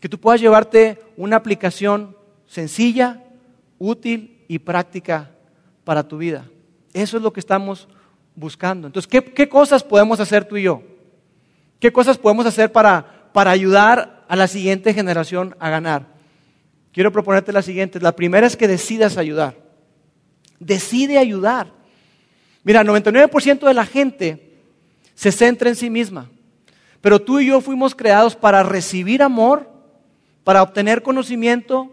Que 0.00 0.08
tú 0.08 0.20
puedas 0.20 0.40
llevarte 0.40 1.00
una 1.16 1.36
aplicación 1.36 2.14
sencilla, 2.46 3.22
útil 3.78 4.44
y 4.48 4.58
práctica 4.58 5.30
para 5.84 6.06
tu 6.06 6.18
vida. 6.18 6.44
Eso 6.92 7.16
es 7.16 7.22
lo 7.22 7.32
que 7.32 7.40
estamos 7.40 7.88
buscando. 8.34 8.86
Entonces, 8.86 9.08
¿qué, 9.08 9.24
qué 9.24 9.48
cosas 9.48 9.82
podemos 9.82 10.20
hacer 10.20 10.44
tú 10.44 10.58
y 10.58 10.64
yo? 10.64 10.82
¿Qué 11.80 11.90
cosas 11.90 12.18
podemos 12.18 12.44
hacer 12.44 12.70
para, 12.70 13.30
para 13.32 13.50
ayudar 13.50 14.24
a 14.28 14.36
la 14.36 14.46
siguiente 14.46 14.92
generación 14.92 15.56
a 15.58 15.70
ganar? 15.70 16.06
Quiero 16.92 17.12
proponerte 17.12 17.52
la 17.52 17.62
siguiente. 17.62 17.98
La 18.00 18.16
primera 18.16 18.46
es 18.46 18.56
que 18.56 18.68
decidas 18.68 19.16
ayudar 19.16 19.65
decide 20.58 21.18
ayudar. 21.18 21.72
Mira, 22.64 22.80
el 22.80 22.88
99% 22.88 23.66
de 23.66 23.74
la 23.74 23.86
gente 23.86 24.58
se 25.14 25.32
centra 25.32 25.68
en 25.68 25.76
sí 25.76 25.88
misma, 25.88 26.28
pero 27.00 27.20
tú 27.20 27.38
y 27.38 27.46
yo 27.46 27.60
fuimos 27.60 27.94
creados 27.94 28.34
para 28.34 28.62
recibir 28.62 29.22
amor, 29.22 29.70
para 30.44 30.62
obtener 30.62 31.02
conocimiento, 31.02 31.90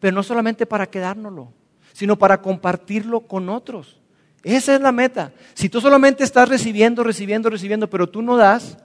pero 0.00 0.14
no 0.14 0.22
solamente 0.22 0.66
para 0.66 0.86
quedárnoslo, 0.86 1.52
sino 1.92 2.16
para 2.16 2.42
compartirlo 2.42 3.20
con 3.20 3.48
otros. 3.48 4.00
Esa 4.42 4.74
es 4.74 4.80
la 4.80 4.92
meta. 4.92 5.32
Si 5.54 5.68
tú 5.68 5.80
solamente 5.80 6.22
estás 6.22 6.48
recibiendo, 6.48 7.02
recibiendo, 7.02 7.50
recibiendo, 7.50 7.88
pero 7.88 8.08
tú 8.08 8.22
no 8.22 8.36
das, 8.36 8.78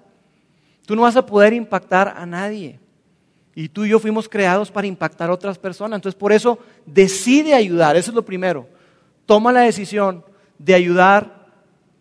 tú 0.85 0.95
no 0.95 1.03
vas 1.03 1.15
a 1.15 1.25
poder 1.25 1.53
impactar 1.53 2.13
a 2.17 2.25
nadie. 2.25 2.79
Y 3.53 3.67
tú 3.67 3.85
y 3.85 3.89
yo 3.89 3.99
fuimos 3.99 4.29
creados 4.29 4.71
para 4.71 4.87
impactar 4.87 5.29
a 5.29 5.33
otras 5.33 5.57
personas. 5.57 5.97
Entonces, 5.97 6.17
por 6.17 6.31
eso 6.31 6.57
decide 6.85 7.53
ayudar. 7.53 7.95
Eso 7.95 8.11
es 8.11 8.15
lo 8.15 8.23
primero 8.23 8.67
toma 9.31 9.53
la 9.53 9.61
decisión 9.61 10.25
de 10.59 10.73
ayudar 10.73 11.47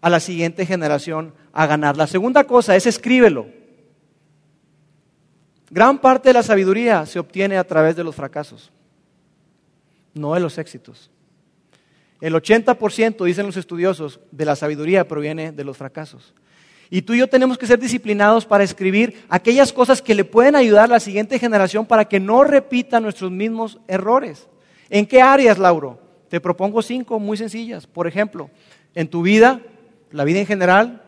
a 0.00 0.10
la 0.10 0.18
siguiente 0.18 0.66
generación 0.66 1.32
a 1.52 1.64
ganar. 1.64 1.96
La 1.96 2.08
segunda 2.08 2.42
cosa 2.42 2.74
es 2.74 2.86
escríbelo. 2.86 3.46
Gran 5.70 6.00
parte 6.00 6.30
de 6.30 6.32
la 6.32 6.42
sabiduría 6.42 7.06
se 7.06 7.20
obtiene 7.20 7.56
a 7.56 7.62
través 7.62 7.94
de 7.94 8.02
los 8.02 8.16
fracasos, 8.16 8.72
no 10.12 10.34
de 10.34 10.40
los 10.40 10.58
éxitos. 10.58 11.08
El 12.20 12.34
80%, 12.34 13.24
dicen 13.24 13.46
los 13.46 13.56
estudiosos, 13.56 14.18
de 14.32 14.44
la 14.44 14.56
sabiduría 14.56 15.06
proviene 15.06 15.52
de 15.52 15.62
los 15.62 15.76
fracasos. 15.76 16.34
Y 16.90 17.02
tú 17.02 17.14
y 17.14 17.18
yo 17.18 17.28
tenemos 17.28 17.58
que 17.58 17.68
ser 17.68 17.78
disciplinados 17.78 18.44
para 18.44 18.64
escribir 18.64 19.24
aquellas 19.28 19.72
cosas 19.72 20.02
que 20.02 20.16
le 20.16 20.24
pueden 20.24 20.56
ayudar 20.56 20.86
a 20.86 20.94
la 20.94 20.98
siguiente 20.98 21.38
generación 21.38 21.86
para 21.86 22.06
que 22.06 22.18
no 22.18 22.42
repita 22.42 22.98
nuestros 22.98 23.30
mismos 23.30 23.78
errores. 23.86 24.48
¿En 24.88 25.06
qué 25.06 25.22
áreas, 25.22 25.58
Lauro? 25.58 26.09
Te 26.30 26.40
propongo 26.40 26.80
cinco 26.80 27.18
muy 27.18 27.36
sencillas. 27.36 27.88
Por 27.88 28.06
ejemplo, 28.06 28.50
en 28.94 29.08
tu 29.08 29.20
vida, 29.20 29.60
la 30.12 30.22
vida 30.22 30.38
en 30.38 30.46
general, 30.46 31.02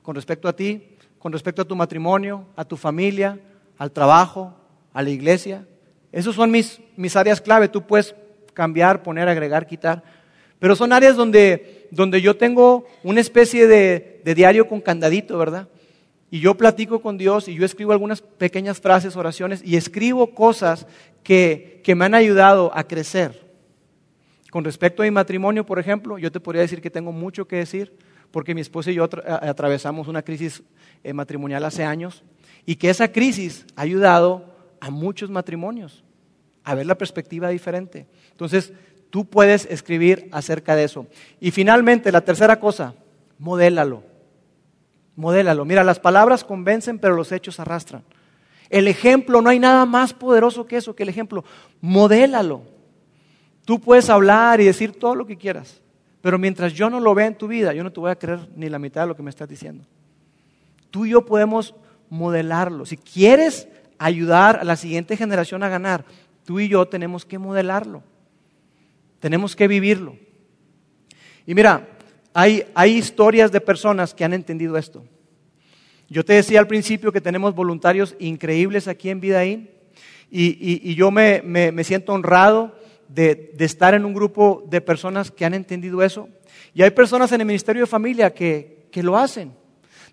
con 0.00 0.14
respecto 0.14 0.46
a 0.46 0.54
ti, 0.54 0.96
con 1.18 1.32
respecto 1.32 1.62
a 1.62 1.64
tu 1.64 1.74
matrimonio, 1.74 2.46
a 2.54 2.64
tu 2.64 2.76
familia, 2.76 3.40
al 3.76 3.90
trabajo, 3.90 4.54
a 4.92 5.02
la 5.02 5.10
iglesia. 5.10 5.66
Esas 6.12 6.36
son 6.36 6.52
mis, 6.52 6.80
mis 6.96 7.16
áreas 7.16 7.40
clave. 7.40 7.68
Tú 7.68 7.82
puedes 7.82 8.14
cambiar, 8.54 9.02
poner, 9.02 9.28
agregar, 9.28 9.66
quitar. 9.66 10.04
Pero 10.60 10.76
son 10.76 10.92
áreas 10.92 11.16
donde, 11.16 11.88
donde 11.90 12.22
yo 12.22 12.36
tengo 12.36 12.86
una 13.02 13.20
especie 13.20 13.66
de, 13.66 14.20
de 14.24 14.34
diario 14.36 14.68
con 14.68 14.80
candadito, 14.80 15.36
¿verdad? 15.36 15.66
Y 16.30 16.38
yo 16.38 16.56
platico 16.56 17.02
con 17.02 17.18
Dios 17.18 17.48
y 17.48 17.54
yo 17.54 17.64
escribo 17.64 17.90
algunas 17.90 18.22
pequeñas 18.22 18.80
frases, 18.80 19.16
oraciones 19.16 19.62
y 19.64 19.74
escribo 19.74 20.32
cosas 20.32 20.86
que, 21.24 21.80
que 21.82 21.96
me 21.96 22.04
han 22.04 22.14
ayudado 22.14 22.70
a 22.72 22.84
crecer. 22.84 23.41
Con 24.52 24.64
respecto 24.64 25.00
a 25.00 25.06
mi 25.06 25.10
matrimonio, 25.10 25.64
por 25.64 25.78
ejemplo, 25.78 26.18
yo 26.18 26.30
te 26.30 26.38
podría 26.38 26.60
decir 26.60 26.82
que 26.82 26.90
tengo 26.90 27.10
mucho 27.10 27.48
que 27.48 27.56
decir 27.56 27.96
porque 28.30 28.54
mi 28.54 28.60
esposa 28.60 28.90
y 28.90 28.96
yo 28.96 29.08
atravesamos 29.26 30.08
una 30.08 30.20
crisis 30.20 30.62
eh, 31.02 31.14
matrimonial 31.14 31.64
hace 31.64 31.84
años 31.84 32.22
y 32.66 32.76
que 32.76 32.90
esa 32.90 33.10
crisis 33.10 33.64
ha 33.76 33.80
ayudado 33.80 34.44
a 34.78 34.90
muchos 34.90 35.30
matrimonios 35.30 36.04
a 36.64 36.74
ver 36.74 36.84
la 36.84 36.98
perspectiva 36.98 37.48
diferente. 37.48 38.06
Entonces, 38.30 38.74
tú 39.08 39.24
puedes 39.24 39.64
escribir 39.70 40.28
acerca 40.32 40.76
de 40.76 40.84
eso. 40.84 41.06
Y 41.40 41.50
finalmente, 41.50 42.12
la 42.12 42.20
tercera 42.20 42.60
cosa, 42.60 42.94
modélalo. 43.38 44.02
Modélalo. 45.16 45.64
Mira, 45.64 45.82
las 45.82 45.98
palabras 45.98 46.44
convencen, 46.44 46.98
pero 46.98 47.14
los 47.14 47.32
hechos 47.32 47.58
arrastran. 47.58 48.04
El 48.68 48.86
ejemplo, 48.86 49.40
no 49.40 49.48
hay 49.48 49.58
nada 49.58 49.86
más 49.86 50.12
poderoso 50.12 50.66
que 50.66 50.76
eso, 50.76 50.94
que 50.94 51.04
el 51.04 51.08
ejemplo. 51.08 51.42
Modélalo. 51.80 52.71
Tú 53.64 53.80
puedes 53.80 54.10
hablar 54.10 54.60
y 54.60 54.64
decir 54.64 54.92
todo 54.92 55.14
lo 55.14 55.26
que 55.26 55.36
quieras, 55.36 55.80
pero 56.20 56.38
mientras 56.38 56.72
yo 56.72 56.90
no 56.90 57.00
lo 57.00 57.14
vea 57.14 57.26
en 57.26 57.38
tu 57.38 57.48
vida, 57.48 57.72
yo 57.72 57.84
no 57.84 57.92
te 57.92 58.00
voy 58.00 58.10
a 58.10 58.16
creer 58.16 58.48
ni 58.56 58.68
la 58.68 58.78
mitad 58.78 59.02
de 59.02 59.08
lo 59.08 59.16
que 59.16 59.22
me 59.22 59.30
estás 59.30 59.48
diciendo. 59.48 59.84
Tú 60.90 61.06
y 61.06 61.10
yo 61.10 61.24
podemos 61.24 61.74
modelarlo. 62.10 62.84
Si 62.84 62.96
quieres 62.96 63.68
ayudar 63.98 64.58
a 64.60 64.64
la 64.64 64.76
siguiente 64.76 65.16
generación 65.16 65.62
a 65.62 65.68
ganar, 65.68 66.04
tú 66.44 66.60
y 66.60 66.68
yo 66.68 66.86
tenemos 66.86 67.24
que 67.24 67.38
modelarlo. 67.38 68.02
Tenemos 69.20 69.54
que 69.54 69.68
vivirlo. 69.68 70.16
Y 71.46 71.54
mira, 71.54 71.88
hay, 72.34 72.64
historias 72.84 73.52
de 73.52 73.60
personas 73.60 74.14
que 74.14 74.24
han 74.24 74.32
entendido 74.32 74.76
esto. 74.76 75.04
Yo 76.08 76.24
te 76.24 76.34
decía 76.34 76.60
al 76.60 76.66
principio 76.66 77.12
que 77.12 77.20
tenemos 77.20 77.54
voluntarios 77.54 78.14
increíbles 78.18 78.88
aquí 78.88 79.08
en 79.08 79.20
Vidaín 79.20 79.70
y, 80.30 80.94
yo 80.94 81.10
me, 81.10 81.84
siento 81.84 82.12
honrado 82.12 82.76
de, 83.14 83.54
estar 83.58 83.94
en 83.94 84.04
un 84.04 84.14
grupo 84.14 84.64
de 84.68 84.80
personas 84.80 85.30
que 85.30 85.44
han 85.44 85.54
entendido 85.54 86.02
eso. 86.02 86.28
Y 86.74 86.82
hay 86.82 86.90
personas 86.90 87.30
en 87.32 87.40
el 87.40 87.46
Ministerio 87.46 87.82
de 87.82 87.86
Familia 87.86 88.32
que, 88.32 88.86
que 88.90 89.02
lo 89.02 89.16
hacen. 89.16 89.52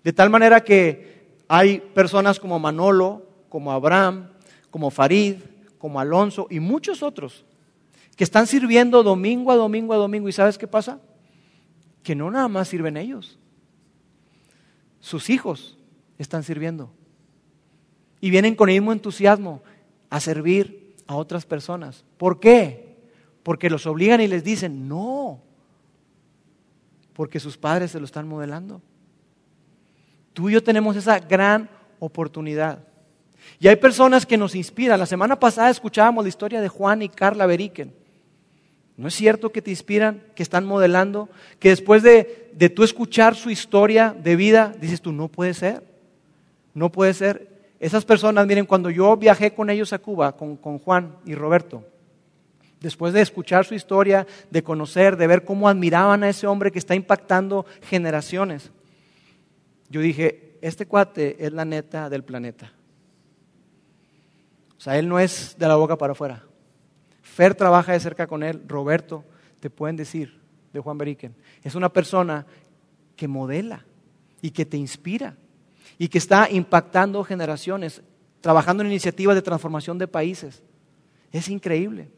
De 0.04 0.12
tal 0.12 0.30
manera 0.30 0.62
que 0.62 1.20
hay 1.48 1.80
personas 1.80 2.38
como 2.38 2.58
Manolo, 2.58 3.26
como 3.48 3.72
Abraham, 3.72 4.30
como 4.70 4.90
Farid, 4.90 5.36
como 5.78 5.98
Alonso 5.98 6.46
y 6.50 6.60
muchos 6.60 7.02
otros 7.02 7.44
que 8.16 8.24
están 8.24 8.46
sirviendo 8.46 9.02
domingo 9.02 9.50
a 9.50 9.56
domingo 9.56 9.94
a 9.94 9.96
domingo. 9.96 10.28
¿Y 10.28 10.32
sabes 10.32 10.58
qué 10.58 10.66
pasa? 10.66 11.00
Que 12.02 12.14
no 12.14 12.30
nada 12.30 12.48
más 12.48 12.68
sirven 12.68 12.96
ellos. 12.96 13.38
Sus 15.00 15.30
hijos 15.30 15.78
están 16.18 16.42
sirviendo. 16.42 16.92
Y 18.20 18.28
vienen 18.28 18.54
con 18.54 18.68
el 18.68 18.74
mismo 18.76 18.92
entusiasmo 18.92 19.62
a 20.10 20.20
servir 20.20 20.94
a 21.06 21.16
otras 21.16 21.46
personas. 21.46 22.04
¿Por 22.18 22.38
qué? 22.38 22.89
Porque 23.42 23.70
los 23.70 23.86
obligan 23.86 24.20
y 24.20 24.26
les 24.28 24.44
dicen, 24.44 24.88
no, 24.88 25.40
porque 27.12 27.40
sus 27.40 27.56
padres 27.56 27.90
se 27.90 27.98
lo 27.98 28.04
están 28.04 28.28
modelando. 28.28 28.80
Tú 30.32 30.48
y 30.48 30.52
yo 30.52 30.62
tenemos 30.62 30.96
esa 30.96 31.18
gran 31.18 31.68
oportunidad. 31.98 32.84
Y 33.58 33.68
hay 33.68 33.76
personas 33.76 34.24
que 34.24 34.36
nos 34.36 34.54
inspiran. 34.54 34.98
La 34.98 35.06
semana 35.06 35.38
pasada 35.38 35.70
escuchábamos 35.70 36.24
la 36.24 36.28
historia 36.28 36.60
de 36.60 36.68
Juan 36.68 37.02
y 37.02 37.08
Carla 37.08 37.46
Beriken. 37.46 37.92
¿No 38.96 39.08
es 39.08 39.14
cierto 39.14 39.50
que 39.50 39.62
te 39.62 39.70
inspiran, 39.70 40.22
que 40.34 40.42
están 40.42 40.66
modelando, 40.66 41.30
que 41.58 41.70
después 41.70 42.02
de, 42.02 42.50
de 42.52 42.68
tú 42.68 42.84
escuchar 42.84 43.34
su 43.34 43.48
historia 43.50 44.14
de 44.18 44.36
vida, 44.36 44.74
dices 44.78 45.00
tú, 45.00 45.10
no 45.10 45.28
puede 45.28 45.54
ser, 45.54 45.82
no 46.74 46.92
puede 46.92 47.14
ser. 47.14 47.48
Esas 47.80 48.04
personas, 48.04 48.46
miren, 48.46 48.66
cuando 48.66 48.90
yo 48.90 49.16
viajé 49.16 49.54
con 49.54 49.70
ellos 49.70 49.94
a 49.94 49.98
Cuba, 49.98 50.36
con, 50.36 50.56
con 50.56 50.78
Juan 50.78 51.16
y 51.24 51.34
Roberto, 51.34 51.82
Después 52.80 53.12
de 53.12 53.20
escuchar 53.20 53.66
su 53.66 53.74
historia, 53.74 54.26
de 54.50 54.62
conocer, 54.62 55.16
de 55.16 55.26
ver 55.26 55.44
cómo 55.44 55.68
admiraban 55.68 56.22
a 56.22 56.30
ese 56.30 56.46
hombre 56.46 56.72
que 56.72 56.78
está 56.78 56.94
impactando 56.94 57.66
generaciones, 57.82 58.70
yo 59.90 60.00
dije, 60.00 60.56
este 60.62 60.86
cuate 60.86 61.44
es 61.44 61.52
la 61.52 61.64
neta 61.64 62.08
del 62.08 62.24
planeta. 62.24 62.72
O 64.78 64.80
sea, 64.80 64.98
él 64.98 65.08
no 65.08 65.18
es 65.18 65.56
de 65.58 65.68
la 65.68 65.76
boca 65.76 65.98
para 65.98 66.12
afuera. 66.12 66.42
Fer 67.20 67.54
trabaja 67.54 67.92
de 67.92 68.00
cerca 68.00 68.26
con 68.26 68.42
él, 68.42 68.62
Roberto, 68.66 69.24
te 69.60 69.68
pueden 69.68 69.96
decir, 69.96 70.40
de 70.72 70.80
Juan 70.80 70.96
Beriken. 70.96 71.34
Es 71.62 71.74
una 71.74 71.92
persona 71.92 72.46
que 73.14 73.28
modela 73.28 73.84
y 74.40 74.52
que 74.52 74.64
te 74.64 74.78
inspira 74.78 75.36
y 75.98 76.08
que 76.08 76.16
está 76.16 76.48
impactando 76.50 77.22
generaciones, 77.24 78.00
trabajando 78.40 78.82
en 78.82 78.88
iniciativas 78.88 79.34
de 79.34 79.42
transformación 79.42 79.98
de 79.98 80.08
países. 80.08 80.62
Es 81.30 81.48
increíble. 81.48 82.08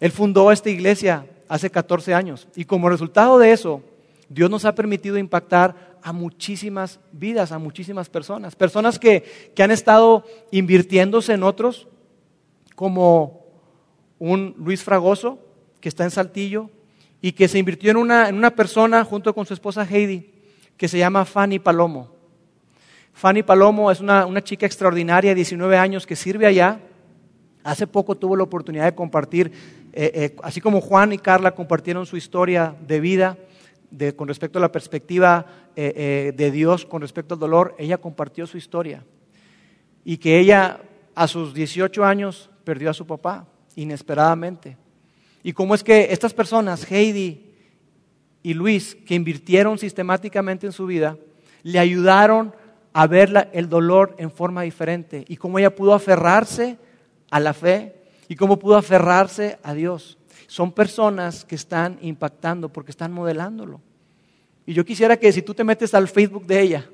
Él 0.00 0.10
fundó 0.10 0.50
esta 0.50 0.70
iglesia 0.70 1.26
hace 1.48 1.70
14 1.70 2.14
años 2.14 2.48
y 2.56 2.64
como 2.64 2.88
resultado 2.88 3.38
de 3.38 3.52
eso, 3.52 3.82
Dios 4.28 4.50
nos 4.50 4.64
ha 4.64 4.74
permitido 4.74 5.18
impactar 5.18 5.94
a 6.02 6.12
muchísimas 6.12 7.00
vidas, 7.12 7.52
a 7.52 7.58
muchísimas 7.58 8.08
personas. 8.08 8.54
Personas 8.54 8.98
que, 8.98 9.52
han 9.58 9.70
estado 9.70 10.24
invirtiéndose 10.50 11.32
en 11.32 11.42
otros, 11.42 11.88
como 12.74 13.46
un 14.18 14.54
Luis 14.58 14.82
Fragoso, 14.82 15.38
que 15.80 15.88
está 15.88 16.04
en 16.04 16.10
Saltillo, 16.10 16.68
y 17.22 17.32
que 17.32 17.48
se 17.48 17.58
invirtió 17.58 17.90
en 17.90 17.96
una, 17.96 18.28
en 18.28 18.34
una 18.34 18.54
persona 18.54 19.02
junto 19.04 19.34
con 19.34 19.46
su 19.46 19.54
esposa 19.54 19.86
Heidi, 19.88 20.30
que 20.76 20.88
se 20.88 20.98
llama 20.98 21.24
Fanny 21.24 21.58
Palomo. 21.58 22.10
Fanny 23.14 23.42
Palomo 23.42 23.90
es 23.90 24.00
una, 24.00 24.26
una 24.26 24.42
chica 24.42 24.66
extraordinaria, 24.66 25.34
19 25.34 25.78
años, 25.78 26.06
que 26.06 26.16
sirve 26.16 26.46
allá. 26.46 26.80
Hace 27.62 27.86
poco 27.86 28.14
tuvo 28.14 28.36
la 28.36 28.42
oportunidad 28.42 28.84
de 28.84 28.94
compartir 28.94 29.83
eh, 29.96 30.10
eh, 30.12 30.36
así 30.42 30.60
como 30.60 30.80
Juan 30.80 31.12
y 31.12 31.18
Carla 31.18 31.54
compartieron 31.54 32.04
su 32.04 32.16
historia 32.16 32.74
de 32.84 32.98
vida 32.98 33.38
con 34.16 34.26
respecto 34.26 34.58
a 34.58 34.62
la 34.62 34.72
perspectiva 34.72 35.46
eh, 35.76 36.32
de 36.36 36.50
Dios 36.50 36.84
con 36.84 37.00
respecto 37.00 37.34
al 37.34 37.40
dolor, 37.40 37.76
ella 37.78 37.98
compartió 37.98 38.44
su 38.44 38.56
historia. 38.56 39.04
Y 40.04 40.16
que 40.16 40.40
ella 40.40 40.80
a 41.14 41.28
sus 41.28 41.54
18 41.54 42.04
años 42.04 42.50
perdió 42.64 42.90
a 42.90 42.94
su 42.94 43.06
papá 43.06 43.46
inesperadamente. 43.76 44.76
Y 45.44 45.52
cómo 45.52 45.76
es 45.76 45.84
que 45.84 46.08
estas 46.10 46.34
personas, 46.34 46.90
Heidi 46.90 47.52
y 48.42 48.52
Luis, 48.52 48.96
que 48.96 49.14
invirtieron 49.14 49.78
sistemáticamente 49.78 50.66
en 50.66 50.72
su 50.72 50.86
vida, 50.86 51.16
le 51.62 51.78
ayudaron 51.78 52.52
a 52.92 53.06
ver 53.06 53.48
el 53.52 53.68
dolor 53.68 54.16
en 54.18 54.32
forma 54.32 54.62
diferente. 54.62 55.24
Y 55.28 55.36
cómo 55.36 55.60
ella 55.60 55.74
pudo 55.74 55.94
aferrarse 55.94 56.78
a 57.30 57.38
la 57.38 57.54
fe 57.54 57.93
y 58.28 58.36
cómo 58.36 58.58
pudo 58.58 58.76
aferrarse 58.76 59.58
a 59.62 59.74
Dios. 59.74 60.18
Son 60.46 60.72
personas 60.72 61.44
que 61.44 61.54
están 61.54 61.98
impactando 62.00 62.68
porque 62.68 62.90
están 62.90 63.12
modelándolo. 63.12 63.80
Y 64.66 64.72
yo 64.72 64.84
quisiera 64.84 65.16
que 65.16 65.32
si 65.32 65.42
tú 65.42 65.54
te 65.54 65.64
metes 65.64 65.94
al 65.94 66.08
Facebook 66.08 66.46
de 66.46 66.60
ella, 66.60 66.88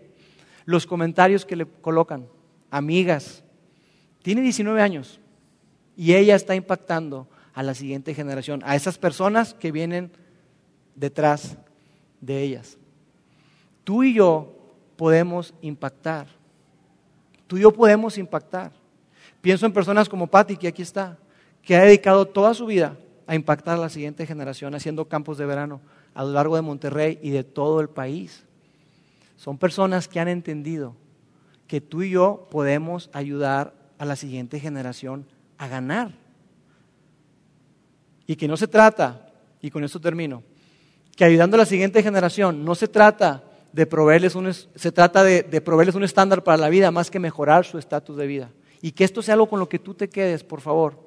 los 0.65 0.87
comentarios 0.87 1.45
que 1.45 1.57
le 1.57 1.67
colocan, 1.67 2.27
amigas, 2.71 3.45
tiene 4.23 4.41
19 4.43 4.81
años 4.83 5.21
y 5.97 6.15
ella 6.15 6.35
está 6.35 6.55
impactando 6.55 7.29
a 7.55 7.63
la 7.63 7.75
siguiente 7.75 8.15
generación, 8.15 8.63
a 8.65 8.77
esas 8.77 8.99
personas 8.99 9.55
que 9.55 9.73
vienen 9.73 10.11
detrás 10.95 11.57
de 12.21 12.43
ellas. 12.43 12.79
Tú 13.85 14.03
y 14.03 14.15
yo 14.15 14.57
podemos 14.97 15.55
impactar. 15.63 16.27
Tú 17.47 17.57
y 17.57 17.63
yo 17.63 17.73
podemos 17.73 18.19
impactar. 18.19 18.73
Pienso 19.41 19.67
en 19.67 19.73
personas 19.73 20.09
como 20.09 20.27
Patty, 20.27 20.57
que 20.57 20.69
aquí 20.69 20.83
está, 20.83 21.19
que 21.63 21.77
ha 21.77 21.85
dedicado 21.85 22.27
toda 22.27 22.55
su 22.55 22.67
vida 22.67 22.97
a 23.27 23.35
impactar 23.35 23.79
a 23.79 23.81
la 23.81 23.89
siguiente 23.89 24.27
generación 24.27 24.75
haciendo 24.75 25.07
campos 25.07 25.39
de 25.39 25.47
verano 25.47 25.81
a 26.15 26.25
lo 26.25 26.33
largo 26.33 26.57
de 26.57 26.63
Monterrey 26.63 27.19
y 27.23 27.31
de 27.31 27.45
todo 27.45 27.81
el 27.81 27.89
país. 27.89 28.45
Son 29.37 29.57
personas 29.57 30.09
que 30.09 30.21
han 30.21 30.29
entendido 30.29 30.95
que 31.67 31.81
tú 31.81 32.03
y 32.03 32.11
yo 32.11 32.49
podemos 32.51 33.09
ayudar 33.13 33.73
a 33.99 34.05
la 34.05 34.17
siguiente 34.17 34.59
generación 34.59 35.27
a 35.57 35.69
ganar. 35.69 36.11
Y 38.27 38.37
que 38.37 38.49
no 38.49 38.57
se 38.57 38.67
trata 38.69 39.29
y 39.63 39.71
con 39.71 39.85
esto 39.85 40.01
termino, 40.01 40.43
que 41.17 41.25
ayudando 41.25 41.55
a 41.55 41.59
la 41.59 41.67
siguiente 41.67 42.03
generación 42.03 42.65
no 42.65 42.75
se 42.75 42.89
trata 42.89 43.45
de 43.73 43.87
proveerles 43.87 44.35
un, 44.35 44.53
se 44.53 44.93
trata 44.93 45.23
de, 45.23 45.43
de 45.45 45.61
proveerles 45.61 45.95
un 45.95 46.05
estándar 46.05 46.43
para 46.43 46.59
la 46.59 46.69
vida 46.69 46.91
más 46.91 47.11
que 47.11 47.21
mejorar 47.21 47.65
su 47.65 47.79
estatus 47.79 48.17
de 48.17 48.27
vida. 48.27 48.51
Y 48.83 48.93
que 48.93 49.05
esto 49.05 49.23
sea 49.23 49.35
algo 49.35 49.49
con 49.49 49.61
lo 49.61 49.69
que 49.69 49.79
tú 49.79 49.95
te 49.95 50.09
quedes, 50.09 50.43
por 50.45 50.61
favor. 50.61 50.99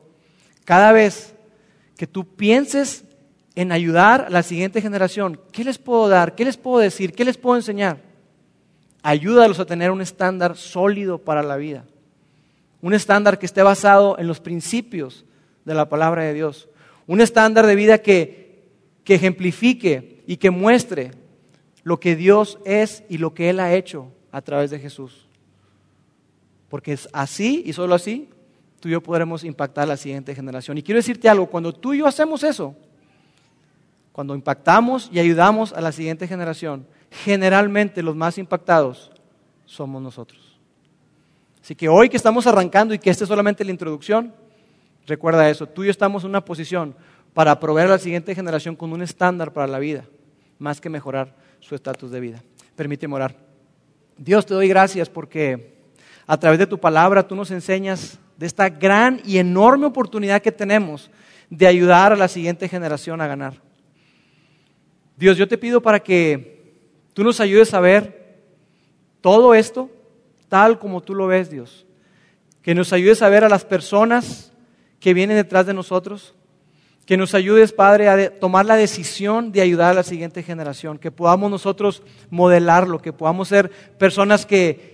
Cada 0.65 0.91
vez 0.91 1.33
que 1.97 2.07
tú 2.07 2.25
pienses 2.25 3.05
en 3.55 3.71
ayudar 3.71 4.25
a 4.25 4.29
la 4.29 4.43
siguiente 4.43 4.81
generación, 4.81 5.39
¿qué 5.51 5.63
les 5.63 5.77
puedo 5.77 6.07
dar? 6.07 6.35
¿Qué 6.35 6.45
les 6.45 6.57
puedo 6.57 6.79
decir? 6.79 7.13
¿Qué 7.13 7.25
les 7.25 7.37
puedo 7.37 7.55
enseñar? 7.55 8.01
Ayúdalos 9.01 9.59
a 9.59 9.65
tener 9.65 9.91
un 9.91 10.01
estándar 10.01 10.55
sólido 10.55 11.17
para 11.17 11.43
la 11.43 11.57
vida. 11.57 11.85
Un 12.81 12.93
estándar 12.93 13.39
que 13.39 13.45
esté 13.45 13.61
basado 13.61 14.17
en 14.17 14.27
los 14.27 14.39
principios 14.39 15.25
de 15.65 15.73
la 15.73 15.89
palabra 15.89 16.23
de 16.23 16.33
Dios. 16.33 16.69
Un 17.07 17.21
estándar 17.21 17.65
de 17.65 17.75
vida 17.75 17.97
que, 17.99 18.63
que 19.03 19.15
ejemplifique 19.15 20.23
y 20.25 20.37
que 20.37 20.51
muestre 20.51 21.11
lo 21.83 21.99
que 21.99 22.15
Dios 22.15 22.59
es 22.65 23.03
y 23.09 23.17
lo 23.17 23.33
que 23.33 23.49
Él 23.49 23.59
ha 23.59 23.73
hecho 23.73 24.07
a 24.31 24.41
través 24.41 24.71
de 24.71 24.79
Jesús. 24.79 25.27
Porque 26.73 26.93
es 26.93 27.07
así 27.13 27.61
y 27.67 27.73
solo 27.73 27.93
así 27.93 28.27
tú 28.79 28.87
y 28.87 28.93
yo 28.93 29.03
podremos 29.03 29.43
impactar 29.43 29.83
a 29.83 29.85
la 29.89 29.95
siguiente 29.95 30.33
generación. 30.33 30.75
Y 30.75 30.81
quiero 30.81 30.97
decirte 30.97 31.29
algo, 31.29 31.45
cuando 31.45 31.71
tú 31.71 31.93
y 31.93 31.99
yo 31.99 32.07
hacemos 32.07 32.41
eso, 32.43 32.75
cuando 34.11 34.33
impactamos 34.33 35.07
y 35.13 35.19
ayudamos 35.19 35.71
a 35.71 35.81
la 35.81 35.91
siguiente 35.91 36.27
generación, 36.27 36.87
generalmente 37.11 38.01
los 38.01 38.15
más 38.15 38.39
impactados 38.39 39.11
somos 39.67 40.01
nosotros. 40.01 40.57
Así 41.61 41.75
que 41.75 41.87
hoy 41.87 42.09
que 42.09 42.17
estamos 42.17 42.47
arrancando 42.47 42.95
y 42.95 42.97
que 42.97 43.11
esta 43.11 43.25
es 43.25 43.27
solamente 43.27 43.63
la 43.63 43.69
introducción, 43.69 44.33
recuerda 45.05 45.47
eso, 45.51 45.67
tú 45.67 45.83
y 45.83 45.85
yo 45.85 45.91
estamos 45.91 46.23
en 46.23 46.31
una 46.31 46.43
posición 46.43 46.95
para 47.35 47.59
proveer 47.59 47.89
a 47.89 47.91
la 47.91 47.99
siguiente 47.99 48.33
generación 48.33 48.75
con 48.75 48.91
un 48.93 49.03
estándar 49.03 49.53
para 49.53 49.67
la 49.67 49.77
vida, 49.77 50.05
más 50.57 50.81
que 50.81 50.89
mejorar 50.89 51.35
su 51.59 51.75
estatus 51.75 52.09
de 52.09 52.19
vida. 52.19 52.43
Permíteme 52.75 53.13
orar. 53.13 53.35
Dios, 54.17 54.47
te 54.47 54.55
doy 54.55 54.67
gracias 54.67 55.07
porque 55.07 55.82
a 56.25 56.37
través 56.37 56.59
de 56.59 56.67
tu 56.67 56.79
palabra 56.79 57.27
tú 57.27 57.35
nos 57.35 57.51
enseñas 57.51 58.19
de 58.37 58.45
esta 58.45 58.69
gran 58.69 59.21
y 59.25 59.37
enorme 59.37 59.85
oportunidad 59.85 60.41
que 60.41 60.51
tenemos 60.51 61.09
de 61.49 61.67
ayudar 61.67 62.13
a 62.13 62.15
la 62.17 62.27
siguiente 62.27 62.67
generación 62.67 63.21
a 63.21 63.27
ganar. 63.27 63.53
Dios, 65.17 65.37
yo 65.37 65.47
te 65.47 65.57
pido 65.57 65.81
para 65.81 65.99
que 65.99 66.73
tú 67.13 67.23
nos 67.23 67.39
ayudes 67.39 67.73
a 67.73 67.79
ver 67.79 68.41
todo 69.21 69.53
esto 69.53 69.89
tal 70.53 70.77
como 70.77 71.01
tú 71.01 71.15
lo 71.15 71.25
ves, 71.25 71.49
Dios. 71.49 71.87
Que 72.61 72.75
nos 72.75 72.93
ayudes 72.93 73.23
a 73.23 73.29
ver 73.29 73.43
a 73.43 73.49
las 73.49 73.65
personas 73.65 74.51
que 74.99 75.15
vienen 75.15 75.37
detrás 75.37 75.65
de 75.65 75.73
nosotros. 75.73 76.35
Que 77.07 77.17
nos 77.17 77.33
ayudes, 77.33 77.73
Padre, 77.73 78.07
a 78.07 78.39
tomar 78.39 78.67
la 78.67 78.75
decisión 78.75 79.51
de 79.51 79.61
ayudar 79.61 79.89
a 79.89 79.95
la 79.95 80.03
siguiente 80.03 80.43
generación. 80.43 80.99
Que 80.99 81.09
podamos 81.09 81.49
nosotros 81.49 82.03
modelarlo, 82.29 83.01
que 83.01 83.11
podamos 83.11 83.47
ser 83.47 83.71
personas 83.97 84.45
que, 84.45 84.92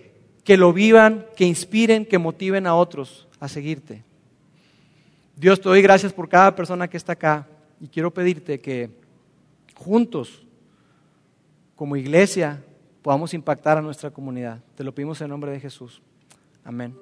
que 0.49 0.57
lo 0.57 0.73
vivan, 0.73 1.27
que 1.35 1.45
inspiren, 1.45 2.07
que 2.07 2.17
motiven 2.17 2.65
a 2.65 2.73
otros 2.73 3.27
a 3.39 3.47
seguirte. 3.47 4.03
Dios, 5.35 5.61
te 5.61 5.69
doy 5.69 5.79
gracias 5.83 6.11
por 6.11 6.27
cada 6.27 6.55
persona 6.55 6.87
que 6.87 6.97
está 6.97 7.13
acá 7.13 7.45
y 7.79 7.87
quiero 7.87 8.11
pedirte 8.11 8.59
que 8.59 8.89
juntos, 9.75 10.41
como 11.75 11.95
iglesia, 11.95 12.63
podamos 13.03 13.35
impactar 13.35 13.77
a 13.77 13.83
nuestra 13.83 14.09
comunidad. 14.09 14.57
Te 14.73 14.83
lo 14.83 14.91
pedimos 14.91 15.21
en 15.21 15.29
nombre 15.29 15.51
de 15.51 15.59
Jesús. 15.59 16.01
Amén. 16.63 16.95